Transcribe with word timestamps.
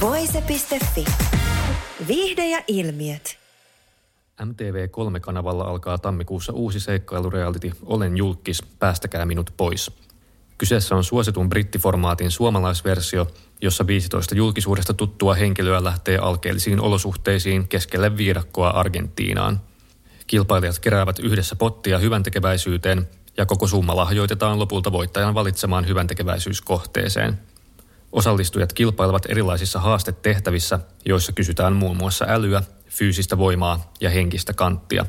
Voise.fi. 0.00 1.04
Viihde 2.08 2.46
ja 2.48 2.62
ilmiöt. 2.66 3.38
MTV3-kanavalla 4.42 5.64
alkaa 5.64 5.98
tammikuussa 5.98 6.52
uusi 6.52 6.80
seikkailureality 6.80 7.72
Olen 7.86 8.16
julkis, 8.16 8.62
päästäkää 8.78 9.26
minut 9.26 9.50
pois. 9.56 9.90
Kyseessä 10.58 10.94
on 10.94 11.04
suositun 11.04 11.48
brittiformaatin 11.48 12.30
suomalaisversio, 12.30 13.26
jossa 13.62 13.86
15 13.86 14.34
julkisuudesta 14.34 14.94
tuttua 14.94 15.34
henkilöä 15.34 15.84
lähtee 15.84 16.18
alkeellisiin 16.18 16.80
olosuhteisiin 16.80 17.68
keskelle 17.68 18.16
viidakkoa 18.16 18.68
Argentiinaan. 18.70 19.60
Kilpailijat 20.26 20.78
keräävät 20.78 21.18
yhdessä 21.18 21.56
pottia 21.56 21.98
hyväntekeväisyyteen 21.98 23.08
ja 23.36 23.46
koko 23.46 23.66
summa 23.66 23.96
lahjoitetaan 23.96 24.58
lopulta 24.58 24.92
voittajan 24.92 25.34
valitsemaan 25.34 25.88
hyväntekeväisyyskohteeseen– 25.88 27.38
Osallistujat 28.12 28.72
kilpailevat 28.72 29.26
erilaisissa 29.28 29.80
haastetehtävissä, 29.80 30.78
joissa 31.04 31.32
kysytään 31.32 31.72
muun 31.72 31.96
muassa 31.96 32.24
älyä, 32.28 32.62
fyysistä 32.88 33.38
voimaa 33.38 33.92
ja 34.00 34.10
henkistä 34.10 34.52
kanttia. 34.52 35.06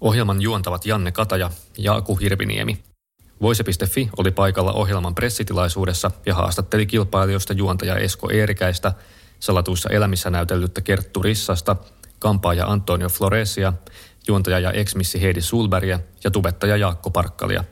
Ohjelman 0.00 0.42
juontavat 0.42 0.86
Janne 0.86 1.12
Kataja 1.12 1.50
ja 1.78 1.94
Aku 1.94 2.16
Hirviniemi. 2.16 2.78
Voise.fi 3.42 4.10
oli 4.16 4.30
paikalla 4.30 4.72
ohjelman 4.72 5.14
pressitilaisuudessa 5.14 6.10
ja 6.26 6.34
haastatteli 6.34 6.86
kilpailijoista 6.86 7.52
juontaja 7.52 7.96
Esko 7.96 8.30
Eerikäistä, 8.30 8.92
salatuissa 9.40 9.88
elämissä 9.88 10.30
näytellyttä 10.30 10.80
Kerttu 10.80 11.22
Rissasta, 11.22 11.76
kampaaja 12.18 12.66
Antonio 12.66 13.08
Floresia, 13.08 13.72
juontaja 14.28 14.58
ja 14.60 14.72
eksmissi 14.72 15.22
Heidi 15.22 15.40
Sulbergia 15.40 16.00
ja 16.24 16.30
tubettaja 16.30 16.76
Jaakko 16.76 17.10
Parkkalia. 17.10 17.64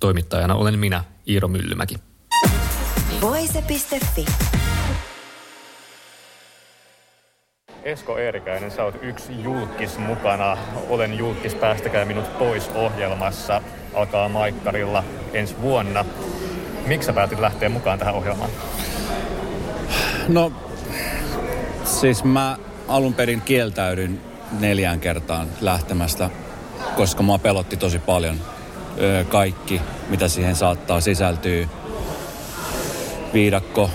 Toimittajana 0.00 0.54
olen 0.54 0.78
minä, 0.78 1.04
Iiro 1.28 1.48
Myllymäki. 1.48 2.11
Voise.fi. 3.54 4.26
Esko 7.82 8.18
Eerikäinen, 8.18 8.70
sä 8.70 8.84
oot 8.84 8.94
yksi 9.02 9.42
julkis 9.42 9.98
mukana. 9.98 10.56
Olen 10.88 11.18
julkis, 11.18 11.54
päästäkää 11.54 12.04
minut 12.04 12.38
pois 12.38 12.68
ohjelmassa. 12.68 13.62
Alkaa 13.94 14.28
Maikkarilla 14.28 15.04
ensi 15.32 15.54
vuonna. 15.60 16.04
Miksi 16.86 17.06
sä 17.06 17.12
päätit 17.12 17.38
lähteä 17.38 17.68
mukaan 17.68 17.98
tähän 17.98 18.14
ohjelmaan? 18.14 18.50
No, 20.28 20.52
siis 21.84 22.24
mä 22.24 22.56
alun 22.88 23.14
perin 23.14 23.40
kieltäydyn 23.40 24.20
neljään 24.60 25.00
kertaan 25.00 25.48
lähtemästä, 25.60 26.30
koska 26.96 27.22
mua 27.22 27.38
pelotti 27.38 27.76
tosi 27.76 27.98
paljon 27.98 28.36
kaikki, 29.28 29.80
mitä 30.08 30.28
siihen 30.28 30.56
saattaa 30.56 31.00
sisältyä 31.00 31.66
viidakko 33.34 33.90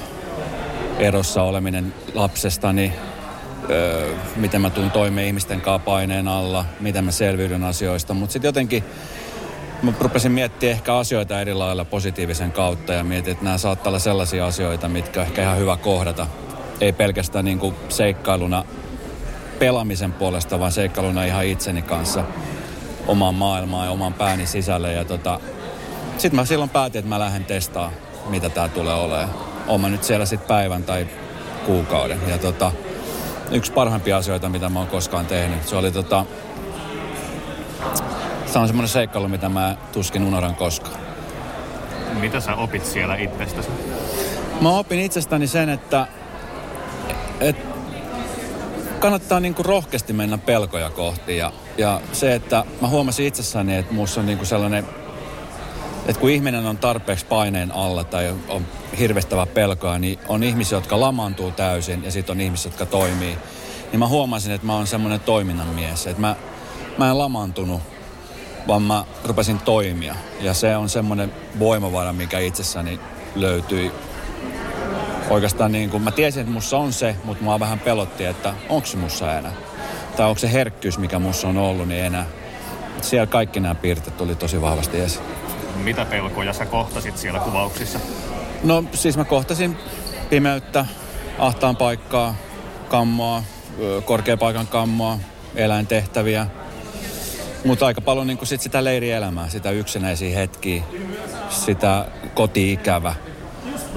erossa 0.99 1.43
oleminen 1.43 1.93
lapsestani, 2.13 2.93
öö, 3.69 4.13
miten 4.35 4.61
mä 4.61 4.69
tuun 4.69 4.91
toimeen 4.91 5.27
ihmisten 5.27 5.61
kanssa 5.61 5.85
paineen 5.85 6.27
alla, 6.27 6.65
miten 6.79 7.05
mä 7.05 7.11
selviydyn 7.11 7.63
asioista. 7.63 8.13
Mutta 8.13 8.33
sitten 8.33 8.49
jotenkin 8.49 8.83
mä 9.83 9.93
rupesin 9.99 10.31
miettimään 10.31 10.75
ehkä 10.75 10.95
asioita 10.95 11.41
eri 11.41 11.53
lailla 11.53 11.85
positiivisen 11.85 12.51
kautta 12.51 12.93
ja 12.93 13.03
mietin, 13.03 13.31
että 13.31 13.43
nämä 13.43 13.57
saattaa 13.57 13.89
olla 13.89 13.99
sellaisia 13.99 14.45
asioita, 14.47 14.89
mitkä 14.89 15.21
ehkä 15.21 15.41
ihan 15.41 15.57
hyvä 15.57 15.77
kohdata. 15.77 16.27
Ei 16.81 16.93
pelkästään 16.93 17.45
niin 17.45 17.59
kuin 17.59 17.75
seikkailuna 17.89 18.65
pelaamisen 19.59 20.13
puolesta, 20.13 20.59
vaan 20.59 20.71
seikkailuna 20.71 21.23
ihan 21.23 21.45
itseni 21.45 21.81
kanssa 21.81 22.23
omaan 23.07 23.35
maailmaan 23.35 23.85
ja 23.85 23.91
oman 23.91 24.13
pääni 24.13 24.45
sisälle. 24.45 24.93
Ja 24.93 25.05
tota, 25.05 25.39
sitten 26.17 26.35
mä 26.35 26.45
silloin 26.45 26.69
päätin, 26.69 26.99
että 26.99 27.09
mä 27.09 27.19
lähden 27.19 27.45
testaamaan 27.45 28.06
mitä 28.29 28.49
tämä 28.49 28.69
tulee 28.69 28.93
olemaan. 28.93 29.29
Olen 29.67 29.91
nyt 29.91 30.03
siellä 30.03 30.25
sitten 30.25 30.47
päivän 30.47 30.83
tai 30.83 31.07
kuukauden. 31.65 32.19
Ja 32.27 32.37
tota, 32.37 32.71
yksi 33.51 33.71
parhaimpia 33.71 34.17
asioita, 34.17 34.49
mitä 34.49 34.69
mä 34.69 34.79
oon 34.79 34.87
koskaan 34.87 35.25
tehnyt. 35.25 35.67
Se 35.67 35.75
oli 35.75 35.91
tota, 35.91 36.25
se 38.45 38.59
on 38.59 38.67
semmoinen 38.67 38.89
seikkailu, 38.89 39.27
mitä 39.27 39.49
mä 39.49 39.75
tuskin 39.91 40.23
unohdan 40.23 40.55
koskaan. 40.55 40.97
Mitä 42.19 42.39
sä 42.39 42.55
opit 42.55 42.85
siellä 42.85 43.15
itsestäsi? 43.15 43.69
Mä 44.61 44.69
opin 44.69 44.99
itsestäni 44.99 45.47
sen, 45.47 45.69
että, 45.69 46.07
että 47.39 47.77
kannattaa 48.99 49.39
niinku 49.39 49.63
rohkeasti 49.63 50.13
mennä 50.13 50.37
pelkoja 50.37 50.89
kohti. 50.89 51.37
Ja, 51.37 51.51
ja 51.77 52.01
se, 52.11 52.35
että 52.35 52.63
mä 52.81 52.87
huomasin 52.87 53.27
itsessäni, 53.27 53.75
että 53.75 53.93
muussa 53.93 54.19
on 54.19 54.25
niinku 54.25 54.45
sellainen 54.45 54.85
että 56.07 56.19
kun 56.19 56.29
ihminen 56.29 56.65
on 56.65 56.77
tarpeeksi 56.77 57.25
paineen 57.25 57.71
alla 57.71 58.03
tai 58.03 58.35
on 58.49 58.65
hirvestävä 58.99 59.45
pelkoa, 59.45 59.99
niin 59.99 60.19
on 60.27 60.43
ihmisiä, 60.43 60.77
jotka 60.77 60.99
lamaantuu 60.99 61.51
täysin 61.51 62.03
ja 62.03 62.11
sitten 62.11 62.33
on 62.33 62.41
ihmisiä, 62.41 62.69
jotka 62.69 62.85
toimii. 62.85 63.37
Niin 63.91 63.99
mä 63.99 64.07
huomasin, 64.07 64.51
että 64.51 64.67
mä 64.67 64.75
oon 64.75 64.87
semmoinen 64.87 65.19
toiminnan 65.19 65.67
mies. 65.67 66.07
Että 66.07 66.21
mä, 66.21 66.35
mä 66.97 67.09
en 67.09 67.17
lamaantunut, 67.17 67.81
vaan 68.67 68.81
mä 68.81 69.05
rupesin 69.23 69.59
toimia. 69.59 70.15
Ja 70.41 70.53
se 70.53 70.77
on 70.77 70.89
semmoinen 70.89 71.33
voimavara, 71.59 72.13
mikä 72.13 72.39
itsessäni 72.39 72.99
löytyi. 73.35 73.91
Oikeastaan 75.29 75.71
niin 75.71 75.89
kuin 75.89 76.03
mä 76.03 76.11
tiesin, 76.11 76.41
että 76.41 76.53
mussa 76.53 76.77
on 76.77 76.93
se, 76.93 77.15
mutta 77.23 77.43
mua 77.43 77.59
vähän 77.59 77.79
pelotti, 77.79 78.25
että 78.25 78.53
onko 78.69 78.87
se 78.87 78.97
mussa 78.97 79.33
enää. 79.33 79.53
Tai 80.17 80.27
onko 80.27 80.39
se 80.39 80.51
herkkyys, 80.51 80.97
mikä 80.97 81.19
mussa 81.19 81.47
on 81.47 81.57
ollut, 81.57 81.87
niin 81.87 82.03
enää. 82.05 82.25
Siellä 83.01 83.27
kaikki 83.27 83.59
nämä 83.59 83.75
piirteet 83.75 84.17
tuli 84.17 84.35
tosi 84.35 84.61
vahvasti 84.61 84.99
esiin. 84.99 85.46
Mitä 85.83 86.05
pelkoja 86.05 86.53
sä 86.53 86.65
kohtasit 86.65 87.17
siellä 87.17 87.39
kuvauksissa? 87.39 87.99
No 88.63 88.83
siis 88.93 89.17
mä 89.17 89.25
kohtasin 89.25 89.77
pimeyttä, 90.29 90.85
ahtaan 91.39 91.75
paikkaa, 91.75 92.35
kammoa, 92.89 93.43
korkeapaikan 94.05 94.67
kammoa, 94.67 95.19
eläintehtäviä. 95.55 96.47
Mutta 97.65 97.85
aika 97.85 98.01
paljon 98.01 98.27
niin 98.27 98.39
sit 98.43 98.61
sitä 98.61 98.83
leirielämää, 98.83 99.49
sitä 99.49 99.71
yksinäisiä 99.71 100.37
hetkiä, 100.37 100.83
sitä 101.49 102.05
koti-ikävä. 102.33 103.15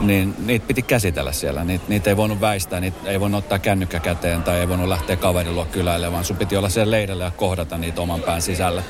Niin 0.00 0.34
niitä 0.46 0.66
piti 0.66 0.82
käsitellä 0.82 1.32
siellä. 1.32 1.64
Niitä, 1.64 1.84
niitä 1.88 2.10
ei 2.10 2.16
voinut 2.16 2.40
väistää, 2.40 2.80
niitä 2.80 3.10
ei 3.10 3.20
voinut 3.20 3.38
ottaa 3.38 3.58
kännykkä 3.58 4.00
käteen 4.00 4.42
tai 4.42 4.58
ei 4.58 4.68
voinut 4.68 4.88
lähteä 4.88 5.16
kaverin 5.16 5.54
luo 5.54 5.64
kyläille, 5.64 6.12
vaan 6.12 6.24
sun 6.24 6.36
piti 6.36 6.56
olla 6.56 6.68
siellä 6.68 6.90
leirillä 6.90 7.24
ja 7.24 7.30
kohdata 7.30 7.78
niitä 7.78 8.00
oman 8.00 8.20
pään 8.20 8.42
sisällä. 8.42 8.82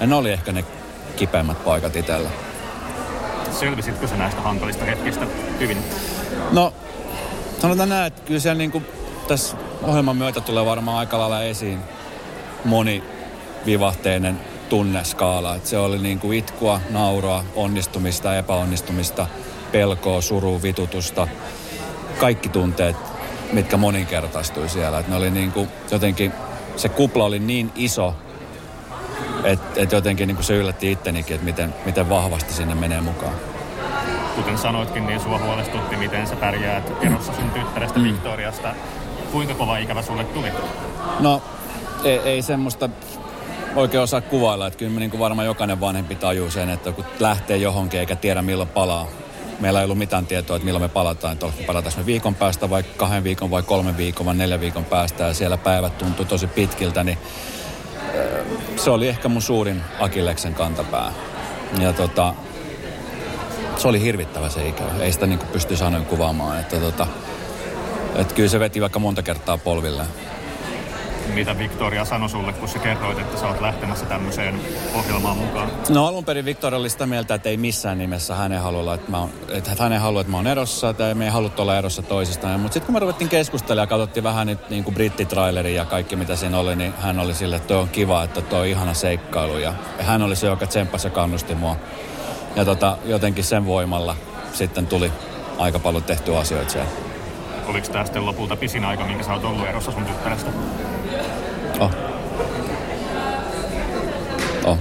Ja 0.00 0.06
ne 0.06 0.14
oli 0.14 0.32
ehkä 0.32 0.52
ne 0.52 0.64
kipeimmät 1.16 1.64
paikat 1.64 1.96
itsellä. 1.96 2.30
Selvisitkö 3.50 4.08
sä 4.08 4.16
näistä 4.16 4.40
hankalista 4.40 4.84
hetkistä 4.84 5.26
hyvin? 5.60 5.78
No, 6.52 6.72
sanotaan 7.58 7.88
näin, 7.88 8.06
että 8.06 8.22
kyllä 8.22 8.40
siellä 8.40 8.58
niin 8.58 8.70
kuin 8.70 8.86
tässä 9.28 9.56
ohjelman 9.82 10.16
myötä 10.16 10.40
tulee 10.40 10.66
varmaan 10.66 10.98
aika 10.98 11.18
lailla 11.18 11.42
esiin 11.42 11.80
monivivahteinen 12.64 14.40
tunneskaala. 14.68 15.54
Että 15.54 15.68
se 15.68 15.78
oli 15.78 15.98
niin 15.98 16.18
kuin 16.18 16.38
itkua, 16.38 16.80
nauroa, 16.90 17.44
onnistumista, 17.56 18.36
epäonnistumista, 18.36 19.26
pelkoa, 19.72 20.20
surua, 20.20 20.62
vitutusta. 20.62 21.28
Kaikki 22.20 22.48
tunteet, 22.48 22.96
mitkä 23.52 23.76
moninkertaistui 23.76 24.68
siellä. 24.68 24.98
Että 24.98 25.10
ne 25.10 25.16
oli 25.16 25.30
niin 25.30 25.52
kuin 25.52 25.68
jotenkin, 25.90 26.32
se 26.76 26.88
kupla 26.88 27.24
oli 27.24 27.38
niin 27.38 27.72
iso, 27.74 28.14
että 29.44 29.80
et 29.80 29.92
jotenkin 29.92 30.26
niin 30.26 30.36
kuin 30.36 30.44
se 30.44 30.56
yllätti 30.56 30.92
ittenikin, 30.92 31.34
että 31.34 31.44
miten, 31.44 31.74
miten 31.84 32.08
vahvasti 32.08 32.52
sinne 32.52 32.74
menee 32.74 33.00
mukaan. 33.00 33.34
Kuten 34.36 34.58
sanoitkin, 34.58 35.06
niin 35.06 35.20
sua 35.20 35.38
huolestutti, 35.38 35.96
miten 35.96 36.26
sä 36.26 36.36
pärjäät 36.36 36.92
erossa 37.02 37.32
sun 37.32 37.50
tyttärestä 37.50 37.98
mm. 37.98 38.04
Victoriasta. 38.04 38.74
Kuinka 39.32 39.54
kova 39.54 39.78
ikävä 39.78 40.02
sulle 40.02 40.24
tuli? 40.24 40.48
No, 41.20 41.42
ei, 42.04 42.18
ei 42.18 42.42
semmoista 42.42 42.88
oikein 43.76 44.02
osaa 44.02 44.20
kuvailla. 44.20 44.66
Että 44.66 44.78
kyllä 44.78 44.92
me 44.92 45.00
niin 45.00 45.10
kuin 45.10 45.20
varmaan 45.20 45.46
jokainen 45.46 45.80
vanhempi 45.80 46.14
tajuu 46.14 46.50
sen, 46.50 46.70
että 46.70 46.92
kun 46.92 47.04
lähtee 47.20 47.56
johonkin 47.56 48.00
eikä 48.00 48.16
tiedä 48.16 48.42
milloin 48.42 48.68
palaa. 48.68 49.06
Meillä 49.60 49.80
ei 49.80 49.84
ollut 49.84 49.98
mitään 49.98 50.26
tietoa, 50.26 50.56
että 50.56 50.64
milloin 50.64 50.84
me 50.84 50.88
palataan. 50.88 51.32
Että 51.32 51.46
palataan 51.66 51.94
me 51.96 52.06
viikon 52.06 52.34
päästä 52.34 52.70
vai 52.70 52.82
kahden 52.82 53.24
viikon 53.24 53.50
vai 53.50 53.62
kolmen 53.62 53.96
viikon 53.96 54.26
vai 54.26 54.34
neljän 54.34 54.60
viikon 54.60 54.84
päästä. 54.84 55.24
Ja 55.24 55.34
siellä 55.34 55.56
päivät 55.56 55.98
tuntuu 55.98 56.24
tosi 56.24 56.46
pitkiltä, 56.46 57.04
niin 57.04 57.18
se 58.76 58.90
oli 58.90 59.08
ehkä 59.08 59.28
mun 59.28 59.42
suurin 59.42 59.82
Akilleksen 60.00 60.54
kantapää. 60.54 61.12
Ja 61.80 61.92
tota, 61.92 62.34
se 63.76 63.88
oli 63.88 64.00
hirvittävä 64.00 64.48
se 64.48 64.68
ikävä. 64.68 64.90
Ei 65.00 65.12
sitä 65.12 65.26
niin 65.26 65.38
pysty 65.38 65.76
sanoin 65.76 66.04
kuvaamaan. 66.06 66.60
Että 66.60 66.76
tota, 66.76 67.06
Että 68.14 68.34
kyllä 68.34 68.48
se 68.48 68.60
veti 68.60 68.80
vaikka 68.80 68.98
monta 68.98 69.22
kertaa 69.22 69.58
polville. 69.58 70.04
Mitä 71.34 71.58
Victoria 71.58 72.04
sanoi 72.04 72.28
sulle, 72.28 72.52
kun 72.52 72.68
sä 72.68 72.78
kerroit, 72.78 73.18
että 73.18 73.40
sä 73.40 73.48
oot 73.48 73.60
lähtemässä 73.60 74.06
tämmöiseen 74.06 74.60
ohjelmaan 74.94 75.36
mukaan? 75.36 75.70
No 75.88 76.06
alun 76.06 76.24
perin 76.24 76.44
Victoria 76.44 76.78
oli 76.78 76.90
sitä 76.90 77.06
mieltä, 77.06 77.34
että 77.34 77.48
ei 77.48 77.56
missään 77.56 77.98
nimessä 77.98 78.34
hänen 78.34 78.60
halulla, 78.62 78.94
että, 78.94 79.10
mä 79.10 79.18
oon, 79.18 79.30
että 79.48 79.70
hän 79.78 79.92
ei 79.92 79.98
halua, 79.98 80.20
että 80.20 80.30
mä 80.30 80.36
oon 80.36 80.46
erossa, 80.46 80.92
tai 80.92 81.14
me 81.14 81.24
ei 81.24 81.30
haluttu 81.30 81.62
olla 81.62 81.78
erossa 81.78 82.02
toisistaan. 82.02 82.60
Mutta 82.60 82.74
sitten 82.74 82.86
kun 82.86 82.94
me 82.94 82.98
ruvettiin 82.98 83.28
keskustella 83.28 83.82
ja 83.82 83.86
katsottiin 83.86 84.24
vähän 84.24 84.46
nyt 84.46 84.70
niin 84.70 84.84
kuin 84.84 84.94
brittitraileri 84.94 85.74
ja 85.74 85.84
kaikki 85.84 86.16
mitä 86.16 86.36
siinä 86.36 86.58
oli, 86.58 86.76
niin 86.76 86.94
hän 87.00 87.18
oli 87.18 87.34
sille, 87.34 87.56
että 87.56 87.68
toi 87.68 87.76
on 87.76 87.88
kiva, 87.88 88.24
että 88.24 88.40
toi 88.40 88.60
on 88.60 88.66
ihana 88.66 88.94
seikkailu. 88.94 89.58
Ja 89.58 89.74
hän 89.98 90.22
oli 90.22 90.36
se, 90.36 90.46
joka 90.46 90.66
tsemppasi 90.66 91.06
ja 91.06 91.10
kannusti 91.10 91.54
mua. 91.54 91.76
Ja 92.56 92.64
tota, 92.64 92.98
jotenkin 93.04 93.44
sen 93.44 93.66
voimalla 93.66 94.16
sitten 94.52 94.86
tuli 94.86 95.12
aika 95.58 95.78
paljon 95.78 96.02
tehty 96.02 96.36
asioita 96.36 96.72
siellä. 96.72 96.90
Oliko 97.66 97.88
tämä 97.88 98.04
sitten 98.04 98.26
lopulta 98.26 98.56
pisin 98.56 98.84
aika, 98.84 99.04
minkä 99.04 99.24
sä 99.24 99.32
oot 99.32 99.44
ollut 99.44 99.68
erossa 99.68 99.92
sun 99.92 100.04
tyttärestä? 100.04 100.50
Oh. 101.80 101.90
Oh. 104.64 104.78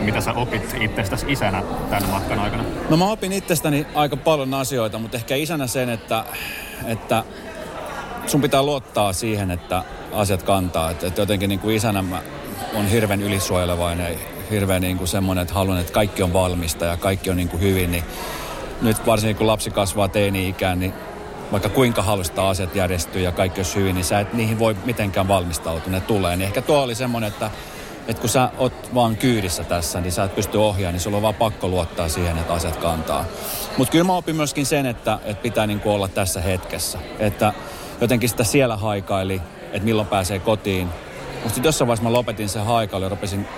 Mitä 0.00 0.20
sä 0.20 0.32
opit 0.32 0.76
itsestäsi 0.80 1.26
isänä 1.28 1.62
tämän 1.90 2.10
matkan 2.10 2.38
aikana? 2.38 2.64
No 2.90 2.96
mä 2.96 3.10
opin 3.10 3.32
itsestäni 3.32 3.86
aika 3.94 4.16
paljon 4.16 4.54
asioita, 4.54 4.98
mutta 4.98 5.16
ehkä 5.16 5.34
isänä 5.36 5.66
sen, 5.66 5.88
että, 5.88 6.24
että 6.86 7.24
sun 8.26 8.42
pitää 8.42 8.62
luottaa 8.62 9.12
siihen, 9.12 9.50
että 9.50 9.84
asiat 10.12 10.42
kantaa. 10.42 10.90
Että, 10.90 11.06
että 11.06 11.22
jotenkin 11.22 11.48
niin 11.48 11.60
kuin 11.60 11.76
isänä 11.76 12.02
mä 12.02 12.22
on 12.74 12.86
hirveän 12.86 13.22
ylisuojelevainen, 13.22 14.18
hirveän 14.50 14.82
niin 14.82 14.98
kuin 14.98 15.08
semmoinen, 15.08 15.42
että 15.42 15.54
haluan, 15.54 15.80
että 15.80 15.92
kaikki 15.92 16.22
on 16.22 16.32
valmista 16.32 16.84
ja 16.84 16.96
kaikki 16.96 17.30
on 17.30 17.36
niin 17.36 17.48
kuin 17.48 17.60
hyvin. 17.60 17.92
Niin 17.92 18.04
nyt 18.82 19.06
varsinkin 19.06 19.36
kun 19.36 19.46
lapsi 19.46 19.70
kasvaa 19.70 20.08
teini-ikään, 20.08 20.80
niin 20.80 20.94
vaikka 21.54 21.68
kuinka 21.68 22.02
halusta 22.02 22.48
asiat 22.48 22.74
järjestyy 22.74 23.22
ja 23.22 23.32
kaikki 23.32 23.60
olisi 23.60 23.74
hyvin, 23.74 23.94
niin 23.94 24.04
sä 24.04 24.20
et 24.20 24.32
niihin 24.32 24.58
voi 24.58 24.76
mitenkään 24.84 25.28
valmistautua, 25.28 25.92
ne 25.92 26.00
tulee. 26.00 26.36
Niin 26.36 26.46
ehkä 26.46 26.62
tuo 26.62 26.82
oli 26.82 26.94
semmoinen, 26.94 27.28
että, 27.28 27.50
että 28.08 28.20
kun 28.20 28.28
sä 28.28 28.50
oot 28.58 28.94
vaan 28.94 29.16
kyydissä 29.16 29.64
tässä, 29.64 30.00
niin 30.00 30.12
sä 30.12 30.24
et 30.24 30.34
pysty 30.34 30.58
ohjaamaan, 30.58 30.94
niin 30.94 31.00
sulla 31.00 31.16
on 31.16 31.22
vaan 31.22 31.34
pakko 31.34 31.68
luottaa 31.68 32.08
siihen, 32.08 32.38
että 32.38 32.52
asiat 32.52 32.76
kantaa. 32.76 33.24
Mutta 33.78 33.92
kyllä 33.92 34.04
mä 34.04 34.16
opin 34.16 34.36
myöskin 34.36 34.66
sen, 34.66 34.86
että, 34.86 35.18
että 35.24 35.42
pitää 35.42 35.66
niin 35.66 35.80
olla 35.84 36.08
tässä 36.08 36.40
hetkessä. 36.40 36.98
Että 37.18 37.52
jotenkin 38.00 38.28
sitä 38.28 38.44
siellä 38.44 38.76
haikaili, 38.76 39.42
että 39.72 39.84
milloin 39.84 40.08
pääsee 40.08 40.38
kotiin. 40.38 40.88
Mutta 41.34 41.48
sitten 41.48 41.68
jossain 41.68 41.86
vaiheessa 41.88 42.08
mä 42.08 42.12
lopetin 42.12 42.48
sen 42.48 42.64
haikailu 42.64 43.04
ja 43.04 43.08
rupesin 43.08 43.48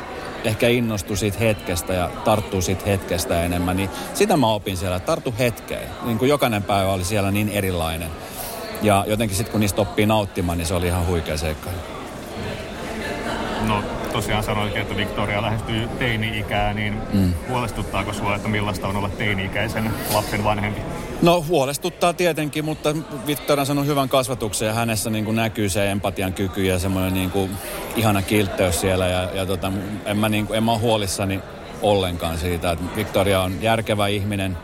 ehkä 0.46 0.68
innostua 0.68 1.16
siitä 1.16 1.38
hetkestä 1.38 1.92
ja 1.92 2.10
tarttuu 2.24 2.62
siitä 2.62 2.82
hetkestä 2.86 3.42
enemmän, 3.42 3.76
niin 3.76 3.90
sitä 4.14 4.36
mä 4.36 4.46
opin 4.46 4.76
siellä, 4.76 4.96
että 4.96 5.06
tarttu 5.06 5.34
hetkeen. 5.38 5.88
Niin 6.02 6.18
kuin 6.18 6.28
jokainen 6.28 6.62
päivä 6.62 6.92
oli 6.92 7.04
siellä 7.04 7.30
niin 7.30 7.48
erilainen. 7.48 8.10
Ja 8.82 9.04
jotenkin 9.06 9.36
sitten 9.36 9.52
kun 9.52 9.60
niistä 9.60 9.82
oppii 9.82 10.06
nauttimaan, 10.06 10.58
niin 10.58 10.66
se 10.66 10.74
oli 10.74 10.86
ihan 10.86 11.06
huikea 11.06 11.36
seikkailu. 11.36 11.78
No 13.66 13.82
tosiaan 14.12 14.44
sanoitkin, 14.44 14.82
että 14.82 14.96
Victoria 14.96 15.42
lähestyy 15.42 15.88
teini-ikää, 15.98 16.74
niin 16.74 16.96
mm. 17.12 17.34
huolestuttaako 17.48 18.12
sinua, 18.12 18.36
että 18.36 18.48
millaista 18.48 18.88
on 18.88 18.96
olla 18.96 19.08
teini-ikäisen 19.08 19.90
lapsen 20.14 20.44
vanhempi? 20.44 20.80
No 21.22 21.44
huolestuttaa 21.48 22.12
tietenkin, 22.12 22.64
mutta 22.64 22.96
Victoria 23.26 23.60
on 23.60 23.66
saanut 23.66 23.86
hyvän 23.86 24.08
kasvatuksen 24.08 24.68
ja 24.68 24.74
hänessä 24.74 25.10
niin 25.10 25.24
kuin 25.24 25.36
näkyy 25.36 25.68
se 25.68 25.90
empatian 25.90 26.32
kyky 26.32 26.64
ja 26.64 26.78
semmoinen 26.78 27.14
niin 27.14 27.30
kuin 27.30 27.50
ihana 27.96 28.22
kiltteys 28.22 28.80
siellä. 28.80 29.08
Ja, 29.08 29.30
ja 29.34 29.46
tota, 29.46 29.72
en, 30.04 30.16
mä, 30.16 30.28
niin 30.28 30.46
kuin, 30.46 30.56
en 30.56 30.64
mä 30.64 30.72
ole 30.72 30.80
huolissani 30.80 31.40
ollenkaan 31.82 32.38
siitä, 32.38 32.70
että 32.70 32.84
Victoria 32.96 33.40
on 33.40 33.62
järkevä 33.62 34.06
ihminen. 34.06 34.58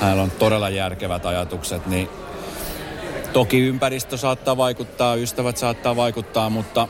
Hänellä 0.00 0.22
on 0.22 0.30
todella 0.30 0.68
järkevät 0.68 1.26
ajatukset, 1.26 1.86
niin 1.86 2.08
toki 3.32 3.58
ympäristö 3.58 4.16
saattaa 4.16 4.56
vaikuttaa, 4.56 5.14
ystävät 5.14 5.56
saattaa 5.56 5.96
vaikuttaa, 5.96 6.50
mutta 6.50 6.88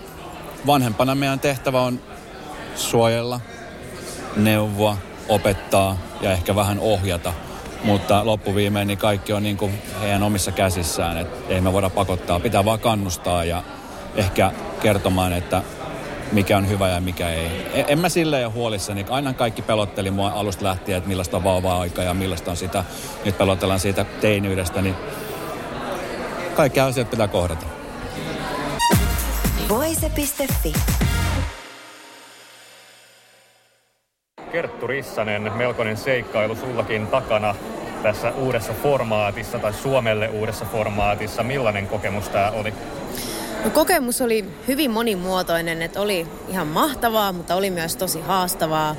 vanhempana 0.67 1.15
meidän 1.15 1.41
tehtävä 1.41 1.81
on 1.81 2.01
suojella, 2.75 3.41
neuvoa, 4.37 4.97
opettaa 5.29 5.99
ja 6.21 6.33
ehkä 6.33 6.55
vähän 6.55 6.79
ohjata. 6.79 7.33
Mutta 7.85 8.27
loppuviimein 8.27 8.89
niin 8.89 8.99
kaikki 8.99 9.33
on 9.33 9.43
niin 9.43 9.57
kuin 9.57 9.83
heidän 10.01 10.23
omissa 10.23 10.53
käsissään, 10.53 11.19
että 11.19 11.55
ei 11.55 11.61
me 11.61 11.73
voida 11.73 11.91
pakottaa. 11.91 12.41
Pitää 12.41 12.65
vaan 12.65 12.81
kannustaa 12.81 13.45
ja 13.45 13.63
ehkä 14.15 14.53
kertomaan, 14.83 15.33
että 15.33 15.63
mikä 16.33 16.57
on 16.57 16.69
hyvä 16.69 16.89
ja 16.89 17.01
mikä 17.01 17.31
ei. 17.31 17.47
E, 17.75 17.85
en 17.89 17.99
mä 17.99 18.09
silleen 18.09 18.47
ole 18.47 18.55
huolissani. 18.55 19.07
Aina 19.11 19.33
kaikki 19.33 19.63
pelotteli 19.63 20.11
mua 20.11 20.31
alusta 20.31 20.65
lähtien, 20.65 20.99
että 20.99 21.09
millaista 21.09 21.37
on 21.37 21.45
vauva-aika 21.45 22.03
ja 22.03 22.15
millaista 22.15 22.51
on 22.51 22.57
sitä. 22.57 22.85
Nyt 23.25 23.39
pelotellaan 23.39 23.81
siitä 23.81 24.05
teiniydestä, 24.05 24.83
niin 24.83 24.95
kaikki 26.55 26.81
asiat 26.81 27.11
pitää 27.11 27.29
kohdata. 27.29 27.67
Voise.fi. 29.69 30.73
Kerttu 34.57 34.87
Rissanen, 34.87 35.53
melkoinen 35.53 35.97
seikkailu 35.97 36.55
sullakin 36.55 37.07
takana 37.07 37.55
tässä 38.03 38.33
uudessa 38.33 38.73
formaatissa 38.83 39.59
tai 39.59 39.73
Suomelle 39.73 40.29
uudessa 40.29 40.65
formaatissa. 40.73 41.43
Millainen 41.43 41.87
kokemus 41.87 42.29
tämä 42.29 42.51
oli? 42.51 42.75
No, 43.65 43.71
kokemus 43.71 44.21
oli 44.21 44.45
hyvin 44.69 44.91
monimuotoinen, 44.91 45.83
että 45.83 46.01
oli 46.01 46.27
ihan 46.49 46.67
mahtavaa, 46.67 47.33
mutta 47.33 47.55
oli 47.55 47.71
myös 47.71 47.97
tosi 47.97 48.21
haastavaa. 48.21 48.97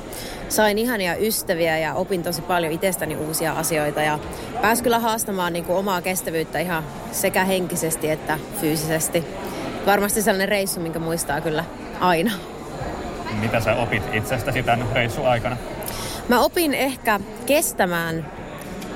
Sain 0.48 0.78
ihania 0.78 1.16
ystäviä 1.16 1.78
ja 1.78 1.94
opin 1.94 2.22
tosi 2.22 2.42
paljon 2.42 2.72
itsestäni 2.72 3.16
uusia 3.16 3.52
asioita 3.52 4.02
ja 4.02 4.18
pääsin 4.62 4.84
kyllä 4.84 4.98
haastamaan 4.98 5.52
niin 5.52 5.64
kuin 5.64 5.78
omaa 5.78 6.02
kestävyyttä 6.02 6.58
ihan 6.58 6.84
sekä 7.12 7.44
henkisesti 7.44 8.10
että 8.10 8.38
fyysisesti. 8.60 9.24
Varmasti 9.86 10.22
sellainen 10.22 10.48
reissu, 10.48 10.80
minkä 10.80 10.98
muistaa 10.98 11.40
kyllä 11.40 11.64
aina. 12.00 12.30
Mitä 13.40 13.60
sä 13.60 13.74
opit 13.74 14.02
itsestäsi 14.12 14.62
tämän 14.62 14.86
reissun 14.92 15.28
aikana? 15.28 15.56
Mä 16.28 16.40
opin 16.40 16.74
ehkä 16.74 17.20
kestämään 17.46 18.26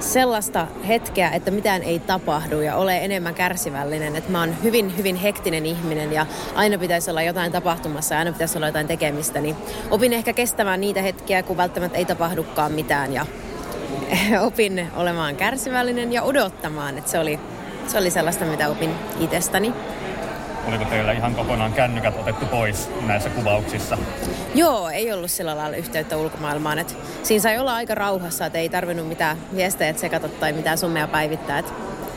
sellaista 0.00 0.66
hetkeä, 0.88 1.30
että 1.30 1.50
mitään 1.50 1.82
ei 1.82 1.98
tapahdu 1.98 2.60
ja 2.60 2.76
ole 2.76 3.04
enemmän 3.04 3.34
kärsivällinen. 3.34 4.16
Että 4.16 4.32
mä 4.32 4.40
oon 4.40 4.62
hyvin, 4.62 4.96
hyvin 4.96 5.16
hektinen 5.16 5.66
ihminen 5.66 6.12
ja 6.12 6.26
aina 6.54 6.78
pitäisi 6.78 7.10
olla 7.10 7.22
jotain 7.22 7.52
tapahtumassa 7.52 8.14
ja 8.14 8.18
aina 8.18 8.32
pitäisi 8.32 8.58
olla 8.58 8.66
jotain 8.66 8.86
tekemistä. 8.86 9.40
Niin 9.40 9.56
opin 9.90 10.12
ehkä 10.12 10.32
kestämään 10.32 10.80
niitä 10.80 11.02
hetkiä, 11.02 11.42
kun 11.42 11.56
välttämättä 11.56 11.98
ei 11.98 12.04
tapahdukaan 12.04 12.72
mitään 12.72 13.12
ja 13.12 13.26
opin 14.46 14.88
olemaan 14.96 15.36
kärsivällinen 15.36 16.12
ja 16.12 16.22
odottamaan. 16.22 16.98
Että 16.98 17.10
se 17.10 17.18
oli, 17.18 17.40
se 17.86 17.98
oli 17.98 18.10
sellaista, 18.10 18.44
mitä 18.44 18.68
opin 18.68 18.94
itsestäni. 19.20 19.72
Oliko 20.66 20.84
teillä 20.84 21.12
ihan 21.12 21.34
kokonaan 21.34 21.72
kännykät 21.72 22.20
otettu 22.20 22.46
pois 22.46 22.90
näissä 23.06 23.30
kuvauksissa? 23.30 23.98
Joo, 24.54 24.90
ei 24.90 25.12
ollut 25.12 25.30
sillä 25.30 25.56
lailla 25.56 25.76
yhteyttä 25.76 26.16
ulkomaailmaan. 26.16 26.78
Et 26.78 26.96
siinä 27.22 27.42
sai 27.42 27.58
olla 27.58 27.74
aika 27.74 27.94
rauhassa, 27.94 28.46
että 28.46 28.58
ei 28.58 28.68
tarvinnut 28.68 29.08
mitään 29.08 29.36
viestejä 29.56 29.92
tsekata 29.92 30.28
tai 30.28 30.52
mitään 30.52 30.78
summea 30.78 31.08
päivittää. 31.08 31.58
Et 31.58 31.72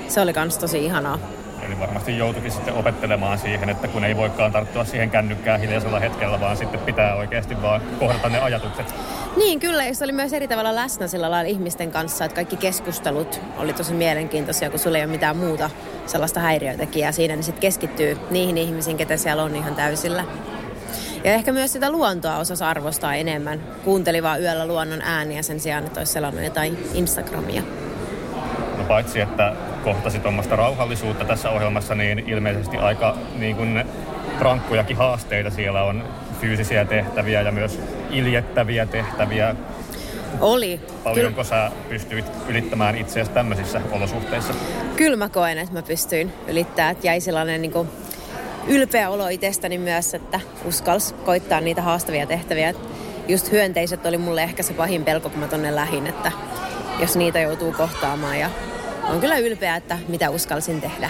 se 0.08 0.22
oli 0.22 0.34
myös 0.38 0.58
tosi 0.58 0.86
ihanaa. 0.86 1.20
Eli 1.66 1.80
varmasti 1.80 2.18
joutuikin 2.18 2.52
sitten 2.52 2.74
opettelemaan 2.74 3.40
siihen, 3.40 3.70
että 3.70 3.88
kun 3.88 4.04
ei 4.04 4.16
voikaan 4.16 4.52
tarttua 4.52 4.86
siihen 4.86 5.10
kännykkään 5.10 5.60
hiljaisella 5.60 6.00
hetkellä, 6.00 6.40
vaan 6.40 6.58
sitten 6.58 6.80
pitää 6.80 7.16
oikeasti 7.16 7.62
vaan 7.62 7.82
kohdata 8.00 8.30
ne 8.30 8.40
ajatukset. 8.40 8.96
Niin, 9.38 9.60
kyllä. 9.60 9.86
Ja 9.86 9.96
se 9.96 10.04
oli 10.04 10.12
myös 10.12 10.34
eri 10.34 10.48
tavalla 10.48 10.76
läsnä 10.76 11.08
sillä 11.08 11.32
lailla 11.32 11.50
ihmisten 11.50 11.92
kanssa, 11.92 12.26
että 12.26 12.36
kaikki 12.36 12.58
keskustelut 12.58 13.42
oli 13.58 13.74
tosi 13.74 13.94
mielenkiintoisia, 13.94 14.70
kun 14.70 14.80
sulla 14.80 14.98
ei 14.98 15.04
ole 15.04 15.12
mitään 15.12 15.38
muuta 15.38 15.70
sellaista 16.06 16.40
häiriötekijää 16.40 17.12
siinä, 17.12 17.36
niin 17.36 17.44
sitten 17.44 17.62
keskittyy 17.62 18.18
niihin 18.30 18.58
ihmisiin, 18.58 18.98
ketä 18.98 19.18
siellä 19.18 19.44
on 19.44 19.56
ihan 19.56 19.76
täysillä. 19.76 20.26
Ja 21.24 21.34
ehkä 21.34 21.52
myös 21.52 21.74
sitä 21.74 21.90
luontoa 21.92 22.38
osasi 22.38 22.64
arvostaa 22.64 23.16
enemmän. 23.16 23.64
Kuunteli 23.84 24.24
vaan 24.24 24.42
yöllä 24.42 24.68
luonnon 24.68 25.02
ääniä 25.02 25.42
sen 25.42 25.60
sijaan, 25.60 25.86
että 25.86 26.00
olisi 26.00 26.14
selannut 26.14 26.44
jotain 26.44 26.90
Instagramia. 26.94 27.62
No 28.78 28.84
paitsi, 28.88 29.20
että 29.20 29.54
kohtasi 29.86 30.20
tuommoista 30.20 30.56
rauhallisuutta 30.56 31.26
tässä 31.26 31.50
ohjelmassa, 31.50 31.96
niin 31.96 32.20
ilmeisesti 32.20 32.78
aika 32.78 33.18
niin 33.36 33.56
kuin 33.56 33.86
rankkojakin 34.40 34.98
haasteita 34.98 35.50
siellä 35.50 35.84
on 35.84 36.04
fyysisiä 36.42 36.86
tehtäviä 36.86 37.42
ja 37.42 37.52
myös 37.52 37.80
iljettäviä 38.12 38.86
tehtäviä. 38.86 39.56
Oli. 40.40 40.80
Paljonko 41.04 41.42
Ky- 41.42 41.50
sä 41.50 41.72
pystyit 41.90 42.26
ylittämään 42.48 42.98
itseäsi 42.98 43.32
tämmöisissä 43.32 43.82
olosuhteissa? 43.92 44.54
Kyllä 44.96 45.18
mä 45.18 45.30
koen, 45.30 45.58
että 45.58 45.74
mä 45.74 45.82
pystyin 45.82 46.34
ylittämään. 46.48 46.92
Että 46.92 47.08
jäi 47.08 47.22
sellainen 47.22 47.62
niin 47.62 47.72
kuin 47.72 47.90
ylpeä 48.68 49.10
olo 49.10 49.28
itsestäni 49.28 49.78
myös, 49.78 50.14
että 50.14 50.40
uskals 50.66 51.16
koittaa 51.26 51.62
niitä 51.62 51.82
haastavia 51.82 52.26
tehtäviä. 52.26 52.74
Just 53.28 53.52
hyönteiset 53.52 54.06
oli 54.06 54.18
mulle 54.18 54.44
ehkä 54.44 54.64
se 54.64 54.74
pahin 54.74 55.06
pelko, 55.06 55.30
kun 55.30 55.40
mä 55.40 55.48
tonne 55.48 55.76
lähin, 55.76 56.08
että 56.08 56.32
jos 57.00 57.16
niitä 57.16 57.40
joutuu 57.40 57.72
kohtaamaan. 57.72 58.40
Ja 58.40 58.50
on 59.10 59.20
kyllä 59.20 59.38
ylpeä, 59.38 59.76
että 59.76 59.98
mitä 60.08 60.30
uskalsin 60.30 60.82
tehdä. 60.82 61.10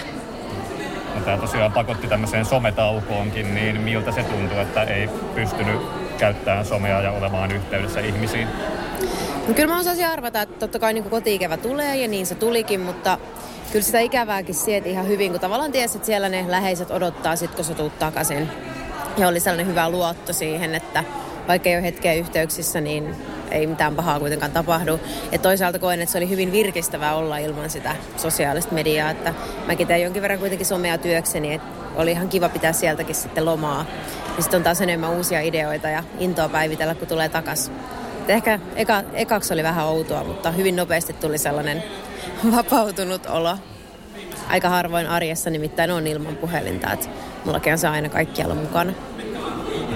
No, 1.15 1.21
tämä 1.21 1.37
tosiaan 1.37 1.71
pakotti 1.71 2.07
tämmöiseen 2.07 2.45
sometaukoonkin, 2.45 3.55
niin 3.55 3.81
miltä 3.81 4.11
se 4.11 4.23
tuntuu, 4.23 4.57
että 4.57 4.83
ei 4.83 5.09
pystynyt 5.35 5.81
käyttämään 6.17 6.65
somea 6.65 7.01
ja 7.01 7.11
olemaan 7.11 7.51
yhteydessä 7.51 7.99
ihmisiin? 7.99 8.47
No 9.47 9.53
kyllä 9.53 9.73
mä 9.73 9.79
osasin 9.79 10.07
arvata, 10.07 10.41
että 10.41 10.59
totta 10.59 10.79
kai 10.79 10.93
niin 10.93 11.09
kotiikevä 11.09 11.57
tulee 11.57 11.97
ja 11.97 12.07
niin 12.07 12.25
se 12.25 12.35
tulikin, 12.35 12.79
mutta 12.81 13.17
kyllä 13.71 13.85
sitä 13.85 13.99
ikävääkin 13.99 14.55
sieti 14.55 14.91
ihan 14.91 15.07
hyvin, 15.07 15.31
kun 15.31 15.41
tavallaan 15.41 15.71
tiesi, 15.71 15.97
että 15.97 16.05
siellä 16.05 16.29
ne 16.29 16.45
läheiset 16.47 16.91
odottaa 16.91 17.35
sit, 17.35 17.55
kun 17.55 17.65
sä 17.65 17.73
tuut 17.73 17.99
takaisin. 17.99 18.49
Ja 19.17 19.27
oli 19.27 19.39
sellainen 19.39 19.67
hyvä 19.67 19.89
luotto 19.89 20.33
siihen, 20.33 20.75
että 20.75 21.03
vaikka 21.47 21.69
ei 21.69 21.75
ole 21.75 21.83
hetkeä 21.83 22.13
yhteyksissä, 22.13 22.81
niin 22.81 23.15
ei 23.51 23.67
mitään 23.67 23.95
pahaa 23.95 24.19
kuitenkaan 24.19 24.51
tapahdu. 24.51 24.99
Ja 25.31 25.39
toisaalta 25.39 25.79
koen, 25.79 26.01
että 26.01 26.11
se 26.11 26.17
oli 26.17 26.29
hyvin 26.29 26.51
virkistävää 26.51 27.15
olla 27.15 27.37
ilman 27.37 27.69
sitä 27.69 27.95
sosiaalista 28.17 28.73
mediaa. 28.73 29.11
Että 29.11 29.33
mäkin 29.67 29.87
tein 29.87 30.03
jonkin 30.03 30.21
verran 30.21 30.39
kuitenkin 30.39 30.65
somea 30.65 30.97
työkseni, 30.97 31.53
että 31.53 31.67
oli 31.95 32.11
ihan 32.11 32.29
kiva 32.29 32.49
pitää 32.49 32.73
sieltäkin 32.73 33.15
sitten 33.15 33.45
lomaa. 33.45 33.85
Ja 34.37 34.43
sitten 34.43 34.57
on 34.57 34.63
taas 34.63 34.81
enemmän 34.81 35.09
uusia 35.09 35.41
ideoita 35.41 35.89
ja 35.89 36.03
intoa 36.19 36.49
päivitellä, 36.49 36.95
kun 36.95 37.07
tulee 37.07 37.29
takas. 37.29 37.71
Et 38.21 38.29
ehkä 38.29 38.59
eka, 38.75 39.03
ekaksi 39.13 39.53
oli 39.53 39.63
vähän 39.63 39.85
outoa, 39.85 40.23
mutta 40.23 40.51
hyvin 40.51 40.75
nopeasti 40.75 41.13
tuli 41.13 41.37
sellainen 41.37 41.83
vapautunut 42.55 43.25
olo. 43.25 43.57
Aika 44.49 44.69
harvoin 44.69 45.07
arjessa 45.07 45.49
nimittäin 45.49 45.91
on 45.91 46.07
ilman 46.07 46.35
puhelinta, 46.35 46.93
että 46.93 47.07
mullakin 47.45 47.73
on 47.73 47.79
se 47.79 47.87
aina 47.87 48.09
kaikkialla 48.09 48.55
mukana. 48.55 48.93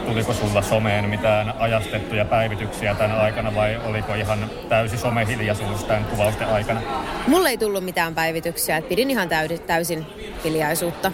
Tuliko 0.09 0.33
sulla 0.33 0.61
someen 0.61 1.09
mitään 1.09 1.53
ajastettuja 1.59 2.25
päivityksiä 2.25 2.95
tämän 2.95 3.19
aikana 3.19 3.55
vai 3.55 3.79
oliko 3.85 4.13
ihan 4.13 4.49
täysi 4.69 4.97
somehiljaisuus 4.97 5.83
tämän 5.83 6.05
kuvausten 6.05 6.47
aikana? 6.47 6.81
Mulle 7.27 7.49
ei 7.49 7.57
tullut 7.57 7.83
mitään 7.83 8.15
päivityksiä, 8.15 8.77
että 8.77 8.89
pidin 8.89 9.09
ihan 9.11 9.29
täysin 9.67 10.05
hiljaisuutta. 10.43 11.11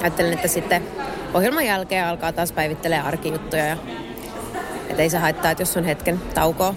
Ajattelin, 0.00 0.32
että 0.32 0.48
sitten 0.48 0.82
ohjelman 1.34 1.66
jälkeen 1.66 2.06
alkaa 2.06 2.32
taas 2.32 2.52
päivittelee 2.52 3.00
arkijuttuja 3.00 3.64
ja 3.64 3.76
että 4.90 5.02
ei 5.02 5.10
se 5.10 5.18
haittaa, 5.18 5.50
että 5.50 5.62
jos 5.62 5.76
on 5.76 5.84
hetken 5.84 6.20
taukoa. 6.34 6.74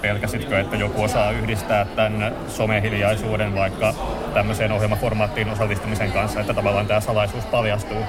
Pelkäsitkö, 0.00 0.60
että 0.60 0.76
joku 0.76 1.02
osaa 1.02 1.30
yhdistää 1.30 1.84
tämän 1.84 2.36
somehiljaisuuden 2.48 3.54
vaikka 3.54 3.94
tämmöiseen 4.34 4.72
ohjelmaformaattiin 4.72 5.50
osallistumisen 5.50 6.12
kanssa, 6.12 6.40
että 6.40 6.54
tavallaan 6.54 6.86
tämä 6.86 7.00
salaisuus 7.00 7.44
paljastuu? 7.44 8.02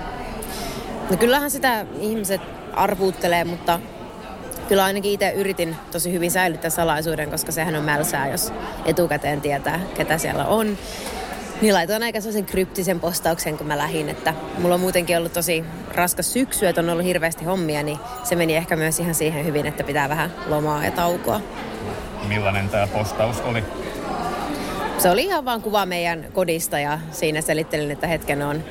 No 1.10 1.18
kyllähän 1.18 1.52
sitä 1.52 1.86
ihmiset 2.00 2.42
arvuuttelee, 2.80 3.44
mutta 3.44 3.80
kyllä 4.68 4.84
ainakin 4.84 5.12
itse 5.12 5.32
yritin 5.32 5.76
tosi 5.92 6.14
hyvin 6.14 6.32
säilyttää 6.32 6.70
salaisuuden, 6.70 7.32
koska 7.32 7.52
sehän 7.52 7.76
on 7.76 7.84
mälsää, 7.84 8.28
jos 8.28 8.54
etukäteen 8.86 9.42
tietää, 9.42 9.80
ketä 9.98 10.18
siellä 10.18 10.46
on. 10.46 10.78
Niin 11.62 11.74
laitoin 11.74 12.04
aika 12.04 12.22
sellaisen 12.22 12.46
kryptisen 12.46 13.00
postauksen, 13.00 13.58
kun 13.58 13.68
mä 13.68 13.78
lähdin, 13.78 14.10
että 14.10 14.34
mulla 14.58 14.76
on 14.76 14.82
muutenkin 14.82 15.18
ollut 15.18 15.34
tosi 15.34 15.64
raskas 15.96 16.34
syksy, 16.34 16.68
että 16.68 16.82
on 16.82 16.90
ollut 16.90 17.06
hirveästi 17.06 17.46
hommia, 17.46 17.84
niin 17.84 18.00
se 18.24 18.36
meni 18.36 18.56
ehkä 18.56 18.76
myös 18.76 19.00
ihan 19.00 19.16
siihen 19.16 19.46
hyvin, 19.46 19.66
että 19.66 19.84
pitää 19.84 20.10
vähän 20.10 20.34
lomaa 20.48 20.86
ja 20.86 20.92
taukoa. 20.92 21.42
Millainen 22.28 22.70
tämä 22.70 22.88
postaus 22.88 23.42
oli? 23.42 23.64
Se 24.98 25.10
oli 25.10 25.24
ihan 25.24 25.46
vaan 25.46 25.62
kuva 25.62 25.86
meidän 25.86 26.26
kodista 26.34 26.80
ja 26.80 27.00
siinä 27.12 27.42
selittelin, 27.42 27.92
että 27.92 28.08
hetken 28.08 28.42
on, 28.42 28.64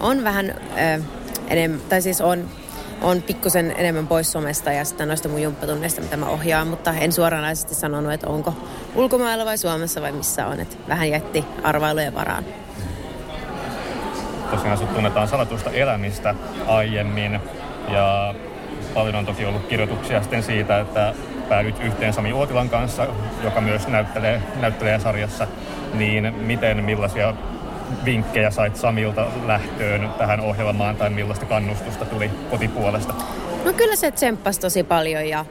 on 0.00 0.24
vähän 0.24 0.50
ö, 0.50 1.02
enemmän, 1.48 1.80
tai 1.88 2.02
siis 2.02 2.20
on 2.20 2.50
on 3.00 3.22
pikkusen 3.22 3.74
enemmän 3.76 4.06
pois 4.06 4.32
somesta 4.32 4.72
ja 4.72 4.84
sitten 4.84 5.08
noista 5.08 5.28
mun 5.28 5.42
jumppatunneista, 5.42 6.00
mitä 6.00 6.16
mä 6.16 6.28
ohjaan, 6.28 6.66
mutta 6.68 6.92
en 6.92 7.12
suoranaisesti 7.12 7.74
sanonut, 7.74 8.12
että 8.12 8.26
onko 8.26 8.54
ulkomailla 8.94 9.44
vai 9.44 9.58
Suomessa 9.58 10.02
vai 10.02 10.12
missä 10.12 10.46
on, 10.46 10.60
että 10.60 10.76
vähän 10.88 11.10
jätti 11.10 11.44
arvailujen 11.62 12.14
varaan. 12.14 12.44
Tosiaan 14.50 14.78
sut 14.78 14.94
tunnetaan 14.94 15.28
salatusta 15.28 15.70
elämistä 15.70 16.34
aiemmin 16.66 17.40
ja 17.88 18.34
paljon 18.94 19.14
on 19.14 19.26
toki 19.26 19.46
ollut 19.46 19.66
kirjoituksia 19.66 20.22
sitten 20.22 20.42
siitä, 20.42 20.80
että 20.80 21.14
päädyt 21.48 21.80
yhteen 21.84 22.12
Sami 22.12 22.32
Uotilan 22.32 22.68
kanssa, 22.68 23.06
joka 23.44 23.60
myös 23.60 23.88
näyttelee, 23.88 24.42
näyttelee 24.60 25.00
sarjassa, 25.00 25.46
niin 25.94 26.34
miten, 26.34 26.84
millaisia 26.84 27.34
vinkkejä 28.04 28.50
sait 28.50 28.76
Samilta 28.76 29.26
lähtöön 29.46 30.10
tähän 30.18 30.40
ohjelmaan 30.40 30.96
tai 30.96 31.10
millaista 31.10 31.46
kannustusta 31.46 32.04
tuli 32.04 32.30
kotipuolesta? 32.50 33.14
No 33.64 33.72
kyllä 33.72 33.96
se 33.96 34.10
tsemppasi 34.10 34.60
tosi 34.60 34.82
paljon 34.82 35.28
ja 35.28 35.44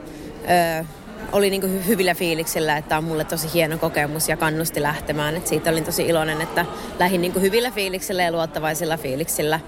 ö, 0.79 0.85
oli 1.31 1.49
niinku 1.49 1.67
hyvillä 1.87 2.15
fiiliksillä, 2.15 2.77
että 2.77 2.97
on 2.97 3.03
mulle 3.03 3.23
tosi 3.23 3.47
hieno 3.53 3.77
kokemus 3.77 4.29
ja 4.29 4.37
kannusti 4.37 4.81
lähtemään. 4.81 5.35
Et 5.35 5.47
siitä 5.47 5.69
olin 5.69 5.83
tosi 5.83 6.03
iloinen, 6.03 6.41
että 6.41 6.65
lähdin 6.99 7.21
niinku 7.21 7.39
hyvillä 7.39 7.71
fiiliksillä 7.71 8.23
ja 8.23 8.31
luottavaisilla 8.31 8.97
fiiliksillä. 8.97 9.59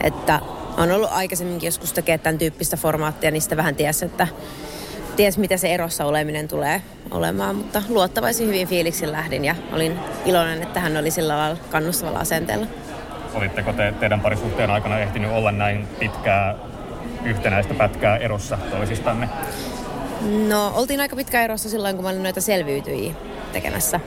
Että 0.00 0.40
on 0.76 0.92
ollut 0.92 1.10
aikaisemminkin 1.12 1.66
joskus 1.66 1.92
tekemään 1.92 2.20
tämän 2.20 2.38
tyyppistä 2.38 2.76
formaattia, 2.76 3.30
niin 3.30 3.42
sitä 3.42 3.56
vähän 3.56 3.76
tiesi, 3.76 4.04
että 4.04 4.28
ties 5.16 5.38
mitä 5.38 5.56
se 5.56 5.74
erossa 5.74 6.04
oleminen 6.04 6.48
tulee 6.48 6.82
olemaan, 7.10 7.56
mutta 7.56 7.82
luottavaisin 7.88 8.46
hyvin 8.46 8.68
fiiliksin 8.68 9.12
lähdin 9.12 9.44
ja 9.44 9.54
olin 9.72 9.98
iloinen, 10.24 10.62
että 10.62 10.80
hän 10.80 10.96
oli 10.96 11.10
sillä 11.10 11.38
lailla 11.38 11.58
kannustavalla 11.70 12.18
asenteella. 12.18 12.66
Olitteko 13.34 13.72
te 13.72 13.94
teidän 14.00 14.20
parisuhteen 14.20 14.70
aikana 14.70 14.98
ehtinyt 14.98 15.30
olla 15.30 15.52
näin 15.52 15.88
pitkää 15.98 16.54
yhtenäistä 17.24 17.74
pätkää 17.74 18.16
erossa 18.16 18.58
toisistanne? 18.70 19.28
No, 20.48 20.72
oltiin 20.74 21.00
aika 21.00 21.16
pitkä 21.16 21.44
erossa 21.44 21.68
silloin, 21.68 21.96
kun 21.96 22.04
mä 22.04 22.10
olin 22.10 22.22
noita 22.22 22.40
selviytyjiä 22.40 23.14
tekemässä. 23.52 24.00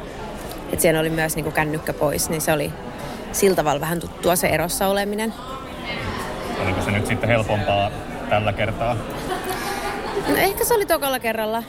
Et 0.73 0.81
siellä 0.81 0.99
oli 0.99 1.09
myös 1.09 1.35
niin 1.35 1.51
kännykkä 1.51 1.93
pois, 1.93 2.29
niin 2.29 2.41
se 2.41 2.53
oli 2.53 2.71
sillä 3.31 3.55
tavalla 3.55 3.81
vähän 3.81 3.99
tuttua 3.99 4.35
se 4.35 4.47
erossa 4.47 4.87
oleminen. 4.87 5.33
Oliko 6.63 6.81
se 6.81 6.91
nyt 6.91 7.07
sitten 7.07 7.29
helpompaa 7.29 7.91
tällä 8.29 8.53
kertaa? 8.53 8.97
No 10.27 10.35
ehkä 10.35 10.65
se 10.65 10.73
oli 10.73 10.85
tokalla 10.85 11.19
kerralla 11.19 11.63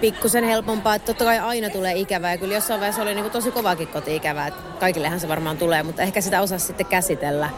pikkusen 0.00 0.44
helpompaa, 0.44 0.94
että 0.94 1.06
totta 1.06 1.24
kai 1.24 1.38
aina 1.38 1.70
tulee 1.70 1.94
ikävää 1.94 2.32
ja 2.32 2.38
kyllä 2.38 2.54
jossain 2.54 2.80
vaiheessa 2.80 3.02
oli 3.02 3.14
niin 3.14 3.22
kuin 3.22 3.32
tosi 3.32 3.50
kovakin 3.50 3.88
koti-ikävää, 3.88 4.46
että 4.46 4.62
kaikillehan 4.80 5.20
se 5.20 5.28
varmaan 5.28 5.58
tulee, 5.58 5.82
mutta 5.82 6.02
ehkä 6.02 6.20
sitä 6.20 6.42
osasi 6.42 6.66
sitten 6.66 6.86
käsitellä 6.86 7.50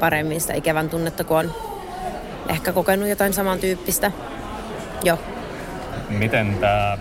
paremmin 0.00 0.40
sitä 0.40 0.54
ikävän 0.54 0.90
tunnetta, 0.90 1.24
kun 1.24 1.36
on 1.36 1.54
ehkä 2.48 2.72
kokenut 2.72 3.08
jotain 3.08 3.32
samantyyppistä 3.32 4.12
jo. 5.04 5.18
Miten 6.08 6.56
tämä 6.60 6.98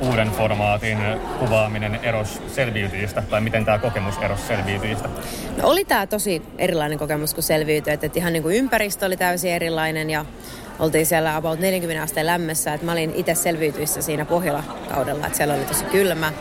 uuden 0.00 0.30
formaatin 0.30 0.98
kuvaaminen 1.38 2.00
eros 2.02 2.42
selviytyjistä, 2.46 3.22
tai 3.30 3.40
miten 3.40 3.64
tämä 3.64 3.78
kokemus 3.78 4.18
eros 4.18 4.46
selviytyjistä? 4.48 5.08
No 5.56 5.68
oli 5.68 5.84
tämä 5.84 6.06
tosi 6.06 6.42
erilainen 6.58 6.98
kokemus 6.98 7.34
kuin 7.34 7.44
selviytyjät, 7.44 8.04
että 8.04 8.18
ihan 8.18 8.32
niin 8.32 8.42
kuin 8.42 8.56
ympäristö 8.56 9.06
oli 9.06 9.16
täysin 9.16 9.52
erilainen 9.52 10.10
ja 10.10 10.24
oltiin 10.82 11.06
siellä 11.06 11.36
about 11.36 11.60
40 11.60 12.02
asteen 12.02 12.26
lämmössä, 12.26 12.74
että 12.74 12.86
mä 12.86 12.92
olin 12.92 13.12
itse 13.14 13.34
selviytyissä 13.34 14.02
siinä 14.02 14.24
Pohjola-kaudella, 14.24 15.26
että 15.26 15.36
siellä 15.36 15.54
oli 15.54 15.64
tosi 15.64 15.84
kylmä. 15.84 16.32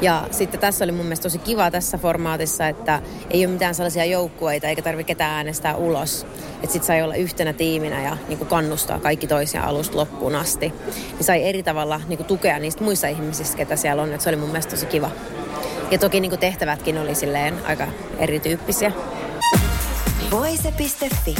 Ja 0.00 0.26
sitten 0.30 0.60
tässä 0.60 0.84
oli 0.84 0.92
mun 0.92 1.04
mielestä 1.04 1.22
tosi 1.22 1.38
kiva 1.38 1.70
tässä 1.70 1.98
formaatissa, 1.98 2.68
että 2.68 3.02
ei 3.30 3.46
ole 3.46 3.52
mitään 3.52 3.74
sellaisia 3.74 4.04
joukkueita 4.04 4.68
eikä 4.68 4.82
tarvitse 4.82 5.06
ketään 5.06 5.30
äänestää 5.30 5.76
ulos. 5.76 6.26
Että 6.62 6.72
sit 6.72 6.84
sai 6.84 7.02
olla 7.02 7.14
yhtenä 7.14 7.52
tiiminä 7.52 8.02
ja 8.02 8.16
niin 8.28 8.38
kuin 8.38 8.48
kannustaa 8.48 8.98
kaikki 8.98 9.26
toisia 9.26 9.62
alusta 9.62 9.96
loppuun 9.96 10.34
asti. 10.34 10.72
Niin 11.12 11.24
sai 11.24 11.44
eri 11.44 11.62
tavalla 11.62 12.00
niin 12.08 12.16
kuin 12.16 12.26
tukea 12.26 12.58
niistä 12.58 12.84
muista 12.84 13.06
ihmisistä, 13.06 13.56
ketä 13.56 13.76
siellä 13.76 14.02
on. 14.02 14.12
Että 14.12 14.24
se 14.24 14.30
oli 14.30 14.36
mun 14.36 14.48
mielestä 14.48 14.70
tosi 14.70 14.86
kiva. 14.86 15.10
Ja 15.90 15.98
toki 15.98 16.20
niin 16.20 16.30
kuin 16.30 16.40
tehtävätkin 16.40 16.98
oli 16.98 17.14
silleen 17.14 17.54
aika 17.66 17.86
erityyppisiä. 18.18 18.92
Voise.fi 20.30 21.34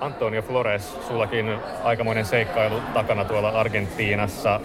Antonio 0.00 0.42
Flores, 0.42 0.96
sullakin 1.08 1.58
aikamoinen 1.84 2.24
seikkailu 2.24 2.80
takana 2.94 3.24
tuolla 3.24 3.48
Argentiinassa 3.48 4.60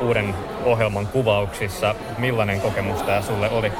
uuden 0.00 0.34
ohjelman 0.64 1.06
kuvauksissa. 1.06 1.94
Millainen 2.18 2.60
kokemus 2.60 3.02
tämä 3.02 3.22
sulle 3.22 3.50
oli? 3.50 3.72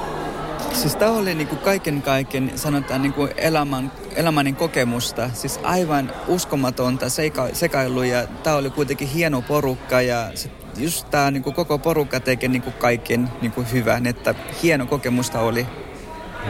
Siis 0.72 0.96
tämä 0.96 1.12
oli 1.12 1.34
niinku 1.34 1.56
kaiken 1.56 2.02
kaiken, 2.02 2.52
sanotaan 2.54 3.02
niinku 3.02 3.28
elämän, 3.36 3.92
elämänin 4.16 4.56
kokemusta. 4.56 5.30
Siis 5.32 5.60
aivan 5.62 6.12
uskomatonta 6.28 7.08
seika, 7.08 7.48
sekailu 7.52 8.02
ja 8.02 8.26
tämä 8.42 8.56
oli 8.56 8.70
kuitenkin 8.70 9.08
hieno 9.08 9.42
porukka 9.42 10.00
ja 10.00 10.30
sit 10.34 10.52
just 10.76 11.10
tämä 11.10 11.30
niinku 11.30 11.52
koko 11.52 11.78
porukka 11.78 12.20
teki 12.20 12.48
niinku 12.48 12.70
kaiken 12.70 13.28
niinku 13.40 13.64
hyvän, 13.72 14.06
että 14.06 14.34
hieno 14.62 14.86
kokemusta 14.86 15.40
oli. 15.40 15.66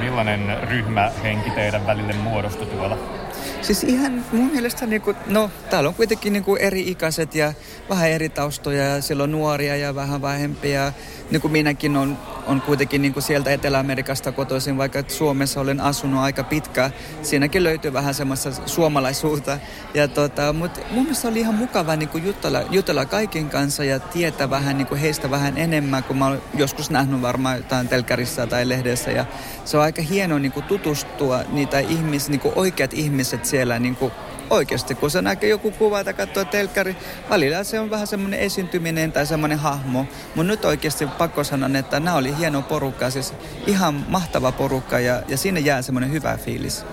Millainen 0.00 0.68
ryhmähenki 0.68 1.50
teidän 1.50 1.86
välille 1.86 2.12
muodostui 2.12 2.66
tuolla? 2.66 3.19
Siis 3.62 3.84
ihan 3.84 4.24
mun 4.32 4.50
mielestä, 4.52 4.86
niin 4.86 5.02
kuin, 5.02 5.16
no 5.26 5.50
täällä 5.70 5.88
on 5.88 5.94
kuitenkin 5.94 6.32
niin 6.32 6.44
kuin 6.44 6.60
eri 6.60 6.88
ikäiset 6.90 7.34
ja 7.34 7.52
vähän 7.88 8.10
eri 8.10 8.28
taustoja 8.28 8.84
ja 8.84 9.02
siellä 9.02 9.24
on 9.24 9.32
nuoria 9.32 9.76
ja 9.76 9.94
vähän 9.94 10.22
vähempiä. 10.22 10.92
Niin 11.30 11.40
kuin 11.40 11.52
minäkin 11.52 11.96
on, 11.96 12.18
on 12.46 12.60
kuitenkin 12.60 13.02
niin 13.02 13.12
kuin 13.12 13.22
sieltä 13.22 13.50
Etelä-Amerikasta 13.50 14.32
kotoisin, 14.32 14.78
vaikka 14.78 15.02
Suomessa 15.08 15.60
olen 15.60 15.80
asunut 15.80 16.20
aika 16.20 16.44
pitkä. 16.44 16.90
Siinäkin 17.22 17.64
löytyy 17.64 17.92
vähän 17.92 18.14
semmoista 18.14 18.50
suomalaisuutta. 18.66 19.58
Ja 19.94 20.08
tota, 20.08 20.52
mutta 20.52 20.80
mun 20.90 21.02
mielestä 21.02 21.28
oli 21.28 21.40
ihan 21.40 21.54
mukava 21.54 21.96
niin 21.96 22.08
kuin 22.08 22.24
jutella, 22.24 22.62
jutella 22.70 23.04
kaiken 23.04 23.50
kanssa 23.50 23.84
ja 23.84 24.00
tietää 24.00 24.50
vähän 24.50 24.78
niin 24.78 24.86
kuin 24.86 25.00
heistä 25.00 25.30
vähän 25.30 25.58
enemmän, 25.58 26.04
kun 26.04 26.16
mä 26.18 26.26
olen 26.26 26.42
joskus 26.54 26.90
nähnyt 26.90 27.22
varmaan 27.22 27.56
jotain 27.56 27.88
telkärissa 27.88 28.46
tai 28.46 28.68
lehdessä. 28.68 29.10
Ja 29.10 29.24
se 29.64 29.76
on 29.76 29.82
aika 29.82 30.02
hienoa 30.02 30.38
niin 30.38 30.52
kuin 30.52 30.66
tutustua 30.66 31.40
niitä 31.48 31.78
ihmis, 31.78 32.28
niin 32.28 32.40
kuin 32.40 32.52
oikeat 32.56 32.94
ihmiset 32.94 33.44
siellä 33.44 33.78
niin 33.78 33.96
kuin 33.96 34.12
oikeasti, 34.50 34.94
kun 34.94 35.10
se 35.10 35.22
näkee 35.22 35.50
joku 35.50 35.70
kuva 35.70 36.04
tai 36.04 36.14
katsoo 36.14 36.44
telkkari, 36.44 36.96
välillä 37.30 37.64
se 37.64 37.80
on 37.80 37.90
vähän 37.90 38.06
semmoinen 38.06 38.40
esiintyminen 38.40 39.12
tai 39.12 39.26
semmoinen 39.26 39.58
hahmo. 39.58 40.06
Mutta 40.34 40.52
nyt 40.52 40.64
oikeasti 40.64 41.06
pakko 41.06 41.44
sanoa, 41.44 41.78
että 41.78 42.00
nämä 42.00 42.16
oli 42.16 42.38
hieno 42.38 42.62
porukka, 42.62 43.10
siis 43.10 43.34
ihan 43.66 44.04
mahtava 44.08 44.52
porukka 44.52 44.98
ja, 45.00 45.22
ja 45.28 45.36
sinne 45.36 45.60
jää 45.60 45.82
semmoinen 45.82 46.12
hyvä 46.12 46.36
fiilis. 46.36 46.84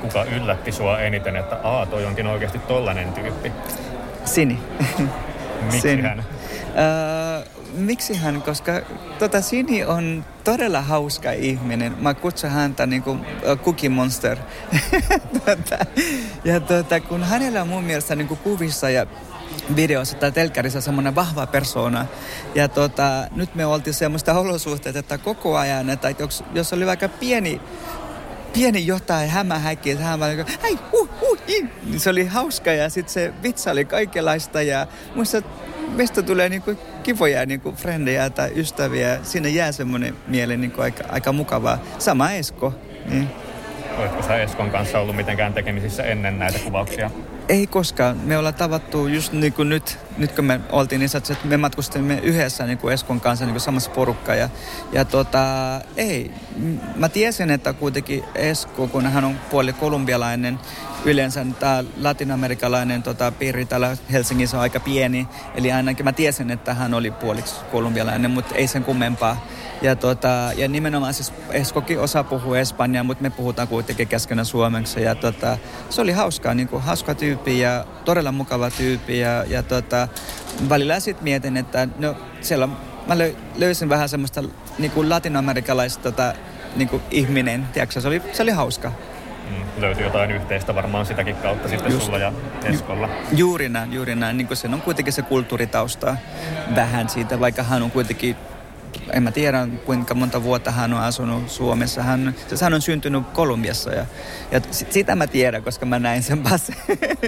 Kuka 0.00 0.24
yllätti 0.24 0.72
sua 0.72 1.00
eniten, 1.00 1.36
että 1.36 1.56
aa, 1.62 1.86
toi 1.86 2.06
onkin 2.06 2.26
oikeasti 2.26 2.58
tollanen 2.58 3.12
tyyppi? 3.12 3.52
Sini. 4.24 4.58
Miksi 5.62 5.80
Sini. 5.80 6.02
hän? 6.02 6.24
Öö, 6.78 7.19
miksi 7.72 8.14
hän? 8.14 8.42
Koska 8.42 8.72
tota, 9.18 9.40
Sini 9.40 9.84
on 9.84 10.24
todella 10.44 10.80
hauska 10.80 11.32
ihminen. 11.32 11.96
Mä 11.98 12.14
kutsun 12.14 12.50
häntä 12.50 12.86
niin 12.86 13.02
kuin 13.02 13.26
Cookie 13.64 13.88
Monster. 13.88 14.38
tota, 15.46 15.86
ja 16.44 16.60
tota, 16.60 17.00
kun 17.00 17.24
hänellä 17.24 17.62
on 17.62 17.68
mun 17.68 17.84
mielestä 17.84 18.16
niin 18.16 18.28
kuin 18.28 18.40
kuvissa 18.40 18.90
ja 18.90 19.06
videossa 19.76 20.16
tai 20.16 20.32
telkkarissa 20.32 20.80
semmoinen 20.80 21.14
vahva 21.14 21.46
persona. 21.46 22.06
Ja 22.54 22.68
tota, 22.68 23.26
nyt 23.36 23.54
me 23.54 23.66
oltiin 23.66 23.94
semmoista 23.94 24.38
olosuhteita, 24.38 24.98
että 24.98 25.18
koko 25.18 25.56
ajan, 25.56 25.90
että 25.90 26.14
jos, 26.18 26.44
jos 26.54 26.72
oli 26.72 26.86
vaikka 26.86 27.08
pieni 27.08 27.60
pieni 28.52 28.86
jotain 28.86 29.30
hämähäkkiä, 29.30 29.92
että 29.92 30.04
hän 30.04 30.20
vaan 30.20 30.36
niin 30.36 30.46
kuin, 30.46 30.58
hei, 30.62 30.78
uh, 30.92 31.08
uh, 31.22 31.38
in. 31.46 31.70
Se 31.96 32.10
oli 32.10 32.26
hauska 32.26 32.72
ja 32.72 32.88
sitten 32.88 33.12
se 33.12 33.32
vitsa 33.42 33.70
oli 33.70 33.84
kaikenlaista 33.84 34.62
ja 34.62 34.86
muista 35.14 35.42
meistä 35.96 36.22
tulee 36.22 36.48
niin 36.48 36.62
kuin 36.62 36.78
kivoja 37.02 37.46
niin 37.46 37.60
kuin 37.60 37.76
frendejä 37.76 38.30
tai 38.30 38.50
ystäviä. 38.56 39.18
Siinä 39.22 39.48
jää 39.48 39.72
semmoinen 39.72 40.16
mieli 40.26 40.56
niin 40.56 40.70
kuin 40.70 40.82
aika, 40.82 41.04
aika 41.08 41.32
mukavaa. 41.32 41.78
Sama 41.98 42.30
Esko. 42.30 42.74
Niin. 43.10 43.28
Oletko 43.98 44.22
sä 44.22 44.36
Eskon 44.36 44.70
kanssa 44.70 44.98
ollut 45.00 45.16
mitenkään 45.16 45.52
tekemisissä 45.52 46.02
ennen 46.02 46.38
näitä 46.38 46.58
kuvauksia? 46.58 47.10
Ei 47.48 47.66
koskaan. 47.66 48.16
Me 48.16 48.38
ollaan 48.38 48.54
tavattu 48.54 49.06
just 49.06 49.32
niin 49.32 49.52
kuin 49.52 49.68
nyt, 49.68 49.98
nyt 50.20 50.32
kun 50.32 50.44
me 50.44 50.60
oltiin 50.72 50.98
niin 50.98 51.10
että 51.16 51.46
me 51.46 51.56
matkustimme 51.56 52.18
yhdessä 52.22 52.66
niin 52.66 52.78
kuin 52.78 52.94
Eskon 52.94 53.20
kanssa 53.20 53.44
niin 53.44 53.52
kuin 53.52 53.60
samassa 53.60 53.90
porukka. 53.90 54.34
Ja, 54.34 54.48
ja 54.92 55.04
tota, 55.04 55.40
ei, 55.96 56.30
mä 56.96 57.08
tiesin, 57.08 57.50
että 57.50 57.72
kuitenkin 57.72 58.24
Esko, 58.34 58.86
kun 58.86 59.06
hän 59.06 59.24
on 59.24 59.38
puoli 59.50 59.72
kolumbialainen, 59.72 60.58
yleensä 61.04 61.46
tämä 61.60 61.84
latinamerikalainen 61.96 63.02
tota, 63.02 63.32
piiri 63.32 63.64
täällä 63.64 63.96
Helsingissä 64.12 64.56
on 64.56 64.62
aika 64.62 64.80
pieni. 64.80 65.28
Eli 65.54 65.72
ainakin 65.72 66.04
mä 66.04 66.12
tiesin, 66.12 66.50
että 66.50 66.74
hän 66.74 66.94
oli 66.94 67.10
puoliksi 67.10 67.54
kolumbialainen, 67.72 68.30
mutta 68.30 68.54
ei 68.54 68.66
sen 68.66 68.84
kummempaa. 68.84 69.46
Ja, 69.82 69.96
tota, 69.96 70.50
ja 70.56 70.68
nimenomaan 70.68 71.14
siis 71.14 71.32
Eskokin 71.50 72.00
osa 72.00 72.24
puhuu 72.24 72.54
espanjaa, 72.54 73.04
mutta 73.04 73.22
me 73.22 73.30
puhutaan 73.30 73.68
kuitenkin 73.68 74.08
keskenään 74.08 74.46
suomeksi. 74.46 75.02
Ja 75.02 75.14
tota, 75.14 75.58
se 75.90 76.00
oli 76.00 76.12
hauskaa, 76.12 76.54
niin 76.54 76.68
kuin, 76.68 76.82
hauska 76.82 77.14
tyyppi 77.14 77.58
ja 77.58 77.84
todella 78.04 78.32
mukava 78.32 78.70
tyyppi. 78.70 79.18
Ja, 79.18 79.44
ja 79.48 79.62
tota, 79.62 80.08
välillä 80.68 81.00
sitten 81.00 81.24
mietin, 81.24 81.56
että 81.56 81.88
no, 81.98 82.16
siellä 82.40 82.68
mä 83.06 83.18
löy, 83.18 83.36
löysin 83.56 83.88
vähän 83.88 84.08
semmoista 84.08 84.42
niin 84.78 84.90
kuin 84.90 85.10
latinoamerikalaista 85.10 86.02
tota, 86.02 86.34
niin 86.76 86.88
kuin 86.88 87.02
ihminen. 87.10 87.68
Tiedätkö, 87.72 88.00
se, 88.00 88.08
oli, 88.08 88.22
se 88.32 88.42
oli 88.42 88.50
hauska. 88.50 88.92
Mm, 89.50 89.82
löytyi 89.82 90.04
jotain 90.04 90.30
yhteistä 90.30 90.74
varmaan 90.74 91.06
sitäkin 91.06 91.36
kautta 91.36 91.68
sitten 91.68 91.92
Just. 91.92 92.04
sulla 92.04 92.18
ja 92.18 92.32
Eskolla. 92.64 93.08
Juuri 93.32 93.68
näin, 93.68 93.92
juuri 93.92 94.14
näin. 94.14 94.36
Niin 94.36 94.46
kuin 94.46 94.56
sen 94.56 94.74
on 94.74 94.82
kuitenkin 94.82 95.12
se 95.12 95.22
kulttuuritausta 95.22 96.16
vähän 96.74 97.08
siitä, 97.08 97.40
vaikka 97.40 97.62
hän 97.62 97.82
on 97.82 97.90
kuitenkin 97.90 98.36
en 99.12 99.22
mä 99.22 99.32
tiedä 99.32 99.68
kuinka 99.86 100.14
monta 100.14 100.42
vuotta 100.42 100.70
hän 100.70 100.92
on 100.92 101.00
asunut 101.00 101.50
Suomessa. 101.50 102.02
Hän, 102.02 102.34
siis 102.48 102.60
hän 102.60 102.74
on 102.74 102.82
syntynyt 102.82 103.26
Kolumbiassa 103.32 103.90
ja, 103.90 104.06
ja 104.50 104.60
sit, 104.70 104.92
sitä 104.92 105.16
mä 105.16 105.26
tiedän, 105.26 105.62
koska 105.62 105.86
mä 105.86 105.98
näin 105.98 106.22
sen 106.22 106.42
passin. 106.42 106.76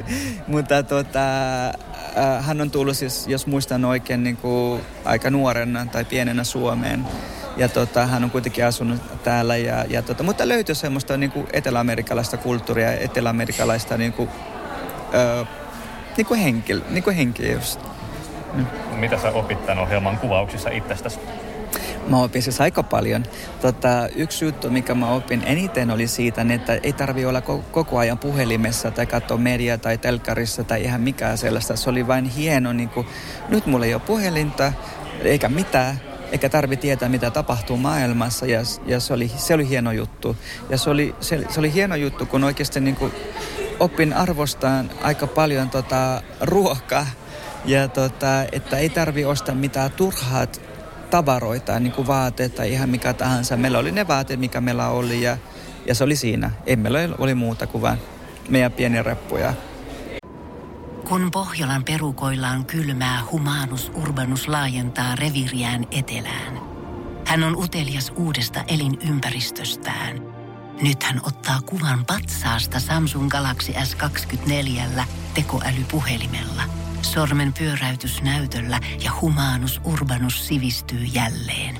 Mutta 0.46 0.82
tota, 0.82 1.66
äh, 1.68 2.46
hän 2.46 2.60
on 2.60 2.70
tullut 2.70 2.96
siis, 2.96 3.28
jos 3.28 3.46
muistan 3.46 3.84
oikein, 3.84 4.24
niin 4.24 4.36
kuin 4.36 4.82
aika 5.04 5.30
nuorena 5.30 5.86
tai 5.86 6.04
pienenä 6.04 6.44
Suomeen. 6.44 7.06
Ja 7.56 7.68
tota, 7.68 8.06
hän 8.06 8.24
on 8.24 8.30
kuitenkin 8.30 8.66
asunut 8.66 9.22
täällä. 9.22 9.56
Ja, 9.56 9.84
ja 9.88 10.02
tota, 10.02 10.22
mutta 10.22 10.48
löytyy 10.48 10.74
semmoista 10.74 11.16
niin 11.16 11.30
kuin 11.30 11.46
eteläamerikalaista 11.52 12.36
kulttuuria 12.36 12.90
ja 12.90 12.98
eteläamerikalaista 12.98 13.96
niin 13.96 14.12
kuin, 14.12 14.28
äh, 15.14 15.48
niin 16.16 16.26
kuin 16.26 16.40
henkilö, 16.40 16.80
niin 16.90 17.04
kuin 17.04 17.16
henki 17.16 17.52
just. 17.52 17.80
Mitä 18.94 19.18
sä 19.18 19.30
opit 19.30 19.66
tämän 19.66 19.82
ohjelman 19.82 20.18
kuvauksissa 20.18 20.70
itsestäsi? 20.70 21.18
Mä 22.08 22.22
opin 22.22 22.42
siis 22.42 22.60
aika 22.60 22.82
paljon. 22.82 23.24
Tota, 23.60 24.08
yksi 24.16 24.44
juttu, 24.44 24.70
mikä 24.70 24.94
mä 24.94 25.10
opin 25.10 25.42
eniten 25.46 25.90
oli 25.90 26.06
siitä, 26.06 26.46
että 26.54 26.74
ei 26.82 26.92
tarvi 26.92 27.24
olla 27.24 27.40
ko- 27.40 27.62
koko 27.70 27.98
ajan 27.98 28.18
puhelimessa 28.18 28.90
tai 28.90 29.06
katsoa 29.06 29.36
media 29.36 29.78
tai 29.78 29.98
telkkarissa 29.98 30.64
tai 30.64 30.82
ihan 30.82 31.00
mikään 31.00 31.38
sellaista. 31.38 31.76
Se 31.76 31.90
oli 31.90 32.06
vain 32.06 32.24
hieno, 32.24 32.72
niin 32.72 32.88
kuin, 32.88 33.06
nyt 33.48 33.66
mulla 33.66 33.86
ei 33.86 33.94
ole 33.94 34.02
puhelinta 34.06 34.72
eikä 35.24 35.48
mitään, 35.48 36.00
eikä 36.32 36.48
tarvi 36.48 36.76
tietää, 36.76 37.08
mitä 37.08 37.30
tapahtuu 37.30 37.76
maailmassa. 37.76 38.46
Ja, 38.46 38.60
ja 38.86 39.00
se, 39.00 39.12
oli, 39.12 39.30
se 39.36 39.54
oli 39.54 39.68
hieno 39.68 39.92
juttu. 39.92 40.36
Ja 40.70 40.78
se 40.78 40.90
oli, 40.90 41.14
se, 41.20 41.44
se 41.50 41.60
oli 41.60 41.72
hieno 41.72 41.96
juttu, 41.96 42.26
kun 42.26 42.44
oikeasti 42.44 42.80
niin 42.80 42.96
kuin, 42.96 43.12
opin 43.80 44.12
arvostaan 44.12 44.90
aika 45.02 45.26
paljon 45.26 45.70
tota, 45.70 46.22
ruokaa. 46.40 47.06
Ja 47.64 47.88
tota, 47.88 48.44
että 48.52 48.78
ei 48.78 48.88
tarvi 48.88 49.24
ostaa 49.24 49.54
mitään 49.54 49.90
turhat 49.90 50.71
tavaroita, 51.12 51.80
niin 51.80 51.92
kuin 51.92 52.06
vaatteet 52.06 52.54
tai 52.54 52.72
ihan 52.72 52.88
mikä 52.88 53.12
tahansa. 53.12 53.56
Meillä 53.56 53.78
oli 53.78 53.92
ne 53.92 54.08
vaatteet, 54.08 54.40
mikä 54.40 54.60
meillä 54.60 54.88
oli 54.88 55.22
ja, 55.22 55.36
ja 55.86 55.94
se 55.94 56.04
oli 56.04 56.16
siinä. 56.16 56.50
Ei 56.66 56.76
meillä 56.76 56.98
oli 57.18 57.34
muuta 57.34 57.66
kuin 57.66 57.82
vain 57.82 57.98
meidän 58.48 58.72
pieniä 58.72 59.02
reppuja. 59.02 59.54
Kun 61.08 61.30
Pohjolan 61.30 61.84
perukoillaan 61.84 62.64
kylmää, 62.64 63.20
Humanus 63.30 63.92
Urbanus 63.94 64.48
laajentaa 64.48 65.16
reviriään 65.16 65.86
etelään. 65.90 66.60
Hän 67.26 67.44
on 67.44 67.56
utelias 67.56 68.12
uudesta 68.16 68.64
elinympäristöstään. 68.68 70.20
Nyt 70.82 71.02
hän 71.02 71.20
ottaa 71.26 71.60
kuvan 71.66 72.04
patsaasta 72.04 72.80
Samsung 72.80 73.28
Galaxy 73.28 73.72
S24 73.72 75.02
tekoälypuhelimella. 75.34 76.81
Sormen 77.02 77.52
pyöräytys 77.52 78.22
näytöllä 78.22 78.80
ja 79.04 79.10
Humanus 79.20 79.80
Urbanus 79.84 80.48
sivistyy 80.48 80.98
jälleen. 80.98 81.78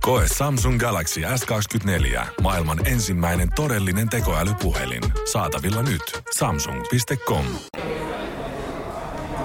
Koe 0.00 0.24
Samsung 0.38 0.78
Galaxy 0.78 1.20
S24. 1.20 2.26
Maailman 2.42 2.86
ensimmäinen 2.86 3.48
todellinen 3.54 4.08
tekoälypuhelin. 4.08 5.02
Saatavilla 5.32 5.82
nyt. 5.82 6.02
Samsung.com. 6.38 7.44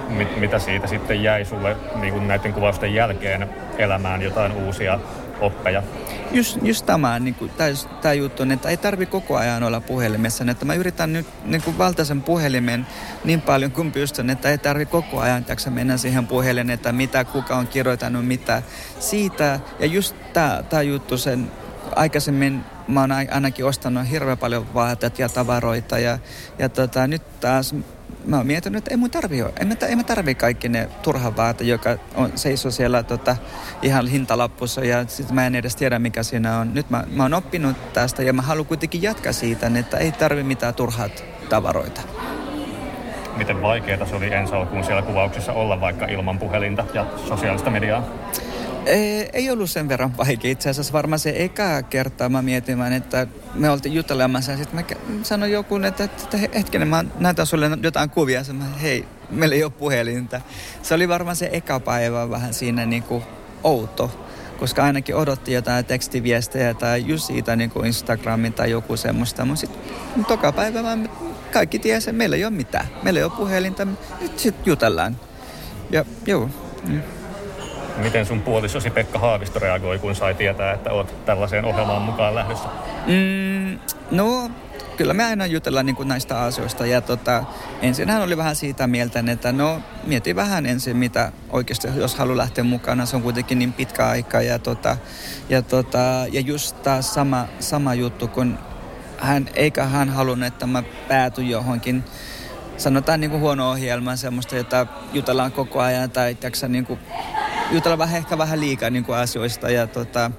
Mit, 0.10 0.39
mitä 0.39 0.60
siitä 0.60 0.88
sitten 0.88 1.24
jäi 1.24 1.46
sulle 1.46 1.78
niin 1.96 2.28
näiden 2.28 2.54
kuvausten 2.54 2.94
jälkeen 2.94 3.50
elämään 3.78 4.22
jotain 4.22 4.52
uusia 4.52 5.00
oppeja? 5.39 5.84
Just, 6.32 6.58
just 6.62 6.86
tämä, 6.86 7.19
niin 7.19 7.36
kuin, 7.36 7.52
tämä, 7.52 7.69
tämä 8.02 8.13
juttu, 8.13 8.43
että 8.54 8.69
ei 8.69 8.78
tarvi 8.78 9.06
koko 9.06 9.38
ajan 9.38 9.63
olla 9.63 9.82
puhelimessa. 9.82 10.46
Että 10.52 10.65
mä 10.65 10.74
yritän 10.74 11.13
nyt 11.13 11.28
niin 11.46 11.62
kuin 11.62 11.78
valtaisen 11.78 12.22
puhelimen 12.22 12.88
niin 13.24 13.41
paljon 13.41 13.72
kuin 13.72 13.91
pystyn, 13.91 14.30
että 14.30 14.50
ei 14.50 14.58
tarvi 14.58 14.86
koko 14.86 15.19
ajan 15.19 15.46
jaksa 15.48 15.72
mennä 15.72 15.98
siihen 15.98 16.28
puhelimeen, 16.28 16.74
että 16.74 16.91
mitä 16.91 17.24
kuka 17.24 17.56
on 17.56 17.67
kirjoittanut, 17.67 18.28
mitä 18.28 18.62
siitä. 19.00 19.60
Ja 19.80 19.86
just 19.86 20.15
tämä, 20.34 20.63
tämä 20.69 20.82
juttu 20.82 21.17
sen 21.17 21.52
aikaisemmin 21.96 22.65
mä 22.88 23.02
oon 23.02 23.12
ainakin 23.12 23.65
ostanut 23.65 24.10
hirveän 24.10 24.38
paljon 24.38 24.74
vaatteita 24.74 25.22
ja 25.22 25.30
tavaroita 25.30 26.00
ja, 26.00 26.19
ja 26.60 26.69
tota, 26.69 27.08
nyt 27.08 27.39
taas 27.39 27.76
mä 28.26 28.38
oon 28.38 28.47
miettinyt, 28.47 28.78
että 28.78 28.91
ei 28.91 28.97
mun 28.97 29.12
tarvi, 29.12 29.39
en 29.39 29.67
mä, 29.67 29.76
en 29.88 29.97
mä 29.97 30.04
tarvi 30.04 30.36
kaikki 30.36 30.69
ne 30.69 30.89
turha 31.02 31.36
vaate, 31.36 31.63
joka 31.63 31.97
on, 32.15 32.32
seisoo 32.36 32.71
siellä 32.71 33.04
tota, 33.04 33.36
ihan 33.82 34.08
hintalappussa 34.08 34.84
ja 34.84 35.06
sitten 35.08 35.36
mä 35.36 35.47
en 35.47 35.56
edes 35.56 35.76
tiedä 35.76 35.99
mikä 35.99 36.23
siinä 36.23 36.60
on. 36.60 36.73
Nyt 36.73 36.89
mä, 36.89 37.04
mä 37.12 37.23
oon 37.23 37.34
oppinut 37.34 37.93
tästä 37.93 38.23
ja 38.23 38.34
mä 38.34 38.41
haluan 38.41 38.65
kuitenkin 38.65 39.02
jatkaa 39.02 39.34
siitä, 39.34 39.71
että 39.80 39.97
ei 39.97 40.12
tarvi 40.12 40.43
mitään 40.43 40.73
turhat 40.73 41.23
tavaroita. 41.49 42.02
Miten 43.38 43.62
vaikeaa 43.62 44.06
se 44.06 44.15
oli 44.15 44.34
ensi 44.34 44.54
alkuun 44.54 44.84
siellä 44.84 45.02
kuvauksissa 45.02 45.54
olla 45.54 45.82
vaikka 45.82 46.06
ilman 46.06 46.39
puhelinta 46.39 46.86
ja 46.93 47.06
sosiaalista 47.28 47.69
mediaa? 47.69 48.04
Ei, 48.86 49.30
ei 49.34 49.50
ollut 49.50 49.69
sen 49.69 49.89
verran 49.89 50.17
vaikea. 50.17 50.52
Itse 50.52 50.69
asiassa 50.69 50.93
varmaan 50.93 51.19
se 51.19 51.34
eka 51.38 51.82
kertaa 51.82 52.30
mä 52.30 52.41
mietin, 52.41 52.82
että 52.82 53.28
me 53.54 53.69
oltiin 53.69 53.96
jutelemassa 53.96 54.52
ja 54.52 54.58
sitten 54.58 54.76
mä 54.80 54.96
sanoin 55.24 55.52
joku, 55.52 55.76
että, 55.76 56.04
että 56.04 56.38
hetkinen, 56.38 56.88
mä 56.88 57.06
näytän 57.19 57.46
sulle 57.46 57.69
jotain 57.84 58.10
kuvia. 58.10 58.41
Mä, 58.54 58.65
hei, 58.82 59.06
meillä 59.30 59.56
ei 59.56 59.63
ole 59.63 59.72
puhelinta. 59.72 60.41
Se 60.82 60.93
oli 60.93 61.08
varmaan 61.10 61.36
se 61.36 61.50
eka 61.52 61.80
päivä 61.80 62.30
vähän 62.30 62.54
siinä 62.54 62.86
niin 62.86 63.04
kuin 63.04 63.24
outo, 63.63 64.28
koska 64.60 64.84
ainakin 64.84 65.15
odotti 65.15 65.54
jotain 65.54 65.86
tekstiviestejä 65.86 66.74
tai 66.74 67.04
just 67.08 67.26
siitä 67.26 67.56
niin 67.56 67.69
kuin 67.69 67.86
Instagramin 67.86 68.54
tai 68.54 68.72
joku 68.72 68.98
semmoista. 68.98 69.46
Mutta 69.46 69.60
sitten 69.60 70.26
toka 70.26 70.52
päivä 70.52 70.82
mä 70.82 70.98
kaikki 71.54 71.80
tiesi, 71.80 72.10
että 72.10 72.17
meillä 72.17 72.36
ei 72.36 72.46
ole 72.46 72.54
mitään. 72.54 72.88
Meillä 73.04 73.19
ei 73.19 73.24
ole 73.24 73.32
puhelinta, 73.38 73.88
nyt 74.22 74.39
sitten 74.39 74.63
jutellaan. 74.65 75.19
Ja 75.91 76.06
joo. 76.26 76.50
Mm. 76.88 77.02
Miten 77.97 78.25
sun 78.25 78.41
puolisosi 78.41 78.89
Pekka 78.89 79.19
Haavisto 79.19 79.60
reagoi, 79.60 79.99
kun 79.99 80.15
sai 80.15 80.36
tietää, 80.36 80.73
että 80.73 80.91
oot 80.91 81.25
tällaiseen 81.25 81.65
ohjelmaan 81.65 82.01
mukaan 82.01 82.36
lähdössä? 82.36 82.69
Mm, 83.08 83.79
no, 84.12 84.51
kyllä 84.97 85.13
me 85.13 85.23
aina 85.23 85.45
jutellaan 85.45 85.86
niin 85.86 85.95
kuin 85.95 86.08
näistä 86.08 86.39
asioista. 86.39 86.86
Ja 86.86 87.01
tota, 87.01 87.43
ensin 87.82 88.10
hän 88.10 88.21
oli 88.21 88.38
vähän 88.38 88.56
siitä 88.56 88.88
mieltä, 88.88 89.23
että 89.32 89.51
no 89.51 89.82
mieti 90.03 90.36
vähän 90.36 90.65
ensin, 90.65 90.97
mitä 90.97 91.32
oikeasti, 91.49 91.88
jos 91.95 92.15
haluaa 92.15 92.38
lähteä 92.38 92.63
mukana. 92.63 93.06
Se 93.06 93.15
on 93.15 93.21
kuitenkin 93.21 93.60
niin 93.60 93.73
pitkä 93.73 94.08
aika. 94.08 94.41
Ja, 94.41 94.60
tota, 94.60 94.97
ja, 95.49 95.62
tota, 95.62 95.99
ja 96.32 96.41
just 96.41 96.84
taas 96.84 97.13
sama, 97.13 97.45
sama 97.60 97.93
juttu, 97.93 98.27
kun 98.27 98.58
hän, 99.17 99.49
eikä 99.56 99.86
hän 99.86 100.10
halunnut, 100.10 100.47
että 100.47 100.67
mä 100.67 100.84
päätyn 101.08 101.49
johonkin 101.49 102.03
sanotaan 102.77 103.19
niin 103.19 103.32
kuin 103.32 103.41
huono 103.41 103.69
ohjelma, 103.69 104.15
semmoista, 104.15 104.56
jota 104.56 104.88
jutellaan 105.13 105.51
koko 105.51 105.79
ajan 105.79 106.12
tai 106.12 106.38
niin 106.67 106.86
kuin, 106.86 106.99
jutella 107.73 107.97
vähän, 107.97 108.17
ehkä 108.17 108.38
vähän 108.38 108.59
liikaa 108.59 108.89
niin 108.89 109.03
kuin 109.03 109.17
asioista 109.17 109.69
ja 109.69 109.88
tota, 109.88 110.31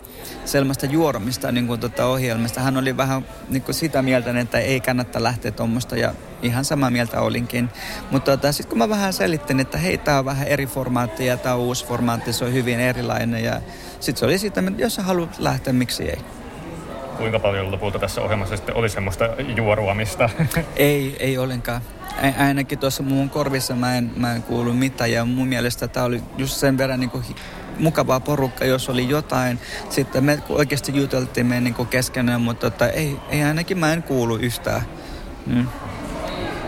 sellaista 0.45 0.87
juoromista 0.87 1.53
niin 1.53 1.67
kuin, 1.67 1.81
tota, 1.81 2.07
ohjelmista. 2.07 2.61
Hän 2.61 2.77
oli 2.77 2.97
vähän 2.97 3.27
niin 3.49 3.63
kuin 3.63 3.75
sitä 3.75 4.03
mieltä, 4.03 4.41
että 4.41 4.59
ei 4.59 4.81
kannata 4.81 5.23
lähteä 5.23 5.51
tuommoista 5.51 5.97
ja 5.97 6.15
ihan 6.43 6.65
samaa 6.65 6.91
mieltä 6.91 7.21
olinkin. 7.21 7.69
Mutta 8.11 8.37
tota, 8.37 8.53
sitten 8.53 8.69
kun 8.69 8.79
mä 8.79 8.89
vähän 8.89 9.13
selittin, 9.13 9.61
että 9.61 9.79
hei, 9.79 9.99
tämä 9.99 10.19
on 10.19 10.25
vähän 10.25 10.49
eri 10.49 10.67
formaatti 10.67 11.27
ja 11.27 11.37
tämä 11.37 11.55
on 11.55 11.61
uusi 11.61 11.87
formaatti, 11.87 12.33
se 12.33 12.45
on 12.45 12.53
hyvin 12.53 12.81
erilainen 12.81 13.45
ja 13.45 13.61
sitten 14.01 14.17
se 14.17 14.25
oli 14.25 14.39
siitä, 14.39 14.61
että 14.61 14.83
jos 14.83 14.95
sä 14.95 15.03
haluat 15.03 15.39
lähteä, 15.39 15.73
miksi 15.73 16.11
ei 16.11 16.19
kuinka 17.17 17.39
paljon 17.39 17.73
lopulta 17.73 17.99
tässä 17.99 18.21
ohjelmassa 18.21 18.57
sitten 18.57 18.77
oli 18.77 18.89
semmoista 18.89 19.25
juoruamista? 19.57 20.31
Ei, 20.77 21.17
ei 21.21 21.39
ollenkaan. 21.39 21.83
Ainakin 22.39 22.79
tuossa 22.79 23.03
muun 23.03 23.31
korvissa 23.31 23.75
mä 23.75 23.97
en, 23.97 24.11
mä 24.17 24.33
en 24.33 24.43
kuulu 24.43 24.73
mitään 24.73 25.13
ja 25.13 25.25
mun 25.25 25.49
mielestä 25.49 25.89
tämä 25.89 26.07
oli 26.07 26.23
just 26.39 26.57
sen 26.57 26.79
verran 26.79 27.01
niin 27.01 27.11
kuin 27.11 27.25
mukavaa 27.79 28.21
porukka, 28.21 28.65
jos 28.65 28.89
oli 28.89 29.09
jotain. 29.09 29.59
Sitten 29.91 30.25
me 30.25 30.39
oikeasti 30.49 30.97
juteltiin 30.97 31.47
me 31.47 31.61
niin 31.61 31.87
keskenään, 31.91 32.41
mutta 32.41 32.71
tota, 32.71 32.89
ei, 32.89 33.17
ei 33.29 33.43
ainakin 33.43 33.79
mä 33.79 33.93
en 33.93 34.03
kuulu 34.03 34.37
yhtään. 34.37 34.83
Mm. 35.47 35.67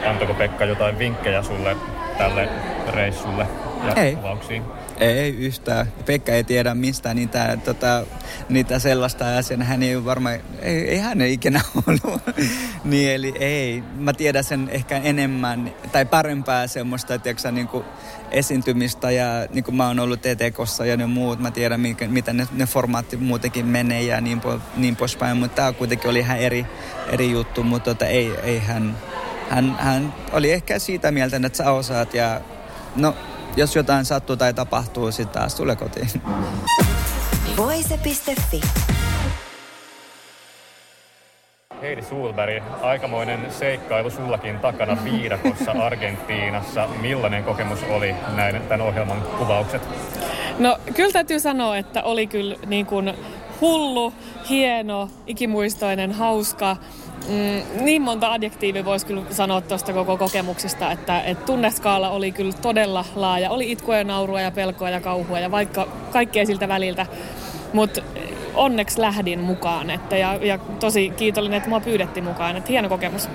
Antoiko 0.07 0.35
Pekka 0.35 0.65
jotain 0.65 0.99
vinkkejä 0.99 1.43
sulle 1.43 1.77
tälle 2.19 2.49
reissulle 2.89 3.47
ei. 3.93 4.17
kuvauksiin? 4.17 4.63
Ei 5.01 5.31
yhtään. 5.31 5.93
Pekka 6.07 6.33
ei 6.33 6.45
tiedä 6.45 6.75
mistään 6.75 7.17
niitä, 7.17 7.59
tota, 7.65 8.07
niitä 8.49 8.79
sellaista 8.79 9.37
asiaa. 9.37 9.65
Hän 9.65 9.83
ei 9.83 10.05
varmaan, 10.05 10.35
ei, 10.63 10.91
ei 10.91 10.99
hän 10.99 11.21
ei 11.21 11.33
ikinä 11.33 11.61
ollut. 11.87 12.23
niin 12.85 13.11
eli 13.11 13.35
ei. 13.41 13.83
Mä 13.99 14.13
tiedän 14.13 14.45
sen 14.45 14.69
ehkä 14.73 14.97
enemmän 14.97 15.75
tai 15.93 16.05
parempaa 16.05 16.67
semmoista, 16.67 17.19
tiedätkö, 17.19 17.53
niin 17.53 17.69
kuin 17.69 17.85
esiintymistä 18.31 19.11
ja 19.11 19.27
niin 19.53 19.65
kuin 19.65 19.75
mä 19.75 19.87
oon 19.87 20.01
ollut 20.01 20.21
TTKssa 20.21 20.87
ja 20.87 20.97
ne 20.97 21.07
muut. 21.07 21.39
Mä 21.39 21.51
tiedän, 21.51 21.81
mikä, 21.81 22.09
mitä 22.09 22.33
ne, 22.33 22.49
ne 22.53 22.67
formaatti 22.67 23.17
muutenkin 23.17 23.67
menee 23.67 24.03
ja 24.03 24.21
niin, 24.21 24.41
po, 24.41 24.61
niin 24.77 24.97
poispäin. 24.97 25.37
Mutta 25.37 25.57
tämä 25.57 25.73
kuitenkin 25.73 26.11
oli 26.11 26.19
ihan 26.19 26.39
eri, 26.39 26.67
eri 27.13 27.31
juttu, 27.31 27.63
mutta 27.63 27.95
tota, 27.95 28.07
ei, 28.07 28.33
ei 28.43 28.59
hän, 28.59 28.97
hän, 29.51 29.77
hän 29.79 30.15
oli 30.33 30.53
ehkä 30.53 30.79
siitä 30.79 31.11
mieltä, 31.11 31.37
että 31.37 31.57
sä 31.57 31.71
osaat 31.71 32.15
ja 32.15 32.41
no 32.97 33.15
jos 33.57 33.77
jotain 33.77 34.05
sattuu 34.05 34.37
tai 34.37 34.55
tapahtuu, 34.55 35.13
sitten 35.13 35.41
taas 35.41 35.55
tule 35.55 35.77
kotiin. 35.77 36.11
Voise.fi 37.57 38.61
Heidi 41.83 42.03
Sulberg, 42.03 42.65
aikamoinen 42.83 43.53
seikkailu 43.53 44.11
sullakin 44.11 44.59
takana 44.59 45.05
viidakossa 45.05 45.73
Argentiinassa. 45.73 46.89
Millainen 47.01 47.45
kokemus 47.45 47.83
oli 47.91 48.15
näin 48.37 48.63
tämän 48.63 48.87
ohjelman 48.87 49.23
kuvaukset? 49.39 49.83
No 50.59 50.79
kyllä 50.95 51.13
täytyy 51.13 51.41
sanoa, 51.41 51.77
että 51.77 52.03
oli 52.03 52.27
kyllä 52.27 52.57
niin 52.67 52.87
kuin 52.87 53.15
hullu, 53.61 54.13
hieno, 54.49 55.09
ikimuistoinen, 55.27 56.13
hauska. 56.13 56.77
Mm, 57.29 57.85
niin 57.85 58.03
monta 58.03 58.33
adjektiivia 58.33 58.85
voisi 58.85 59.07
kyllä 59.07 59.23
sanoa 59.31 59.61
tuosta 59.61 59.93
koko 59.93 60.17
kokemuksesta, 60.17 60.93
että, 60.93 61.21
että 61.21 61.47
tunneskaala 61.47 62.11
oli 62.11 62.33
kyllä 62.33 62.53
todella 62.53 63.05
laaja. 63.15 63.51
Oli 63.51 63.73
itkua 63.73 63.97
ja 63.97 64.05
naurua 64.05 64.41
ja 64.41 64.51
pelkoa 64.51 64.91
ja 64.91 65.01
kauhua 65.01 65.41
ja 65.41 65.51
vaikka 65.51 65.89
kaikkea 66.11 66.47
siltä 66.47 66.69
väliltä. 66.69 67.07
Mutta 67.73 68.03
onneksi 68.55 69.01
lähdin 69.01 69.41
mukaan 69.41 69.91
että, 69.91 70.17
ja, 70.17 70.35
ja 70.35 70.59
tosi 70.59 71.11
kiitollinen, 71.11 71.57
että 71.57 71.69
mua 71.69 71.81
pyydettiin 71.81 72.25
mukaan. 72.25 72.57
Että 72.57 72.69
hieno 72.69 72.89
kokemus. 72.89 73.29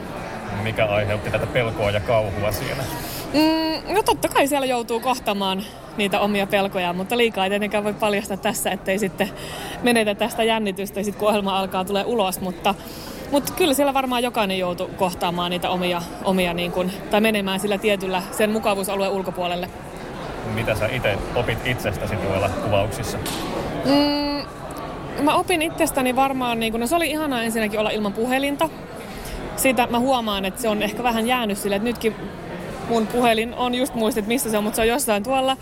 Mikä 0.64 0.86
aiheutti 0.86 1.32
tätä 1.32 1.48
pelkoa 1.48 1.92
ja 1.92 2.00
kauhua 2.00 2.52
siellä? 2.52 2.84
Mm, 3.34 3.94
no 3.94 4.04
totta 4.04 4.28
kai 4.28 4.48
siellä 4.48 4.66
joutuu 4.66 5.00
kohtamaan 5.00 5.64
niitä 5.98 6.20
omia 6.20 6.48
pelkoja, 6.48 6.94
mutta 6.94 7.18
liikaa 7.18 7.46
ei 7.46 7.50
tietenkään 7.50 7.84
voi 7.84 7.94
paljastaa 7.94 8.38
tässä, 8.38 8.72
ettei 8.72 9.00
sitten 9.00 9.30
menetä 9.84 10.16
tästä 10.16 10.44
jännitystä, 10.44 11.04
sit 11.04 11.16
kun 11.16 11.28
ohjelma 11.28 11.60
alkaa 11.60 11.86
tulee 11.86 12.04
ulos, 12.04 12.42
mutta 12.42 12.76
mutta 13.32 13.54
kyllä 13.54 13.74
siellä 13.74 13.94
varmaan 13.94 14.24
jokainen 14.24 14.60
joutuu 14.60 14.88
kohtaamaan 14.98 15.52
niitä 15.52 15.70
omia, 15.70 16.02
omia 16.24 16.54
niin 16.54 16.72
kun, 16.72 16.92
tai 17.12 17.22
menemään 17.22 17.60
sillä 17.60 17.78
tietyllä 17.78 18.24
sen 18.32 18.52
mukavuusalueen 18.52 19.12
ulkopuolelle. 19.12 19.70
Mitä 20.54 20.76
sä 20.76 20.88
itse 20.88 21.18
opit 21.36 21.68
itsestäsi 21.68 22.16
tuolla 22.16 22.50
kuvauksissa? 22.50 23.18
Mm, 23.86 24.46
mä 25.24 25.36
opin 25.36 25.62
itsestäni 25.62 26.16
varmaan, 26.16 26.60
niin 26.60 26.72
kun, 26.72 26.82
no 26.82 26.88
se 26.88 26.96
oli 26.96 27.10
ihanaa 27.10 27.44
ensinnäkin 27.44 27.80
olla 27.80 27.90
ilman 27.90 28.14
puhelinta. 28.14 28.70
Siitä 29.56 29.88
mä 29.88 30.00
huomaan, 30.00 30.46
että 30.46 30.62
se 30.62 30.70
on 30.70 30.82
ehkä 30.82 31.04
vähän 31.04 31.28
jäänyt 31.28 31.58
sille, 31.58 31.76
että 31.76 31.88
nytkin 31.88 32.16
mun 32.90 33.08
puhelin 33.08 33.54
on 33.54 33.76
just 33.76 33.96
muistit, 33.96 34.28
missä 34.28 34.52
se 34.52 34.58
on, 34.58 34.64
mutta 34.64 34.76
se 34.76 34.82
on 34.82 34.88
jossain 34.88 35.24
tuolla. 35.24 35.58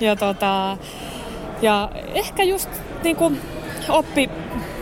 Ja, 0.00 0.16
tota, 0.16 0.76
ja 1.62 1.88
ehkä 2.14 2.42
just 2.42 2.70
niin 3.02 3.16
kuin 3.16 3.40
oppi 3.88 4.30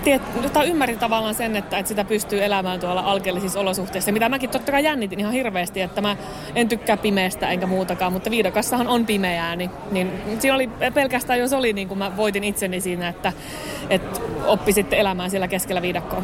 tiet, 0.01 0.23
ymmärrin 0.67 0.99
tavallaan 0.99 1.35
sen, 1.35 1.57
että, 1.57 1.79
että 1.79 1.89
sitä 1.89 2.05
pystyy 2.05 2.45
elämään 2.45 2.81
tuolla 2.81 3.01
alkeellisissa 3.01 3.61
olosuhteissa. 3.61 4.13
Mitä 4.13 4.29
mäkin 4.29 4.51
totta 4.51 4.73
kai 4.73 4.85
jännitin 4.85 5.21
ihan 5.21 5.33
hirveästi, 5.33 5.81
että 5.81 6.01
mä 6.01 6.17
en 6.55 6.69
tykkää 6.69 6.97
pimeästä 6.97 7.51
enkä 7.51 7.67
muutakaan, 7.67 8.13
mutta 8.13 8.31
viidakassahan 8.31 8.89
on 8.89 9.07
pimeää, 9.07 9.57
niin, 9.57 9.71
niin 9.91 10.13
siinä 10.39 10.55
oli 10.55 10.71
pelkästään, 10.95 11.39
jos 11.39 11.53
oli, 11.53 11.73
niin 11.73 11.89
kuin 11.89 11.99
mä 11.99 12.17
voitin 12.17 12.45
itseni 12.45 12.81
siinä, 12.81 13.09
että, 13.09 13.33
että 13.91 14.21
oppi 14.47 14.73
sitten 14.73 14.99
elämään 14.99 15.31
siellä 15.31 15.49
keskellä 15.49 15.83
viidakkoa. 15.83 16.23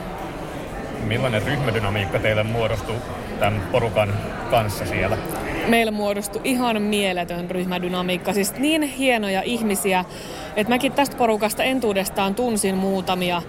Millainen 1.04 1.42
ryhmädynamiikka 1.42 2.18
teille 2.18 2.42
muodostui 2.42 2.96
tämän 3.40 3.62
porukan 3.72 4.14
kanssa 4.50 4.86
siellä? 4.86 5.18
Meillä 5.68 5.92
muodostui 5.92 6.40
ihan 6.44 6.83
mieletön 6.83 7.50
ryhmädynamiikka, 7.50 8.33
siis 8.33 8.55
niin 8.59 8.83
hienoja 8.83 9.42
ihmisiä, 9.42 10.05
että 10.57 10.72
mäkin 10.72 10.92
tästä 10.92 11.16
porukasta 11.16 11.64
entuudestaan 11.64 12.35
tunsin 12.35 12.74
muutamia, 12.74 13.42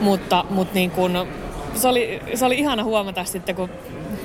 mutta, 0.00 0.44
mutta 0.50 0.74
niin 0.74 0.90
kun, 0.90 1.26
se, 1.74 1.88
oli, 1.88 2.22
se 2.34 2.46
oli 2.46 2.58
ihana 2.58 2.84
huomata 2.84 3.24
sitten, 3.24 3.54
kun 3.54 3.70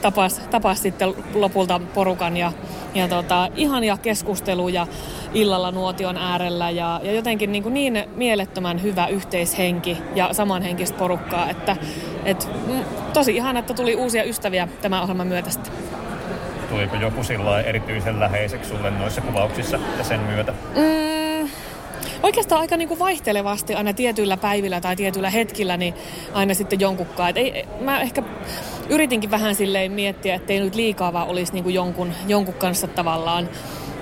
tapas, 0.01 0.41
tapas 0.51 0.81
sitten 0.81 1.13
lopulta 1.33 1.81
porukan 1.93 2.37
ja, 2.37 2.51
ja 2.95 3.07
tota, 3.07 3.49
ihania 3.55 3.97
keskusteluja 3.97 4.87
illalla 5.33 5.71
nuotion 5.71 6.17
äärellä 6.17 6.69
ja, 6.69 7.01
ja 7.03 7.11
jotenkin 7.11 7.51
niin, 7.51 7.63
kuin 7.63 7.73
niin 7.73 8.03
mielettömän 8.15 8.83
hyvä 8.83 9.07
yhteishenki 9.07 9.97
ja 10.15 10.33
samanhenkistä 10.33 10.97
porukkaa, 10.97 11.49
että 11.49 11.77
et, 12.25 12.49
mm, 12.67 12.83
tosi 13.13 13.35
ihana, 13.35 13.59
että 13.59 13.73
tuli 13.73 13.95
uusia 13.95 14.23
ystäviä 14.23 14.67
tämän 14.81 15.01
ohjelman 15.01 15.27
myötä 15.27 15.49
Tuliko 16.73 16.95
joku 16.95 17.23
sillä 17.23 17.61
erityisen 17.61 18.19
läheiseksi 18.19 18.69
sulle 18.69 18.91
noissa 18.91 19.21
kuvauksissa 19.21 19.79
ja 19.97 20.03
sen 20.03 20.19
myötä? 20.19 20.51
Mm, 20.51 21.49
oikeastaan 22.23 22.61
aika 22.61 22.77
niin 22.77 22.87
kuin 22.87 22.99
vaihtelevasti 22.99 23.75
aina 23.75 23.93
tietyillä 23.93 24.37
päivillä 24.37 24.81
tai 24.81 24.95
tietyillä 24.95 25.29
hetkillä, 25.29 25.77
niin 25.77 25.93
aina 26.33 26.53
sitten 26.53 26.79
jonkunkaan. 26.79 27.29
Et 27.29 27.37
ei, 27.37 27.65
mä 27.79 28.01
ehkä 28.01 28.23
yritinkin 28.89 29.31
vähän 29.31 29.55
silleen 29.55 29.91
miettiä, 29.91 30.35
ettei 30.35 30.59
nyt 30.59 30.75
liikaa 30.75 31.13
vaan 31.13 31.27
olisi 31.27 31.53
niin 31.53 31.63
kuin 31.63 31.75
jonkun, 31.75 32.13
jonkun 32.27 32.53
kanssa 32.53 32.87
tavallaan. 32.87 33.49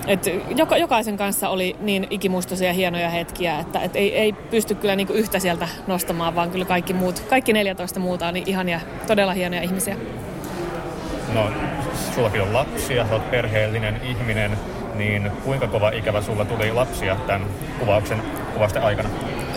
Et 0.06 0.26
joka, 0.56 0.76
jokaisen 0.76 1.16
kanssa 1.16 1.48
oli 1.48 1.76
niin 1.80 2.06
ikimuistoisia 2.10 2.66
ja 2.68 2.74
hienoja 2.74 3.10
hetkiä, 3.10 3.58
että 3.58 3.80
et 3.80 3.96
ei, 3.96 4.16
ei 4.16 4.32
pysty 4.32 4.74
kyllä 4.74 4.96
niinku 4.96 5.12
yhtä 5.12 5.38
sieltä 5.38 5.68
nostamaan, 5.86 6.34
vaan 6.34 6.50
kyllä 6.50 6.64
kaikki, 6.64 6.94
muut, 6.94 7.20
kaikki 7.20 7.52
14 7.52 8.00
muuta 8.00 8.28
on 8.28 8.34
niin 8.34 8.48
ihania, 8.48 8.80
todella 9.06 9.32
hienoja 9.32 9.62
ihmisiä. 9.62 9.96
No, 11.34 11.50
sullakin 12.14 12.42
on 12.42 12.52
lapsia, 12.52 13.06
sä 13.08 13.14
oot 13.14 13.30
perheellinen 13.30 14.00
ihminen, 14.02 14.58
niin 14.94 15.30
kuinka 15.44 15.68
kova 15.68 15.90
ikävä 15.90 16.22
sulla 16.22 16.44
tuli 16.44 16.72
lapsia 16.72 17.16
tämän 17.26 17.48
kuvauksen 17.78 18.22
kuvasten 18.54 18.82
aikana? 18.82 19.08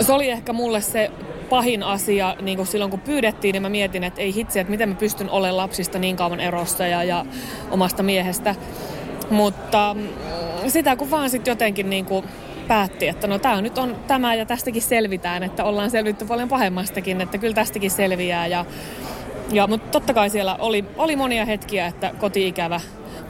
Se 0.02 0.14
oli 0.14 0.30
ehkä 0.30 0.54
mulle 0.54 0.82
se 0.82 1.12
pahin 1.50 1.84
asia 1.84 2.36
niin 2.42 2.58
kuin 2.58 2.68
silloin 2.68 2.92
kun 2.92 3.00
pyydettiin, 3.00 3.54
niin 3.54 3.62
mä 3.62 3.70
mietin, 3.70 4.04
että 4.04 4.22
ei 4.22 4.36
hitsi, 4.36 4.60
että 4.60 4.72
miten 4.72 4.90
mä 4.90 4.96
pystyn 4.96 5.30
olemaan 5.30 5.58
lapsista 5.58 6.00
niin 6.00 6.16
kauan 6.16 6.40
erossa 6.40 6.88
ja, 6.88 7.04
ja 7.04 7.26
omasta 7.72 8.04
miehestä. 8.04 8.56
Mutta 9.30 9.94
mm, 9.94 10.08
sitä 10.70 10.96
kun 10.96 11.12
vaan 11.12 11.30
sitten 11.30 11.52
jotenkin 11.52 11.90
niin 11.90 12.06
kuin 12.06 12.26
päätti, 12.68 13.08
että 13.08 13.28
no 13.28 13.40
tämä 13.40 13.62
nyt 13.62 13.78
on 13.78 13.96
tämä 14.08 14.36
ja 14.36 14.46
tästäkin 14.46 14.82
selvitään, 14.82 15.44
että 15.44 15.64
ollaan 15.64 15.92
selvitty 15.92 16.26
paljon 16.26 16.50
pahemmastakin, 16.50 17.22
että 17.22 17.38
kyllä 17.38 17.54
tästäkin 17.54 17.92
selviää. 17.92 18.48
Ja, 18.48 18.66
ja, 19.52 19.68
mutta 19.68 19.92
totta 19.92 20.14
kai 20.14 20.30
siellä 20.30 20.56
oli, 20.56 20.86
oli 20.98 21.16
monia 21.16 21.46
hetkiä, 21.46 21.88
että 21.88 22.12
kotiikävä 22.20 22.82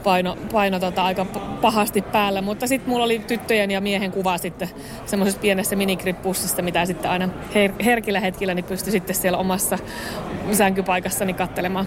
paino, 0.04 0.36
paino 0.52 0.80
tota 0.80 1.04
aika 1.04 1.24
pahasti 1.60 2.02
päällä. 2.02 2.42
Mutta 2.42 2.66
sitten 2.66 2.90
mulla 2.90 3.04
oli 3.04 3.18
tyttöjen 3.18 3.70
ja 3.70 3.80
miehen 3.80 4.12
kuva 4.12 4.38
sitten 4.38 4.70
semmoisessa 5.06 5.40
pienessä 5.40 5.76
minikrippussista, 5.76 6.62
mitä 6.62 6.86
sitten 6.86 7.10
aina 7.10 7.26
her- 7.26 7.84
herkillä 7.84 8.20
hetkillä 8.20 8.54
niin 8.54 8.64
pystyi 8.64 8.92
sitten 8.92 9.16
siellä 9.16 9.38
omassa 9.38 9.78
sänkypaikassani 10.52 11.34
kattelemaan. 11.34 11.86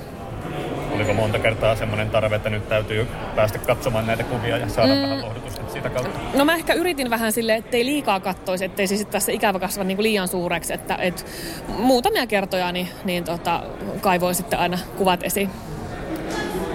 Oliko 0.99 1.13
monta 1.13 1.39
kertaa 1.39 1.75
semmoinen 1.75 2.09
tarve, 2.09 2.35
että 2.35 2.49
nyt 2.49 2.69
täytyy 2.69 3.07
päästä 3.35 3.59
katsomaan 3.59 4.07
näitä 4.07 4.23
kuvia 4.23 4.57
ja 4.57 4.69
saada 4.69 4.95
mm. 4.95 5.01
vähän 5.01 5.21
lohdutusta 5.21 5.61
siitä 5.71 5.89
kautta? 5.89 6.19
No 6.33 6.45
mä 6.45 6.55
ehkä 6.55 6.73
yritin 6.73 7.09
vähän 7.09 7.31
sille, 7.31 7.55
ettei 7.55 7.85
liikaa 7.85 8.19
kattoisi, 8.19 8.65
ettei 8.65 8.87
siis 8.87 9.05
tässä 9.05 9.31
ikävä 9.31 9.59
kasva 9.59 9.83
niin 9.83 9.97
kuin 9.97 10.03
liian 10.03 10.27
suureksi, 10.27 10.73
että 10.73 10.95
et 10.95 11.25
muutamia 11.67 12.27
kertoja 12.27 12.71
niin, 12.71 12.89
niin 13.03 13.23
tota, 13.23 13.63
kaivoin 14.01 14.35
sitten 14.35 14.59
aina 14.59 14.77
kuvat 14.97 15.23
esiin 15.23 15.49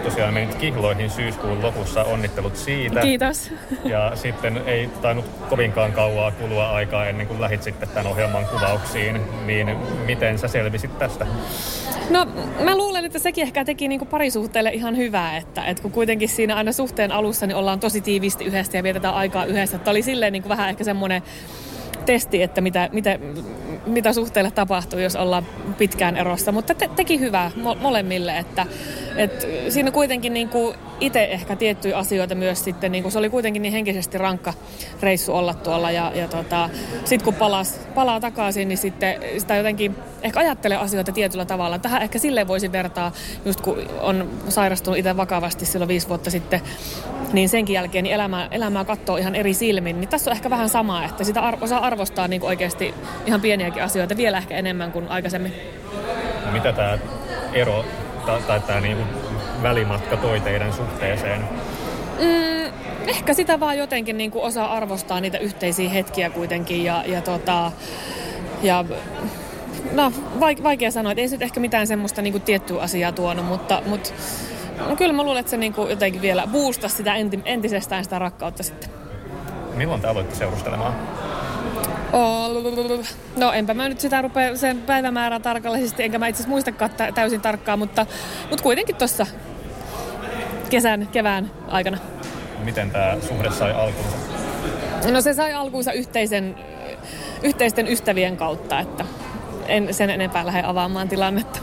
tosiaan 0.04 0.34
menit 0.34 0.54
kihloihin 0.54 1.10
syyskuun 1.10 1.62
lopussa. 1.62 2.04
Onnittelut 2.04 2.56
siitä. 2.56 3.00
Kiitos. 3.00 3.50
Ja 3.84 4.12
sitten 4.14 4.60
ei 4.66 4.88
tainnut 5.02 5.24
kovinkaan 5.50 5.92
kauaa 5.92 6.30
kulua 6.30 6.70
aikaa 6.70 7.06
ennen 7.06 7.26
kuin 7.26 7.40
lähit 7.40 7.62
sitten 7.62 7.88
tämän 7.88 8.06
ohjelman 8.06 8.46
kuvauksiin. 8.46 9.20
Niin 9.46 9.76
miten 10.06 10.38
sä 10.38 10.48
selvisit 10.48 10.98
tästä? 10.98 11.26
No 12.10 12.26
mä 12.64 12.76
luulen, 12.76 13.04
että 13.04 13.18
sekin 13.18 13.42
ehkä 13.42 13.64
teki 13.64 13.88
niin 13.88 14.06
parisuhteelle 14.06 14.70
ihan 14.70 14.96
hyvää, 14.96 15.36
että, 15.36 15.64
että 15.64 15.82
kun 15.82 15.92
kuitenkin 15.92 16.28
siinä 16.28 16.56
aina 16.56 16.72
suhteen 16.72 17.12
alussa 17.12 17.46
niin 17.46 17.56
ollaan 17.56 17.80
tosi 17.80 18.00
tiivisti 18.00 18.44
yhdessä 18.44 18.78
ja 18.78 18.82
vietetään 18.82 19.14
aikaa 19.14 19.44
yhdessä. 19.44 19.76
Että 19.76 19.90
oli 19.90 20.02
silleen 20.02 20.32
niin 20.32 20.42
kuin 20.42 20.50
vähän 20.50 20.68
ehkä 20.68 20.84
semmoinen 20.84 21.22
testi, 22.06 22.42
että 22.42 22.60
mitä, 22.60 22.88
mitä, 22.92 23.18
mitä 23.86 24.12
suhteelle 24.12 24.50
tapahtuu, 24.50 24.98
jos 24.98 25.16
ollaan 25.16 25.46
pitkään 25.78 26.16
erossa. 26.16 26.52
Mutta 26.52 26.74
te, 26.74 26.90
teki 26.96 27.20
hyvää 27.20 27.50
mo- 27.56 27.78
molemmille, 27.80 28.38
että, 28.38 28.66
että 29.16 29.46
siinä 29.68 29.90
kuitenkin 29.90 30.34
niin 30.34 30.48
kuin 30.48 30.76
itse 31.06 31.24
ehkä 31.24 31.56
tiettyjä 31.56 31.98
asioita 31.98 32.34
myös 32.34 32.64
sitten, 32.64 32.92
niin 32.92 33.12
se 33.12 33.18
oli 33.18 33.30
kuitenkin 33.30 33.62
niin 33.62 33.72
henkisesti 33.72 34.18
rankka 34.18 34.54
reissu 35.00 35.32
olla 35.32 35.54
tuolla 35.54 35.90
ja, 35.90 36.12
ja 36.14 36.28
tota, 36.28 36.70
sitten 37.04 37.24
kun 37.24 37.34
palas, 37.34 37.80
palaa 37.94 38.20
takaisin, 38.20 38.68
niin 38.68 38.78
sitten 38.78 39.20
sitä 39.38 39.56
jotenkin 39.56 39.96
ehkä 40.22 40.40
ajattelee 40.40 40.76
asioita 40.76 41.12
tietyllä 41.12 41.44
tavalla. 41.44 41.78
Tähän 41.78 42.02
ehkä 42.02 42.18
silleen 42.18 42.48
voisin 42.48 42.72
vertaa, 42.72 43.12
just 43.44 43.60
kun 43.60 43.78
on 44.00 44.30
sairastunut 44.48 44.98
itse 44.98 45.16
vakavasti 45.16 45.66
silloin 45.66 45.88
viisi 45.88 46.08
vuotta 46.08 46.30
sitten, 46.30 46.60
niin 47.32 47.48
senkin 47.48 47.74
jälkeen 47.74 48.02
niin 48.02 48.14
elämää, 48.14 48.48
elämää 48.50 48.84
katsoo 48.84 49.16
ihan 49.16 49.34
eri 49.34 49.54
silmin. 49.54 50.00
Niin 50.00 50.08
tässä 50.08 50.30
on 50.30 50.36
ehkä 50.36 50.50
vähän 50.50 50.68
samaa, 50.68 51.04
että 51.04 51.24
sitä 51.24 51.40
ar- 51.40 51.58
osaa 51.60 51.86
arvostaa 51.86 52.28
niin 52.28 52.42
oikeasti 52.42 52.94
ihan 53.26 53.40
pieniäkin 53.40 53.82
asioita 53.82 54.16
vielä 54.16 54.38
ehkä 54.38 54.56
enemmän 54.56 54.92
kuin 54.92 55.08
aikaisemmin. 55.08 55.52
Mitä 56.52 56.72
tämä 56.72 56.98
ero 57.52 57.84
tai, 58.46 58.60
tämä 58.60 58.80
niin 58.80 58.98
välimatka 59.62 60.16
toi 60.16 60.40
teidän 60.40 60.72
suhteeseen? 60.72 61.48
Mm, 62.20 62.72
ehkä 63.06 63.34
sitä 63.34 63.60
vaan 63.60 63.78
jotenkin 63.78 64.16
niin 64.18 64.30
kuin 64.30 64.44
osaa 64.44 64.76
arvostaa 64.76 65.20
niitä 65.20 65.38
yhteisiä 65.38 65.90
hetkiä 65.90 66.30
kuitenkin 66.30 66.84
ja, 66.84 67.04
ja, 67.06 67.22
tota, 67.22 67.72
ja 68.62 68.84
no, 69.92 70.12
vaikea 70.62 70.90
sanoa, 70.90 71.12
että 71.12 71.22
ei 71.22 71.28
se 71.28 71.36
ehkä 71.40 71.60
mitään 71.60 71.86
semmoista 71.86 72.22
niin 72.22 72.32
kuin 72.32 72.42
tiettyä 72.42 72.80
asiaa 72.82 73.12
tuonut, 73.12 73.46
mutta, 73.46 73.82
mutta 73.86 74.10
no, 74.88 74.96
kyllä 74.96 75.12
mä 75.12 75.22
luulen, 75.22 75.40
että 75.40 75.50
se 75.50 75.56
niin 75.56 75.72
kuin 75.72 75.90
jotenkin 75.90 76.22
vielä 76.22 76.46
boostasi 76.46 76.96
sitä 76.96 77.14
enti, 77.14 77.40
entisestään 77.44 78.04
sitä 78.04 78.18
rakkautta 78.18 78.62
sitten. 78.62 78.90
Milloin 79.74 80.00
te 80.00 80.08
aloitte 80.08 80.34
seurustelemaan? 80.34 80.94
No 83.36 83.52
enpä 83.52 83.74
mä 83.74 83.88
nyt 83.88 84.00
sitä 84.00 84.22
rupea 84.22 84.56
sen 84.56 84.82
päivämäärää 84.82 85.40
tarkallisesti, 85.40 86.02
enkä 86.02 86.18
mä 86.18 86.26
itse 86.26 86.36
asiassa 86.36 86.50
muistakaan 86.50 86.90
täysin 87.14 87.40
tarkkaan, 87.40 87.78
mutta, 87.78 88.06
mutta 88.50 88.62
kuitenkin 88.62 88.96
tuossa 88.96 89.26
kesän, 90.70 91.08
kevään 91.12 91.50
aikana. 91.68 91.98
Miten 92.64 92.90
tämä 92.90 93.16
suhde 93.28 93.50
sai 93.50 93.72
alkunsa? 93.72 94.16
No 95.12 95.20
se 95.20 95.34
sai 95.34 95.54
alkunsa 95.54 95.92
yhteisen, 95.92 96.56
yhteisten 97.42 97.88
ystävien 97.88 98.36
kautta, 98.36 98.80
että 98.80 99.04
en 99.66 99.94
sen 99.94 100.10
enempää 100.10 100.46
lähde 100.46 100.62
avaamaan 100.66 101.08
tilannetta. 101.08 101.60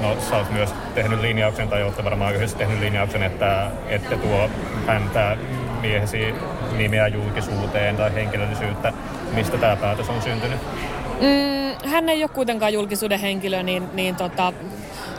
No 0.00 0.16
sä 0.30 0.36
oot 0.36 0.50
myös 0.50 0.70
tehnyt 0.94 1.20
linjauksen, 1.20 1.68
tai 1.68 1.82
olette 1.82 2.04
varmaan 2.04 2.34
yhdessä 2.34 2.58
tehnyt 2.58 2.80
linjauksen, 2.80 3.22
että 3.22 3.70
ette 3.88 4.16
tuo 4.16 4.50
häntä 4.86 5.36
miehesi 5.80 6.34
nimeä 6.76 7.08
julkisuuteen 7.08 7.96
tai 7.96 8.14
henkilöllisyyttä. 8.14 8.92
Mistä 9.34 9.58
tämä 9.58 9.76
päätös 9.76 10.08
on 10.08 10.22
syntynyt? 10.22 10.58
Mm, 11.20 11.90
hän 11.90 12.08
ei 12.08 12.22
ole 12.22 12.30
kuitenkaan 12.34 12.72
julkisuuden 12.72 13.20
henkilö, 13.20 13.62
niin, 13.62 13.88
niin 13.92 14.16
tota, 14.16 14.52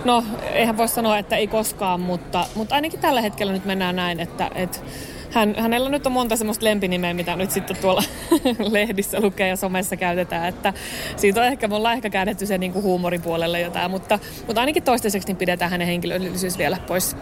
no 0.06 0.24
eihän 0.54 0.78
voi 0.78 0.88
sanoa, 0.88 1.18
että 1.18 1.36
ei 1.36 1.48
koskaan, 1.48 2.00
mutta, 2.00 2.46
mutta 2.56 2.76
ainakin 2.76 3.00
tällä 3.00 3.22
hetkellä 3.22 3.54
nyt 3.54 3.66
mennään 3.66 3.96
näin, 3.96 4.20
että, 4.20 4.52
että 4.56 4.80
hän, 5.32 5.56
hänellä 5.58 5.90
nyt 5.90 6.06
on 6.06 6.12
monta 6.12 6.36
semmoista 6.36 6.66
lempinimeä, 6.66 7.14
mitä 7.14 7.36
nyt 7.36 7.52
sitten 7.52 7.78
tuolla 7.78 8.04
lehdissä 8.72 9.22
lukee 9.22 9.48
ja 9.48 9.56
somessa 9.56 9.98
käytetään. 9.98 10.50
Että 10.50 10.74
siitä 11.16 11.40
on 11.40 11.48
ehkä, 11.48 11.68
me 11.68 11.76
ollaan 11.76 11.96
ehkä 11.96 12.10
käännetty 12.10 12.46
sen 12.46 12.60
niin 12.60 12.74
kuin 12.74 12.84
huumoripuolelle 12.84 13.62
jotain, 13.62 13.92
mutta, 13.92 14.20
mutta 14.48 14.62
ainakin 14.62 14.84
toistaiseksi 14.84 15.28
niin 15.28 15.38
pidetään 15.38 15.72
hänen 15.72 15.88
henkilöllisyys 15.88 16.58
vielä 16.58 16.78
pois. 16.88 17.16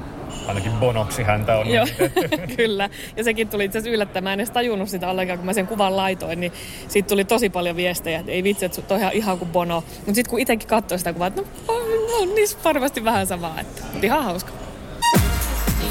Ainakin 0.47 0.71
bonoksi 0.71 1.23
häntä 1.23 1.57
on 1.57 1.69
Joo, 1.69 1.87
kyllä. 2.57 2.89
Ja 3.17 3.23
sekin 3.23 3.47
tuli 3.47 3.65
itse 3.65 3.77
asiassa 3.77 3.95
yllättämään. 3.95 4.33
En 4.33 4.39
edes 4.39 4.51
tajunnut 4.51 4.89
sitä 4.89 5.09
ollenkaan, 5.09 5.39
kun 5.39 5.45
mä 5.45 5.53
sen 5.53 5.67
kuvan 5.67 5.97
laitoin, 5.97 6.39
niin 6.39 6.51
siitä 6.87 7.07
tuli 7.07 7.25
tosi 7.25 7.49
paljon 7.49 7.75
viestejä, 7.75 8.19
että 8.19 8.31
ei 8.31 8.43
vitsi, 8.43 8.65
että 8.65 8.93
on 8.93 8.99
ihan, 8.99 9.13
ihan 9.13 9.37
kuin 9.37 9.51
bono. 9.51 9.83
Mutta 9.95 10.13
sitten 10.13 10.29
kun 10.29 10.39
itsekin 10.39 10.67
katsoi 10.67 10.97
sitä 10.97 11.13
kuvaa, 11.13 11.27
että 11.27 11.41
no 11.41 11.47
on, 11.67 11.81
on 12.21 12.35
niissä 12.35 12.57
varmasti 12.63 13.03
vähän 13.03 13.27
samaa, 13.27 13.59
että 13.59 13.83
ihan 14.03 14.23
hauska. 14.23 14.51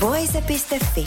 Voise.fi 0.01 1.05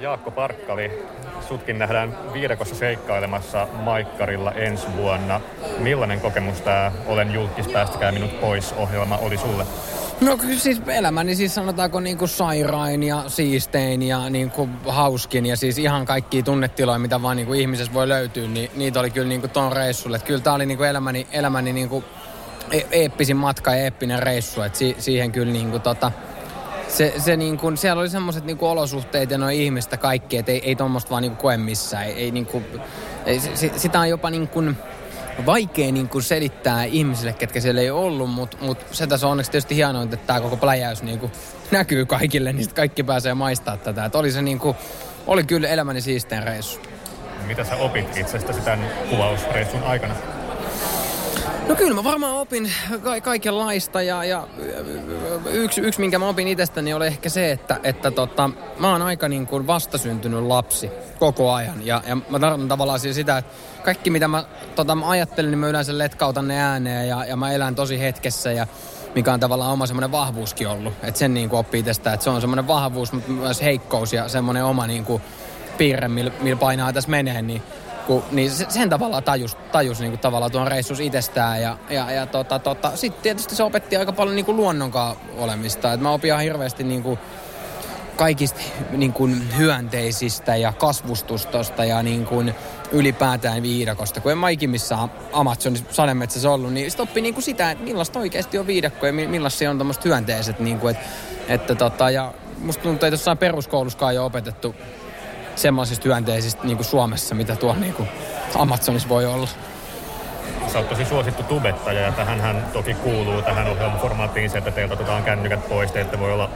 Jaakko 0.00 0.30
Parkkali, 0.30 1.02
sutkin 1.48 1.78
nähdään 1.78 2.18
viidakossa 2.32 2.74
seikkailemassa 2.74 3.68
Maikkarilla 3.72 4.52
ensi 4.52 4.86
vuonna. 4.96 5.40
Millainen 5.78 6.20
kokemus 6.20 6.60
tämä 6.60 6.92
Olen 7.06 7.34
julkis, 7.34 7.68
päästäkää 7.68 8.12
minut 8.12 8.40
pois 8.40 8.72
ohjelma 8.72 9.16
oli 9.16 9.38
sulle? 9.38 9.64
No 10.20 10.38
siis 10.56 10.82
elämäni 10.86 11.34
siis 11.34 11.54
sanotaanko 11.54 12.00
niinku 12.00 12.26
sairain 12.26 13.02
ja 13.02 13.22
siistein 13.26 14.02
ja 14.02 14.30
niinku 14.30 14.68
hauskin 14.88 15.46
ja 15.46 15.56
siis 15.56 15.78
ihan 15.78 16.06
kaikki 16.06 16.42
tunnetiloja, 16.42 16.98
mitä 16.98 17.22
vaan 17.22 17.36
niinku 17.36 17.52
ihmisessä 17.52 17.94
voi 17.94 18.08
löytyä, 18.08 18.48
niin 18.48 18.70
niitä 18.76 19.00
oli 19.00 19.10
kyllä 19.10 19.28
niinku 19.28 19.48
ton 19.48 19.72
reissulle. 19.72 20.16
Et 20.16 20.22
kyllä 20.22 20.40
tää 20.40 20.52
oli 20.52 20.66
niinku 20.66 20.84
elämäni, 20.84 21.26
elämäni 21.32 21.72
niinku 21.72 22.04
e- 22.70 22.86
eeppisin 22.90 23.36
matka 23.36 23.74
ja 23.74 23.82
eeppinen 23.82 24.22
reissu, 24.22 24.62
että 24.62 24.78
si- 24.78 24.96
siihen 24.98 25.32
kyllä 25.32 25.52
niinku 25.52 25.78
tota, 25.78 26.12
se, 26.88 27.14
se 27.18 27.36
niin 27.36 27.58
kuin, 27.58 27.76
siellä 27.76 28.00
oli 28.00 28.08
semmoiset 28.08 28.44
niin 28.44 28.58
olosuhteet 28.60 29.30
ja 29.30 29.38
noin 29.38 29.60
ihmistä 29.60 29.96
kaikki, 29.96 30.36
että 30.36 30.52
ei, 30.52 30.62
ei 30.64 30.76
tuommoista 30.76 31.10
vaan 31.10 31.22
niin 31.22 31.30
kuin 31.30 31.42
koe 31.42 31.56
missään. 31.56 32.04
Ei, 32.04 32.12
ei, 32.12 32.30
niin 32.30 32.46
kuin, 32.46 32.64
ei, 33.26 33.40
se, 33.40 33.72
sitä 33.76 34.00
on 34.00 34.08
jopa 34.08 34.30
niin 34.30 34.48
kuin, 34.48 34.76
vaikea 35.46 35.92
niin 35.92 36.08
kuin 36.08 36.22
selittää 36.22 36.84
ihmisille, 36.84 37.32
ketkä 37.32 37.60
siellä 37.60 37.80
ei 37.80 37.90
ollut, 37.90 38.30
mutta 38.30 38.56
mut 38.60 38.78
se 38.92 39.06
tässä 39.06 39.26
on 39.26 39.30
onneksi 39.30 39.50
tietysti 39.50 39.74
hienoa, 39.74 40.02
että 40.02 40.16
tämä 40.16 40.40
koko 40.40 40.56
pläjäys 40.56 41.02
niin 41.02 41.18
kuin 41.18 41.32
näkyy 41.70 42.06
kaikille, 42.06 42.52
niin 42.52 42.74
kaikki 42.74 43.02
pääsee 43.02 43.34
maistaa 43.34 43.76
tätä. 43.76 44.04
Et 44.04 44.14
oli 44.14 44.30
se 44.30 44.42
niin 44.42 44.58
kuin, 44.58 44.76
oli 45.26 45.44
kyllä 45.44 45.68
elämäni 45.68 46.00
siisteen 46.00 46.42
reissu. 46.42 46.80
Mitä 47.46 47.64
sä 47.64 47.76
opit 47.76 48.16
itsestäsi 48.16 48.60
tämän 48.60 48.90
kuvausreissun 49.10 49.82
aikana? 49.82 50.14
No 51.68 51.74
kyllä 51.74 51.94
mä 51.94 52.04
varmaan 52.04 52.36
opin 52.36 52.72
ka- 53.02 53.20
kaikenlaista 53.20 54.02
ja, 54.02 54.24
ja 54.24 54.48
yksi, 55.50 55.80
yksi, 55.80 56.00
minkä 56.00 56.18
mä 56.18 56.28
opin 56.28 56.48
itsestäni 56.48 56.94
oli 56.94 57.06
ehkä 57.06 57.28
se, 57.28 57.52
että, 57.52 57.80
että 57.82 58.10
tota, 58.10 58.50
mä 58.78 58.92
oon 58.92 59.02
aika 59.02 59.28
niin 59.28 59.46
kuin 59.46 59.66
vastasyntynyt 59.66 60.42
lapsi 60.42 60.90
koko 61.18 61.52
ajan. 61.52 61.86
Ja, 61.86 62.02
ja 62.06 62.16
mä 62.16 62.38
tarkoitan 62.38 62.68
tavallaan 62.68 63.00
siis 63.00 63.16
sitä, 63.16 63.38
että 63.38 63.52
kaikki 63.84 64.10
mitä 64.10 64.28
mä, 64.28 64.44
tota, 64.74 64.94
mä 64.94 65.08
ajattelen, 65.08 65.50
niin 65.50 65.58
mä 65.58 65.68
yleensä 65.68 65.98
letkautan 65.98 66.48
ne 66.48 66.60
ääneen 66.62 67.08
ja, 67.08 67.24
ja 67.24 67.36
mä 67.36 67.52
elän 67.52 67.74
tosi 67.74 68.00
hetkessä 68.00 68.52
ja 68.52 68.66
mikä 69.14 69.32
on 69.32 69.40
tavallaan 69.40 69.72
oma 69.72 69.86
semmoinen 69.86 70.12
vahvuuskin 70.12 70.68
ollut. 70.68 70.92
Että 71.02 71.18
sen 71.18 71.34
niin 71.34 71.48
kuin 71.48 71.60
oppii 71.60 71.82
tästä, 71.82 72.12
että 72.12 72.24
se 72.24 72.30
on 72.30 72.40
semmoinen 72.40 72.68
vahvuus, 72.68 73.12
mutta 73.12 73.30
myös 73.30 73.62
heikkous 73.62 74.12
ja 74.12 74.28
semmoinen 74.28 74.64
oma 74.64 74.86
niin 74.86 75.04
kuin 75.04 75.22
piirre, 75.78 76.08
millä 76.08 76.32
mil 76.40 76.56
painaa 76.56 76.92
tässä 76.92 77.10
menee, 77.10 77.42
niin 77.42 77.62
kun, 78.08 78.24
niin 78.30 78.50
sen 78.50 78.90
tavallaan 78.90 79.22
tajus, 79.22 79.56
tajus 79.72 80.00
niin 80.00 80.10
kuin 80.10 80.20
tavallaan 80.20 80.52
tuon 80.52 80.66
reissus 80.66 81.00
itsestään. 81.00 81.62
Ja, 81.62 81.78
ja, 81.90 82.10
ja 82.10 82.26
tota, 82.26 82.58
tota, 82.58 82.96
sitten 82.96 83.22
tietysti 83.22 83.56
se 83.56 83.62
opetti 83.62 83.96
aika 83.96 84.12
paljon 84.12 84.36
niin 84.36 84.44
kuin 84.44 84.56
luonnonkaan 84.56 85.16
olemista. 85.36 85.92
Et 85.92 86.00
mä 86.00 86.10
opin 86.10 86.28
ihan 86.28 86.42
hirveästi 86.42 86.84
niin 86.84 87.02
kuin 87.02 87.18
kaikista 88.16 88.60
niin 88.90 89.12
kuin 89.12 89.56
hyönteisistä 89.56 90.56
ja 90.56 90.72
kasvustustosta 90.72 91.84
ja 91.84 92.02
niin 92.02 92.26
kuin 92.26 92.54
ylipäätään 92.92 93.62
viidakosta. 93.62 94.20
Kun 94.20 94.32
en 94.32 94.38
mä 94.38 94.48
ikin 94.48 94.70
missään 94.70 95.10
Amazonissa 95.32 95.86
sademetsässä 95.90 96.50
ollut, 96.50 96.72
niin 96.72 96.90
sitten 96.90 97.04
oppi 97.04 97.20
niin 97.20 97.34
kuin 97.34 97.44
sitä, 97.44 97.70
että 97.70 97.84
millaista 97.84 98.18
oikeasti 98.18 98.58
on 98.58 98.66
viidakko 98.66 99.06
ja 99.06 99.12
millaisia 99.12 99.70
on 99.70 99.78
tämmöiset 99.78 100.04
hyönteiset. 100.04 100.58
Niin 100.58 100.78
kuin, 100.78 100.96
että, 100.96 101.06
että 101.48 101.74
tota, 101.74 102.10
ja 102.10 102.34
musta 102.58 102.82
tuntuu, 102.82 103.06
että 103.06 103.14
jossain 103.14 103.38
peruskouluskaan 103.38 104.14
jo 104.14 104.24
opetettu 104.24 104.74
semmoisista 105.58 106.08
hyönteisistä 106.08 106.64
niin 106.64 106.76
kuin 106.76 106.86
Suomessa, 106.86 107.34
mitä 107.34 107.56
tuo 107.56 107.74
niin 107.74 107.94
kuin 107.94 108.08
Amazonissa 108.54 109.08
voi 109.08 109.26
olla. 109.26 109.48
sä 110.72 110.78
oot 110.78 110.88
tosi 110.88 111.04
suosittu 111.04 111.42
tubettaja 111.42 112.00
ja 112.00 112.12
tähän 112.12 112.66
toki 112.72 112.94
kuuluu 112.94 113.42
tähän 113.42 113.66
ohjelmaformaattiin 113.66 114.50
se, 114.50 114.58
että 114.58 114.70
teiltä 114.70 114.94
otetaan 114.94 115.22
kännykät 115.22 115.68
pois, 115.68 115.92
te 115.92 116.00
ette 116.00 116.18
voi 116.18 116.32
olla 116.32 116.50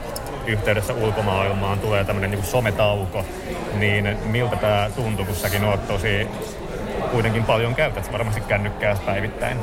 yhteydessä 0.47 0.93
ulkomaailmaan, 0.93 1.79
tulee 1.79 2.03
tämmöinen 2.03 2.31
niin 2.31 2.43
sometauko, 2.43 3.25
niin 3.73 4.17
miltä 4.25 4.55
tämä 4.55 4.89
tuntuu, 4.95 5.25
kun 5.25 5.35
säkin 5.35 5.63
oot 5.63 5.87
tosi 5.87 6.27
kuitenkin 7.11 7.43
paljon 7.43 7.75
käytät 7.75 8.11
varmasti 8.11 8.41
kännykkää 8.41 8.97
päivittäin? 9.05 9.57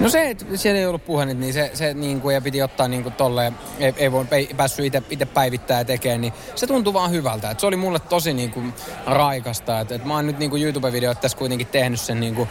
No 0.00 0.08
se, 0.08 0.30
että 0.30 0.44
siellä 0.54 0.80
ei 0.80 0.86
ollut 0.86 1.04
puhe, 1.04 1.26
niin 1.26 1.52
se, 1.52 1.70
se 1.74 1.94
niin 1.94 2.20
kuin, 2.20 2.34
ja 2.34 2.40
piti 2.40 2.62
ottaa 2.62 2.88
niin 2.88 3.02
kuin 3.02 3.12
tolleen, 3.12 3.54
ei, 3.78 3.94
ei 3.96 4.12
voi 4.12 4.26
ei 4.30 4.50
päässyt 4.56 4.94
itse 5.10 5.26
päivittää 5.26 5.80
ja 5.80 5.84
tekemään, 5.84 6.20
niin 6.20 6.32
se 6.54 6.66
tuntui 6.66 6.92
vaan 6.92 7.10
hyvältä. 7.10 7.50
Et 7.50 7.60
se 7.60 7.66
oli 7.66 7.76
mulle 7.76 7.98
tosi 7.98 8.32
niin 8.32 8.50
kuin 8.50 8.74
raikasta. 9.06 9.80
Et, 9.80 9.92
et 9.92 10.04
mä 10.04 10.14
oon 10.14 10.26
nyt 10.26 10.38
niin 10.38 10.50
kuin 10.50 10.62
YouTube-videot 10.62 11.20
tässä 11.20 11.38
kuitenkin 11.38 11.66
tehnyt 11.66 12.00
sen 12.00 12.20
niin 12.20 12.34
kuin 12.34 12.48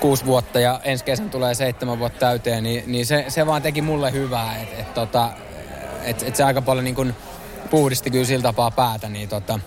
kuusi 0.00 0.26
vuotta 0.26 0.60
ja 0.60 0.80
ensi 0.84 1.04
kesän 1.04 1.30
tulee 1.30 1.54
seitsemän 1.54 1.98
vuotta 1.98 2.18
täyteen, 2.18 2.62
niin, 2.62 2.84
niin 2.86 3.06
se, 3.06 3.24
se 3.28 3.46
vaan 3.46 3.62
teki 3.62 3.82
mulle 3.82 4.12
hyvää. 4.12 4.58
Että 4.62 4.76
et, 4.80 4.94
tota, 4.94 5.30
et, 6.04 6.22
et 6.22 6.36
se 6.36 6.44
aika 6.44 6.62
paljon 6.62 6.84
niin 6.84 6.94
kuin 6.94 7.14
puhdisti 7.70 8.10
kyllä 8.10 8.24
sillä 8.24 8.42
tapaa 8.42 8.70
päätä, 8.70 9.08
niin 9.08 9.28
tota, 9.28 9.60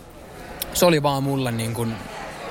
se 0.73 0.85
oli 0.85 1.03
vaan 1.03 1.23
mulle 1.23 1.51
niin 1.51 1.73
kuin, 1.73 1.95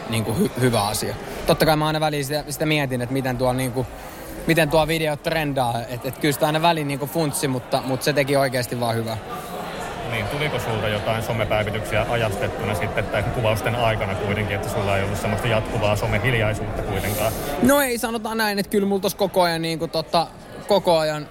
niin 0.08 0.24
kuin 0.24 0.38
hy, 0.38 0.50
hyvä 0.60 0.86
asia. 0.86 1.14
Totta 1.46 1.66
kai 1.66 1.76
mä 1.76 1.86
aina 1.86 2.00
väliin 2.00 2.24
sitä, 2.24 2.44
sitä 2.48 2.66
mietin, 2.66 3.02
että 3.02 3.12
miten 3.12 3.38
tuo 3.38 3.52
niin 3.52 3.72
kuin, 3.72 3.86
miten 4.46 4.70
tuo 4.70 4.88
video 4.88 5.16
trendaa. 5.16 5.74
Että 5.88 6.08
et 6.08 6.18
kyllä 6.18 6.32
sitä 6.32 6.46
aina 6.46 6.62
väliin 6.62 6.88
niin 6.88 7.00
funtsi, 7.00 7.48
mutta, 7.48 7.82
mutta 7.86 8.04
se 8.04 8.12
teki 8.12 8.36
oikeasti 8.36 8.80
vaan 8.80 8.96
hyvää. 8.96 9.16
Niin, 10.10 10.26
tuliko 10.26 10.58
sulta 10.58 10.88
jotain 10.88 11.22
somepäivityksiä 11.22 12.06
ajastettuna 12.10 12.74
sitten 12.74 13.04
tämän 13.04 13.24
kuvausten 13.24 13.74
aikana 13.74 14.14
kuitenkin, 14.14 14.56
että 14.56 14.68
sulla 14.68 14.96
ei 14.96 15.04
ollut 15.04 15.18
semmoista 15.18 15.48
jatkuvaa 15.48 15.96
somehiljaisuutta 15.96 16.82
kuitenkaan? 16.82 17.32
No 17.62 17.80
ei, 17.80 17.98
sanotaan 17.98 18.38
näin, 18.38 18.58
että 18.58 18.70
kyllä 18.70 18.88
mulla 18.88 19.10
koko 19.16 19.42
ajan, 19.42 19.62
niin 19.62 19.78
kuin, 19.78 19.90
tota, 19.90 20.26
koko 20.68 20.98
ajan 20.98 21.28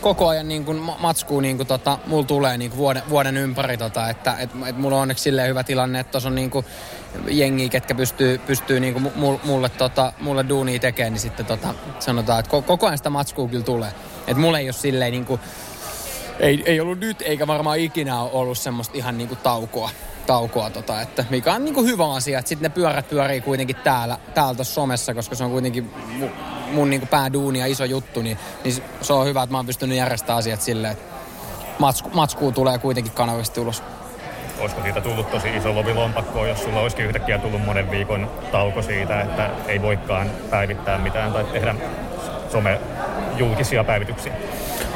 koko 0.00 0.28
ajan 0.28 0.48
niin 0.48 0.64
kuin 0.64 0.78
matskuu 0.98 1.40
niin 1.40 1.56
kuin 1.56 1.66
tota, 1.66 1.98
mulla 2.06 2.24
tulee 2.24 2.58
niin 2.58 2.70
kuin 2.70 2.78
vuoden, 2.78 3.02
vuoden 3.08 3.36
ympäri. 3.36 3.76
Tota, 3.76 4.10
että 4.10 4.36
et, 4.38 4.50
et 4.66 4.76
mulla 4.76 4.96
on 4.96 5.02
onneksi 5.02 5.22
silleen 5.22 5.48
hyvä 5.48 5.64
tilanne, 5.64 6.00
että 6.00 6.10
tuossa 6.10 6.28
on 6.28 6.34
niin 6.34 6.50
kuin 6.50 6.66
jengi, 7.28 7.68
ketkä 7.68 7.94
pystyy, 7.94 8.38
pystyy 8.38 8.80
niin 8.80 8.94
kuin 8.94 9.12
mulle, 9.44 9.68
tota, 9.68 10.12
mulle 10.20 10.48
duunia 10.48 10.78
tekemään, 10.78 11.12
niin 11.12 11.20
sitten 11.20 11.46
tota, 11.46 11.74
sanotaan, 11.98 12.40
että 12.40 12.62
koko 12.66 12.86
ajan 12.86 12.98
sitä 12.98 13.10
matskua 13.10 13.48
kyllä 13.48 13.64
tulee. 13.64 13.92
Että 14.26 14.40
mulla 14.40 14.58
ei 14.58 14.66
ole 14.66 14.72
silleen 14.72 15.12
niin 15.12 15.24
kuin, 15.24 15.40
ei, 16.40 16.62
ei 16.66 16.80
ollut 16.80 17.00
nyt 17.00 17.22
eikä 17.22 17.46
varmaan 17.46 17.78
ikinä 17.78 18.20
ole 18.20 18.30
ollut 18.32 18.58
semmoista 18.58 18.98
ihan 18.98 19.18
niin 19.18 19.28
kuin 19.28 19.38
taukoa 19.42 19.90
taukoa, 20.28 20.70
tota, 20.70 21.00
että 21.00 21.24
mikä 21.30 21.54
on 21.54 21.64
niinku 21.64 21.84
hyvä 21.84 22.14
asia, 22.14 22.38
että 22.38 22.48
sitten 22.48 22.70
ne 22.70 22.74
pyörät 22.74 23.08
pyörii 23.08 23.40
kuitenkin 23.40 23.76
täällä, 23.76 24.18
täällä 24.34 24.64
somessa, 24.64 25.14
koska 25.14 25.34
se 25.34 25.44
on 25.44 25.50
kuitenkin 25.50 25.90
mun, 26.18 26.30
mun 26.72 26.90
niinku 26.90 27.06
pääduuni 27.06 27.58
ja 27.58 27.66
iso 27.66 27.84
juttu, 27.84 28.22
niin, 28.22 28.38
niin, 28.64 28.82
se 29.00 29.12
on 29.12 29.26
hyvä, 29.26 29.42
että 29.42 29.54
mä 29.54 29.58
oon 29.58 29.66
pystynyt 29.66 29.98
järjestämään 29.98 30.38
asiat 30.38 30.60
silleen, 30.60 30.92
että 30.92 31.04
matsku, 31.78 32.10
matskuu 32.12 32.52
tulee 32.52 32.78
kuitenkin 32.78 33.12
kanavasti 33.12 33.60
ulos. 33.60 33.82
Olisiko 34.60 34.82
siitä 34.82 35.00
tullut 35.00 35.30
tosi 35.30 35.56
iso 35.56 35.74
lovi 35.74 35.94
lompakkoon, 35.94 36.48
jos 36.48 36.62
sulla 36.62 36.80
olisikin 36.80 37.06
yhtäkkiä 37.06 37.38
tullut 37.38 37.64
monen 37.64 37.90
viikon 37.90 38.30
tauko 38.52 38.82
siitä, 38.82 39.20
että 39.20 39.50
ei 39.66 39.82
voikaan 39.82 40.30
päivittää 40.50 40.98
mitään 40.98 41.32
tai 41.32 41.44
tehdä 41.44 41.74
some 42.52 42.80
julkisia 43.38 43.84
päivityksiä? 43.84 44.32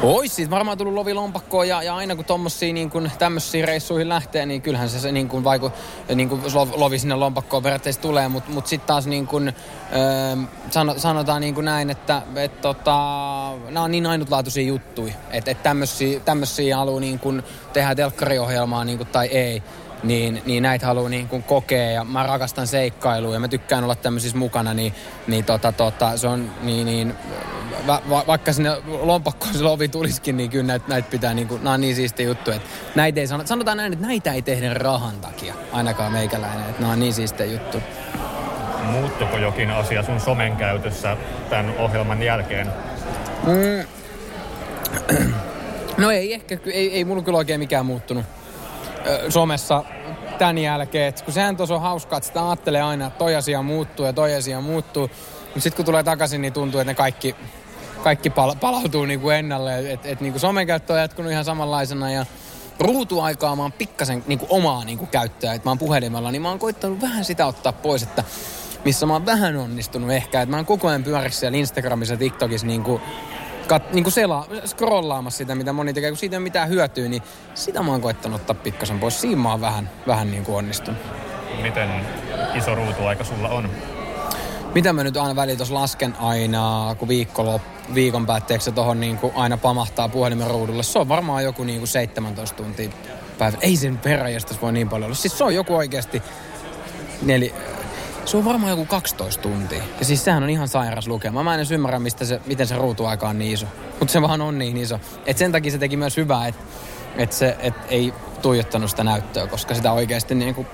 Ois 0.01 0.35
siis 0.35 0.49
varmaan 0.49 0.77
tullut 0.77 0.93
lovi 0.93 1.13
lompakkoon 1.13 1.67
ja, 1.67 1.83
ja 1.83 1.95
aina 1.95 2.15
kun 2.15 2.25
tommosia 2.25 2.73
niin 2.73 2.89
kun 2.89 3.11
tämmöisiin 3.19 3.67
reissuihin 3.67 4.09
lähtee, 4.09 4.45
niin 4.45 4.61
kyllähän 4.61 4.89
se, 4.89 4.99
se 4.99 5.11
niin 5.11 5.29
kun 5.29 5.43
vaiku, 5.43 5.71
niin 6.15 6.29
kun 6.29 6.41
lovi 6.75 6.99
sinne 6.99 7.15
lompakkoon 7.15 7.63
periaatteessa 7.63 8.01
tulee, 8.01 8.27
mutta 8.27 8.49
mut, 8.49 8.55
mut 8.55 8.67
sitten 8.67 8.87
taas 8.87 9.07
niin 9.07 9.27
kun, 9.27 9.47
öö, 9.47 10.35
sano, 10.69 10.93
sanotaan 10.97 11.41
niin 11.41 11.55
kuin 11.55 11.65
näin, 11.65 11.89
että 11.89 12.21
et, 12.35 12.61
tota, 12.61 12.95
nämä 13.69 13.83
on 13.83 13.91
niin 13.91 14.05
ainutlaatuisia 14.05 14.63
juttuja, 14.63 15.13
että 15.31 15.51
et 15.51 15.63
tämmöisiä, 15.63 16.19
tämmöisiä 16.19 16.77
haluaa 16.77 16.99
niin 16.99 17.19
kun 17.19 17.43
tehdä 17.73 17.95
telkkariohjelmaa 17.95 18.85
niin 18.85 18.97
kun, 18.97 19.07
tai 19.07 19.27
ei 19.27 19.63
niin, 20.03 20.41
niin 20.45 20.63
näitä 20.63 20.85
haluaa 20.85 21.09
niin 21.09 21.27
kuin 21.27 21.43
kokea 21.43 21.91
ja 21.91 22.03
mä 22.03 22.23
rakastan 22.23 22.67
seikkailua 22.67 23.33
ja 23.33 23.39
mä 23.39 23.47
tykkään 23.47 23.83
olla 23.83 23.95
tämmöisissä 23.95 24.37
mukana, 24.37 24.73
niin, 24.73 24.93
niin 25.27 25.45
tota, 25.45 25.71
tota, 25.71 26.17
se 26.17 26.27
on 26.27 26.51
niin, 26.61 26.85
niin 26.85 27.15
va, 27.87 28.01
va, 28.09 28.23
vaikka 28.27 28.53
sinne 28.53 28.71
lompakkoon 29.01 29.53
se 29.53 29.63
lovi 29.63 29.87
tulisikin, 29.87 30.37
niin 30.37 30.49
kyllä 30.49 30.65
näitä, 30.65 30.85
näitä 30.87 31.09
pitää, 31.09 31.33
niin 31.33 31.47
kuin, 31.47 31.63
nämä 31.63 31.73
on 31.73 31.81
niin 31.81 31.95
siisti 31.95 32.23
juttu, 32.23 32.51
että 32.51 32.69
näitä 32.95 33.19
ei 33.19 33.27
sanota, 33.27 33.47
sanotaan 33.47 33.77
näin, 33.77 33.93
että 33.93 34.07
näitä 34.07 34.33
ei 34.33 34.41
tehdä 34.41 34.73
rahan 34.73 35.19
takia, 35.21 35.53
ainakaan 35.71 36.11
meikäläinen, 36.11 36.69
että 36.69 36.81
nämä 36.81 36.93
on 36.93 36.99
niin 36.99 37.13
siistiä 37.13 37.45
juttu. 37.45 37.77
Muuttuko 38.91 39.37
jokin 39.37 39.71
asia 39.71 40.03
sun 40.03 40.19
somen 40.19 40.55
käytössä 40.55 41.17
tämän 41.49 41.73
ohjelman 41.77 42.23
jälkeen? 42.23 42.67
Mm. 43.47 43.87
No 45.97 46.11
ei 46.11 46.33
ehkä, 46.33 46.57
ei, 46.65 46.95
ei 46.95 47.05
mulla 47.05 47.21
kyllä 47.21 47.37
oikein 47.37 47.59
mikään 47.59 47.85
muuttunut 47.85 48.25
somessa 49.29 49.83
tämän 50.37 50.57
jälkeen. 50.57 51.07
Et 51.07 51.21
kun 51.21 51.33
sehän 51.33 51.57
tuossa 51.57 51.75
on 51.75 51.81
hauskaa, 51.81 52.17
että 52.17 52.27
sitä 52.27 52.49
ajattelee 52.49 52.81
aina, 52.81 53.07
että 53.07 53.17
toi 53.17 53.35
asia 53.35 53.61
muuttuu 53.61 54.05
ja 54.05 54.13
toi 54.13 54.35
asia 54.35 54.61
muuttuu. 54.61 55.09
Mutta 55.45 55.59
sitten 55.59 55.75
kun 55.75 55.85
tulee 55.85 56.03
takaisin, 56.03 56.41
niin 56.41 56.53
tuntuu, 56.53 56.79
että 56.79 56.91
ne 56.91 56.95
kaikki, 56.95 57.35
kaikki 58.03 58.29
pal- 58.29 58.55
palautuu 58.55 59.05
niin 59.05 59.19
kuin 59.19 59.35
ennalle. 59.35 59.91
Että 59.91 60.09
et, 60.09 60.21
niin 60.21 60.39
somen 60.39 60.67
käyttö 60.67 60.93
on 60.93 60.99
jatkunut 60.99 61.31
ihan 61.31 61.45
samanlaisena 61.45 62.11
ja 62.11 62.25
ruutuaikaa 62.79 63.55
mä 63.55 63.61
oon 63.61 63.71
pikkasen 63.71 64.23
niin 64.27 64.39
kuin 64.39 64.51
omaa 64.51 64.85
niin 64.85 64.97
kuin 64.97 65.09
käyttöä. 65.09 65.53
Että 65.53 65.65
mä 65.65 65.71
oon 65.71 65.77
puhelimella, 65.77 66.31
niin 66.31 66.41
mä 66.41 66.49
oon 66.49 66.59
koittanut 66.59 67.01
vähän 67.01 67.25
sitä 67.25 67.45
ottaa 67.45 67.73
pois, 67.73 68.03
että 68.03 68.23
missä 68.85 69.05
mä 69.05 69.13
oon 69.13 69.25
vähän 69.25 69.57
onnistunut 69.57 70.11
ehkä. 70.11 70.41
Että 70.41 70.51
mä 70.51 70.57
oon 70.57 70.65
koko 70.65 70.87
ajan 70.87 71.03
pyörissä 71.03 71.39
siellä 71.39 71.57
Instagramissa 71.57 72.13
ja 72.13 72.17
TikTokissa 72.17 72.67
niin 72.67 72.83
kuin 72.83 73.01
kat, 73.67 73.93
niin 73.93 74.03
kuin 74.03 74.13
sela, 74.13 74.47
scrollaamassa 74.65 75.37
sitä, 75.37 75.55
mitä 75.55 75.73
moni 75.73 75.93
tekee, 75.93 76.09
kun 76.09 76.17
siitä 76.17 76.35
ei 76.35 76.37
ole 76.37 76.43
mitään 76.43 76.69
hyötyä, 76.69 77.07
niin 77.07 77.23
sitä 77.53 77.83
mä 77.83 77.91
oon 77.91 78.01
koittanut 78.01 78.41
ottaa 78.41 78.55
pikkasen 78.55 78.99
pois. 78.99 79.21
Siinä 79.21 79.41
mä 79.41 79.51
oon 79.51 79.61
vähän, 79.61 79.89
vähän 80.07 80.31
niin 80.31 80.45
kuin 80.45 80.55
onnistunut. 80.55 80.99
Miten 81.61 81.89
iso 82.55 82.75
ruutuaika 82.75 83.23
sulla 83.23 83.49
on? 83.49 83.69
Mitä 84.73 84.93
mä 84.93 85.03
nyt 85.03 85.17
aina 85.17 85.35
väliin 85.35 85.57
tuossa 85.57 85.75
lasken 85.75 86.15
aina, 86.19 86.95
kun 86.99 87.07
viikko 87.07 87.61
viikon 87.93 88.25
päätteeksi 88.25 88.71
tuohon 88.71 88.99
niin 88.99 89.17
kuin 89.17 89.33
aina 89.35 89.57
pamahtaa 89.57 90.09
puhelimen 90.09 90.47
ruudulle. 90.47 90.83
Se 90.83 90.99
on 90.99 91.09
varmaan 91.09 91.43
joku 91.43 91.63
niin 91.63 91.79
kuin 91.79 91.87
17 91.87 92.57
tuntia 92.57 92.89
päivä. 93.37 93.57
Ei 93.61 93.75
sen 93.75 93.97
peräjästäs 93.97 94.61
voi 94.61 94.73
niin 94.73 94.89
paljon 94.89 95.05
olla. 95.05 95.15
Siis 95.15 95.37
se 95.37 95.43
on 95.43 95.55
joku 95.55 95.75
oikeasti 95.75 96.21
neli, 97.21 97.53
se 98.25 98.37
on 98.37 98.45
varmaan 98.45 98.69
joku 98.69 98.85
12 98.85 99.41
tuntia. 99.41 99.83
Ja 99.99 100.05
siis 100.05 100.25
sehän 100.25 100.43
on 100.43 100.49
ihan 100.49 100.67
sairas 100.67 101.07
lukema. 101.07 101.43
Mä 101.43 101.53
en 101.53 101.59
edes 101.59 101.71
ymmärrä, 101.71 101.99
mistä 101.99 102.25
se, 102.25 102.41
miten 102.45 102.67
se 102.67 102.75
ruutuaika 102.75 103.29
on 103.29 103.39
niin 103.39 103.53
iso. 103.53 103.65
Mutta 103.99 104.11
se 104.11 104.21
vaan 104.21 104.41
on 104.41 104.57
niin 104.57 104.77
iso. 104.77 104.99
Et 105.25 105.37
sen 105.37 105.51
takia 105.51 105.71
se 105.71 105.77
teki 105.77 105.97
myös 105.97 106.17
hyvää, 106.17 106.47
että 106.47 106.61
et 107.17 107.31
se 107.31 107.57
et 107.59 107.73
ei 107.89 108.13
tuijottanut 108.41 108.89
sitä 108.89 109.03
näyttöä, 109.03 109.47
koska 109.47 109.75
sitä 109.75 109.91
oikeasti 109.91 110.35
niin 110.35 110.55
kuin 110.55 110.67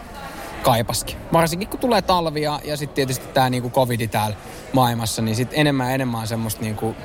kaipaskin. 0.63 1.17
Varsinkin 1.33 1.67
kun 1.67 1.79
tulee 1.79 2.01
talvia 2.01 2.59
ja 2.63 2.77
sitten 2.77 2.95
tietysti 2.95 3.27
tämä 3.27 3.49
niin 3.49 3.71
covidi 3.71 4.07
täällä 4.07 4.38
maailmassa, 4.73 5.21
niin 5.21 5.35
sitten 5.35 5.59
enemmän 5.59 5.88
ja 5.88 5.93
enemmän 5.93 6.21
on 6.21 6.27
semmoista 6.27 6.62
niin 6.62 6.75
kuin 6.75 6.95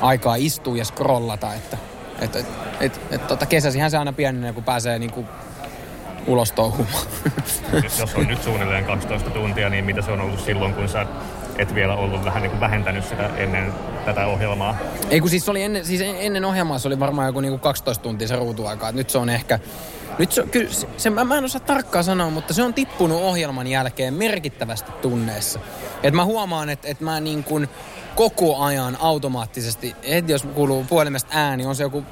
aikaa 0.00 0.34
istua 0.34 0.76
ja 0.76 0.84
scrollata, 0.84 1.54
että 1.54 1.78
et, 2.20 2.36
et, 2.36 2.46
et, 2.80 3.00
et, 3.10 3.26
tota, 3.26 3.46
kesäsihän 3.46 3.90
se 3.90 3.96
aina 3.96 4.12
pienenee, 4.12 4.52
kun 4.52 4.64
pääsee 4.64 4.98
niin 4.98 5.12
kuin 5.12 5.26
ulos 6.28 6.52
touhumaan. 6.52 7.06
Jos 8.00 8.14
on 8.14 8.26
nyt 8.26 8.42
suunnilleen 8.42 8.84
12 8.84 9.30
tuntia, 9.30 9.68
niin 9.68 9.84
mitä 9.84 10.02
se 10.02 10.10
on 10.10 10.20
ollut 10.20 10.40
silloin, 10.40 10.74
kun 10.74 10.88
sä 10.88 11.06
et 11.58 11.74
vielä 11.74 11.94
ollut 11.94 12.24
vähän 12.24 12.42
niin 12.42 12.50
kuin 12.50 12.60
vähentänyt 12.60 13.04
sitä 13.04 13.30
ennen 13.36 13.72
tätä 14.04 14.26
ohjelmaa? 14.26 14.76
Ei 15.10 15.20
kun 15.20 15.30
siis, 15.30 15.48
oli 15.48 15.62
ennen, 15.62 15.84
siis 15.84 16.00
ennen 16.00 16.44
ohjelmaa 16.44 16.78
se 16.78 16.88
oli 16.88 17.00
varmaan 17.00 17.26
joku 17.26 17.40
niin 17.40 17.52
kuin 17.52 17.60
12 17.60 18.02
tuntia 18.02 18.28
se 18.28 18.36
ruutuaika. 18.36 18.92
Nyt 18.92 19.10
se 19.10 19.18
on 19.18 19.28
ehkä 19.28 19.58
nyt 20.18 20.32
se, 20.32 20.42
kyllä, 20.50 20.70
se, 20.96 21.10
mä, 21.10 21.24
mä 21.24 21.38
en 21.38 21.44
osaa 21.44 21.60
tarkkaan 21.60 22.04
sanoa, 22.04 22.30
mutta 22.30 22.54
se 22.54 22.62
on 22.62 22.74
tippunut 22.74 23.22
ohjelman 23.22 23.66
jälkeen 23.66 24.14
merkittävästi 24.14 24.92
tunneessa. 24.92 25.60
Et 26.02 26.14
mä 26.14 26.24
huomaan, 26.24 26.70
että 26.70 26.88
et 26.88 27.00
mä 27.00 27.20
niin 27.20 27.44
kuin 27.44 27.68
koko 28.14 28.58
ajan 28.58 28.96
automaattisesti, 29.00 29.96
että 30.02 30.32
jos 30.32 30.42
kuuluu 30.54 30.84
puhelimesta 30.84 31.30
ääni, 31.32 31.66
on 31.66 31.76
se 31.76 31.82
joku 31.82 32.04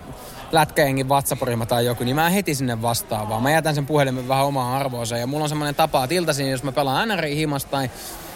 lätkäjengin 0.53 1.09
WhatsApp-ryhmä 1.09 1.67
tai 1.67 1.87
joku, 1.87 2.05
niin 2.05 2.17
mä 2.17 2.31
heti 2.31 2.55
sinne 2.55 2.83
vastaan 2.83 3.29
vaan. 3.29 3.43
Mä 3.43 3.51
jätän 3.51 3.75
sen 3.75 3.87
puhelimen 3.87 4.29
vähän 4.29 4.47
omaan 4.47 4.81
arvoonsa 4.81 5.17
ja 5.17 5.27
mulla 5.27 5.43
on 5.43 5.49
semmoinen 5.49 5.75
tapa, 5.75 6.05
että 6.05 6.15
iltaisin, 6.15 6.51
jos 6.51 6.63
mä 6.63 6.73
pelaan 6.73 7.09
NRI 7.09 7.37
himasta 7.37 7.71
tai 7.71 7.91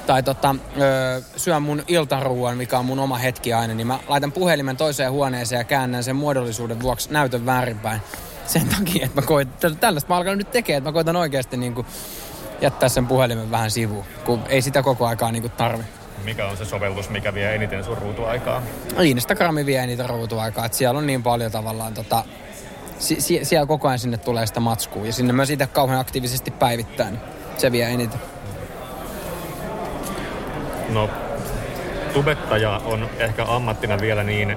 tai 0.07 0.23
tota, 0.23 0.55
öö, 0.81 1.21
syön 1.37 1.63
mun 1.63 1.83
iltaruuan, 1.89 2.57
mikä 2.57 2.79
on 2.79 2.85
mun 2.85 2.99
oma 2.99 3.17
hetki 3.17 3.53
aina, 3.53 3.75
niin 3.75 3.87
mä 3.87 3.99
laitan 4.09 4.33
puhelimen 4.33 4.77
toiseen 4.77 5.13
huoneeseen 5.13 5.59
ja 5.59 5.65
käännän 5.65 6.05
sen 6.05 6.17
muodollisuuden 6.17 6.83
vuoksi 6.83 7.13
näytön 7.13 7.47
väärinpäin. 7.47 8.01
Sen 8.47 8.69
takia, 8.69 9.05
että 9.07 9.21
mä 9.21 9.27
koitan, 9.27 9.77
tällaista 9.77 10.09
mä 10.09 10.17
alkan 10.17 10.39
nyt 10.39 10.51
tekemään, 10.51 10.79
että 10.79 10.91
mä 10.91 10.93
koitan 10.93 11.17
oikeasti 11.17 11.57
niin 11.57 11.75
kuin 11.75 11.87
jättää 12.61 12.89
sen 12.89 13.07
puhelimen 13.07 13.51
vähän 13.51 13.71
sivuun, 13.71 14.05
kun 14.25 14.41
ei 14.49 14.63
sitä 14.63 14.83
koko 14.83 15.07
aikaa 15.07 15.33
niin 15.33 15.43
kuin 15.43 15.53
tarvi. 15.53 15.85
Mikä 16.25 16.47
on 16.47 16.57
se 16.57 16.65
sovellus, 16.65 17.11
mikä 17.11 17.35
vie 17.35 17.55
eniten 17.55 17.85
sun 17.85 17.99
ruutuaikaa? 17.99 18.63
Instagrami 19.03 19.67
vie 19.67 19.79
eniten 19.79 20.09
ruutuaikaa. 20.09 20.67
Että 20.67 20.79
siellä 20.79 20.99
on 20.99 21.07
niin 21.07 21.23
paljon 21.23 21.53
tavallaan 21.53 21.95
tota, 21.95 22.25
si- 22.99 23.21
si- 23.21 23.45
siellä 23.45 23.67
koko 23.67 23.89
ajan 23.89 23.99
sinne 23.99 24.17
tulee 24.17 24.47
sitä 24.47 24.61
matskua. 24.61 25.07
Ja 25.07 25.13
sinne 25.13 25.33
myös 25.33 25.51
itse 25.51 25.67
kauhean 25.67 26.01
aktiivisesti 26.01 26.51
päivittää, 26.51 27.11
niin 27.11 27.21
se 27.57 27.73
vie 27.73 27.85
eniten. 27.89 28.21
No, 30.89 31.11
tubettaja 32.13 32.81
on 32.85 33.09
ehkä 33.19 33.45
ammattina 33.49 34.01
vielä 34.01 34.25
niin 34.25 34.57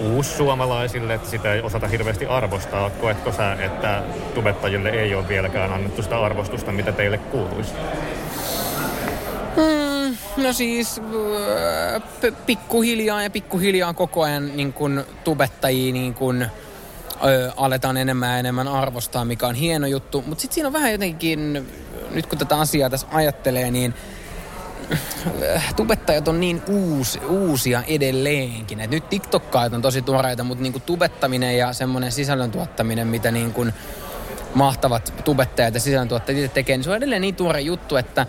uussuomalaisille, 0.00 1.14
että 1.14 1.30
sitä 1.30 1.52
ei 1.54 1.60
osata 1.62 1.88
hirveästi 1.88 2.26
arvostaa. 2.26 2.90
Koetko 2.90 3.32
sä, 3.32 3.52
että 3.52 4.02
tubettajille 4.34 4.88
ei 4.88 5.14
ole 5.14 5.28
vieläkään 5.28 5.72
annettu 5.72 6.02
sitä 6.02 6.20
arvostusta, 6.20 6.72
mitä 6.72 6.92
teille 6.92 7.18
kuuluisi? 7.18 7.72
Mm, 9.56 9.93
no 10.36 10.52
siis 10.52 10.98
äh, 10.98 12.02
p- 12.20 12.46
pikkuhiljaa 12.46 13.22
ja 13.22 13.30
pikkuhiljaa 13.30 13.94
koko 13.94 14.22
ajan 14.22 14.56
niin 14.56 14.72
kun 14.72 15.04
tubettajia 15.24 15.92
niin 15.92 16.14
kun, 16.14 16.42
ö, 16.42 17.52
aletaan 17.56 17.96
enemmän 17.96 18.30
ja 18.30 18.38
enemmän 18.38 18.68
arvostaa, 18.68 19.24
mikä 19.24 19.46
on 19.46 19.54
hieno 19.54 19.86
juttu. 19.86 20.24
Mutta 20.26 20.42
sitten 20.42 20.54
siinä 20.54 20.66
on 20.66 20.72
vähän 20.72 20.92
jotenkin, 20.92 21.66
nyt 22.10 22.26
kun 22.26 22.38
tätä 22.38 22.58
asiaa 22.58 22.90
tässä 22.90 23.06
ajattelee, 23.12 23.70
niin 23.70 23.94
äh, 25.56 25.74
tubettajat 25.74 26.28
on 26.28 26.40
niin 26.40 26.62
uusi, 26.68 27.18
uusia 27.18 27.82
edelleenkin. 27.86 28.80
Et 28.80 28.90
nyt 28.90 29.08
TikTokkaajat 29.08 29.72
on 29.72 29.82
tosi 29.82 30.02
tuoreita, 30.02 30.44
mutta 30.44 30.62
niinku 30.62 30.80
tubettaminen 30.80 31.58
ja 31.58 31.72
semmoinen 31.72 32.12
sisällön 32.12 32.50
tuottaminen, 32.50 33.06
mitä 33.06 33.30
niin 33.30 33.52
kuin 33.52 33.74
mahtavat 34.54 35.14
tubettajat 35.24 35.74
ja 35.74 35.80
sisällöntuottajat 35.80 36.54
tekee, 36.54 36.76
niin 36.76 36.84
se 36.84 36.90
on 36.90 36.96
edelleen 36.96 37.22
niin 37.22 37.34
tuore 37.36 37.60
juttu, 37.60 37.96
että 37.96 38.26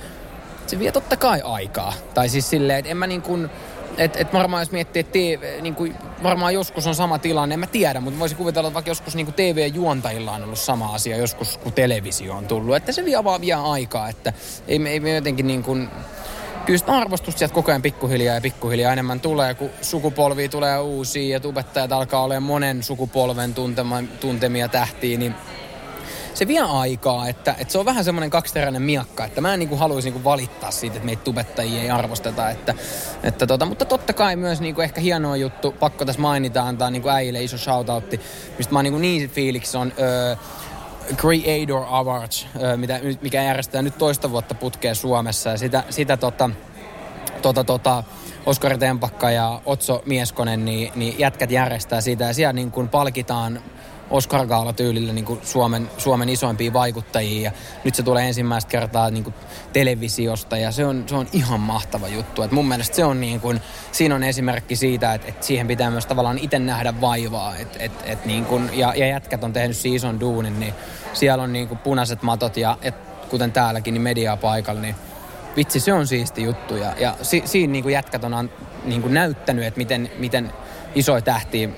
se 0.69 0.79
vie 0.79 0.91
totta 0.91 1.17
kai 1.17 1.41
aikaa. 1.43 1.93
Tai 2.13 2.29
siis 2.29 2.49
silleen, 2.49 2.79
että 2.79 2.91
en 2.91 2.97
mä 2.97 3.07
niin 3.07 3.21
kuin, 3.21 3.49
et, 3.97 4.15
et 4.15 4.33
varmaan 4.33 4.61
jos 4.61 4.71
miettii, 4.71 4.99
että 4.99 5.11
TV, 5.11 5.61
niin 5.61 5.75
kuin, 5.75 5.95
varmaan 6.23 6.53
joskus 6.53 6.87
on 6.87 6.95
sama 6.95 7.19
tilanne, 7.19 7.53
en 7.53 7.59
mä 7.59 7.67
tiedä, 7.67 7.99
mutta 7.99 8.19
voisin 8.19 8.37
kuvitella, 8.37 8.67
että 8.67 8.73
vaikka 8.73 8.91
joskus 8.91 9.15
niin 9.15 9.25
kuin 9.25 9.35
TV-juontajilla 9.35 10.31
on 10.31 10.43
ollut 10.43 10.59
sama 10.59 10.93
asia 10.93 11.17
joskus, 11.17 11.57
kun 11.57 11.73
televisio 11.73 12.33
on 12.33 12.47
tullut. 12.47 12.75
Että 12.75 12.91
se 12.91 13.05
vie 13.05 13.23
vaan 13.23 13.41
vie 13.41 13.53
aikaa, 13.53 14.09
että 14.09 14.33
ei, 14.67 14.87
ei 14.87 14.99
me 14.99 15.15
jotenkin 15.15 15.47
niin 15.47 15.63
kuin, 15.63 15.89
kyllä 16.65 16.79
sitä 16.79 16.91
arvostusta 16.91 17.39
sieltä 17.39 17.55
koko 17.55 17.71
ajan 17.71 17.81
pikkuhiljaa 17.81 18.35
ja 18.35 18.41
pikkuhiljaa 18.41 18.93
enemmän 18.93 19.19
tulee, 19.19 19.53
kun 19.53 19.69
sukupolvia 19.81 20.49
tulee 20.49 20.79
uusia 20.79 21.33
ja 21.35 21.39
tubettajat 21.39 21.91
alkaa 21.91 22.23
olemaan 22.23 22.43
monen 22.43 22.83
sukupolven 22.83 23.53
tuntema, 23.53 24.03
tuntemia 24.19 24.67
tähtiä, 24.67 25.17
niin 25.17 25.35
se 26.35 26.47
vie 26.47 26.61
aikaa, 26.61 27.27
että, 27.27 27.55
että 27.59 27.71
se 27.71 27.77
on 27.77 27.85
vähän 27.85 28.03
semmoinen 28.03 28.29
kaksiteräinen 28.29 28.81
miakka, 28.81 29.25
että 29.25 29.41
mä 29.41 29.53
en 29.53 29.59
niin 29.59 29.77
haluaisi 29.77 30.11
niin 30.11 30.23
valittaa 30.23 30.71
siitä, 30.71 30.95
että 30.95 31.05
meitä 31.05 31.23
tubettajia 31.23 31.81
ei 31.81 31.89
arvosteta, 31.89 32.49
että, 32.49 32.73
että 33.23 33.47
tota, 33.47 33.65
mutta 33.65 33.85
totta 33.85 34.13
kai 34.13 34.35
myös 34.35 34.61
niin 34.61 34.81
ehkä 34.81 35.01
hienoa 35.01 35.37
juttu, 35.37 35.71
pakko 35.79 36.05
tässä 36.05 36.21
mainita, 36.21 36.63
antaa 36.63 36.89
niin 36.89 37.09
äijille 37.09 37.43
iso 37.43 37.57
shoutoutti, 37.57 38.21
mistä 38.57 38.73
mä 38.73 38.79
oon 38.79 38.83
niin, 38.83 39.01
niin 39.01 39.29
fiiliksi 39.29 39.77
on 39.77 39.93
öö, 39.99 40.35
Creator 41.13 41.85
Awards, 41.89 42.47
mitä, 42.75 42.99
mikä 43.21 43.43
järjestetään 43.43 43.85
nyt 43.85 43.97
toista 43.97 44.31
vuotta 44.31 44.55
putkeen 44.55 44.95
Suomessa 44.95 45.49
ja 45.49 45.57
sitä, 45.57 45.83
sitä 45.89 46.17
tota, 46.17 46.49
tota, 47.41 47.63
tota, 47.63 48.03
Oskari 48.45 48.77
Tempakka 48.77 49.31
ja 49.31 49.61
Otso 49.65 50.03
Mieskonen, 50.05 50.65
niin, 50.65 50.91
niin 50.95 51.19
jätkät 51.19 51.51
järjestää 51.51 52.01
sitä 52.01 52.25
ja 52.25 52.33
siellä 52.33 52.53
niin 52.53 52.71
kuin 52.71 52.89
palkitaan 52.89 53.61
Oscar 54.09 54.47
Gaala 54.47 54.73
tyylillä 54.73 55.13
niin 55.13 55.25
kuin 55.25 55.39
Suomen, 55.43 55.89
Suomen 55.97 56.29
isoimpia 56.29 56.73
vaikuttajia 56.73 57.41
ja 57.41 57.51
nyt 57.83 57.95
se 57.95 58.03
tulee 58.03 58.27
ensimmäistä 58.27 58.69
kertaa 58.69 59.09
niin 59.09 59.23
kuin 59.23 59.33
televisiosta 59.73 60.57
ja 60.57 60.71
se 60.71 60.85
on, 60.85 61.03
se 61.07 61.15
on 61.15 61.27
ihan 61.33 61.59
mahtava 61.59 62.07
juttu. 62.07 62.41
Et 62.41 62.51
mun 62.51 62.67
mielestä 62.67 62.95
se 62.95 63.05
on 63.05 63.21
niin 63.21 63.39
kuin, 63.39 63.61
siinä 63.91 64.15
on 64.15 64.23
esimerkki 64.23 64.75
siitä, 64.75 65.13
että, 65.13 65.27
että 65.27 65.45
siihen 65.45 65.67
pitää 65.67 65.91
myös 65.91 66.05
tavallaan 66.05 66.37
itse 66.37 66.59
nähdä 66.59 67.01
vaivaa 67.01 67.55
et, 67.55 67.77
et, 67.79 67.91
et 68.05 68.25
niin 68.25 68.45
kuin, 68.45 68.69
ja, 68.73 68.93
ja 68.95 69.07
jätkät 69.07 69.43
on 69.43 69.53
tehnyt 69.53 69.77
siis 69.77 69.95
ison 69.95 70.19
duunin, 70.19 70.59
niin 70.59 70.73
siellä 71.13 71.43
on 71.43 71.53
niin 71.53 71.67
kuin 71.67 71.77
punaiset 71.77 72.21
matot 72.21 72.57
ja 72.57 72.77
et, 72.81 72.95
kuten 73.29 73.51
täälläkin, 73.51 73.93
niin 73.93 74.01
mediaa 74.01 74.37
paikalla, 74.37 74.81
niin 74.81 74.95
vitsi, 75.55 75.79
se 75.79 75.93
on 75.93 76.07
siisti 76.07 76.43
juttu. 76.43 76.75
Ja, 76.75 76.93
ja 76.99 77.15
si, 77.21 77.41
siinä 77.45 77.71
niin 77.71 77.83
kuin 77.83 77.93
jätkät 77.93 78.23
on 78.23 78.49
niin 78.83 79.01
kuin 79.01 79.13
näyttänyt, 79.13 79.65
että 79.65 79.77
miten, 79.77 80.11
miten 80.17 80.53
isoja 80.95 81.21
tähtiä 81.21 81.69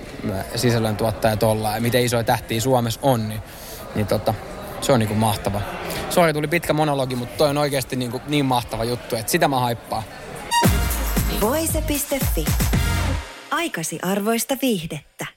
sisällöntuottajat 0.56 1.44
ollaan 1.44 1.76
ja 1.76 1.82
miten 1.82 2.04
isoja 2.04 2.24
tähtiä 2.24 2.62
Suomessa 2.62 3.00
on, 3.04 3.30
niin, 3.30 3.42
niin 3.96 4.08
tota, 4.08 4.34
se 4.82 4.92
on 4.92 5.00
niin 5.00 5.08
kuin 5.08 5.20
mahtava. 5.20 5.62
Sori, 6.10 6.34
tuli 6.34 6.48
pitkä 6.48 6.74
monologi, 6.74 7.16
mutta 7.16 7.38
toi 7.38 7.50
on 7.50 7.58
oikeasti 7.58 7.96
niin, 7.96 8.12
kuin 8.12 8.24
niin 8.28 8.46
mahtava 8.46 8.84
juttu, 8.84 9.16
että 9.16 9.32
sitä 9.32 9.48
mä 9.48 9.60
haippaan. 9.60 10.04
Voise.fi. 11.42 12.46
Aikasi 13.52 14.00
arvoista 14.02 14.58
viihdettä. 14.62 15.37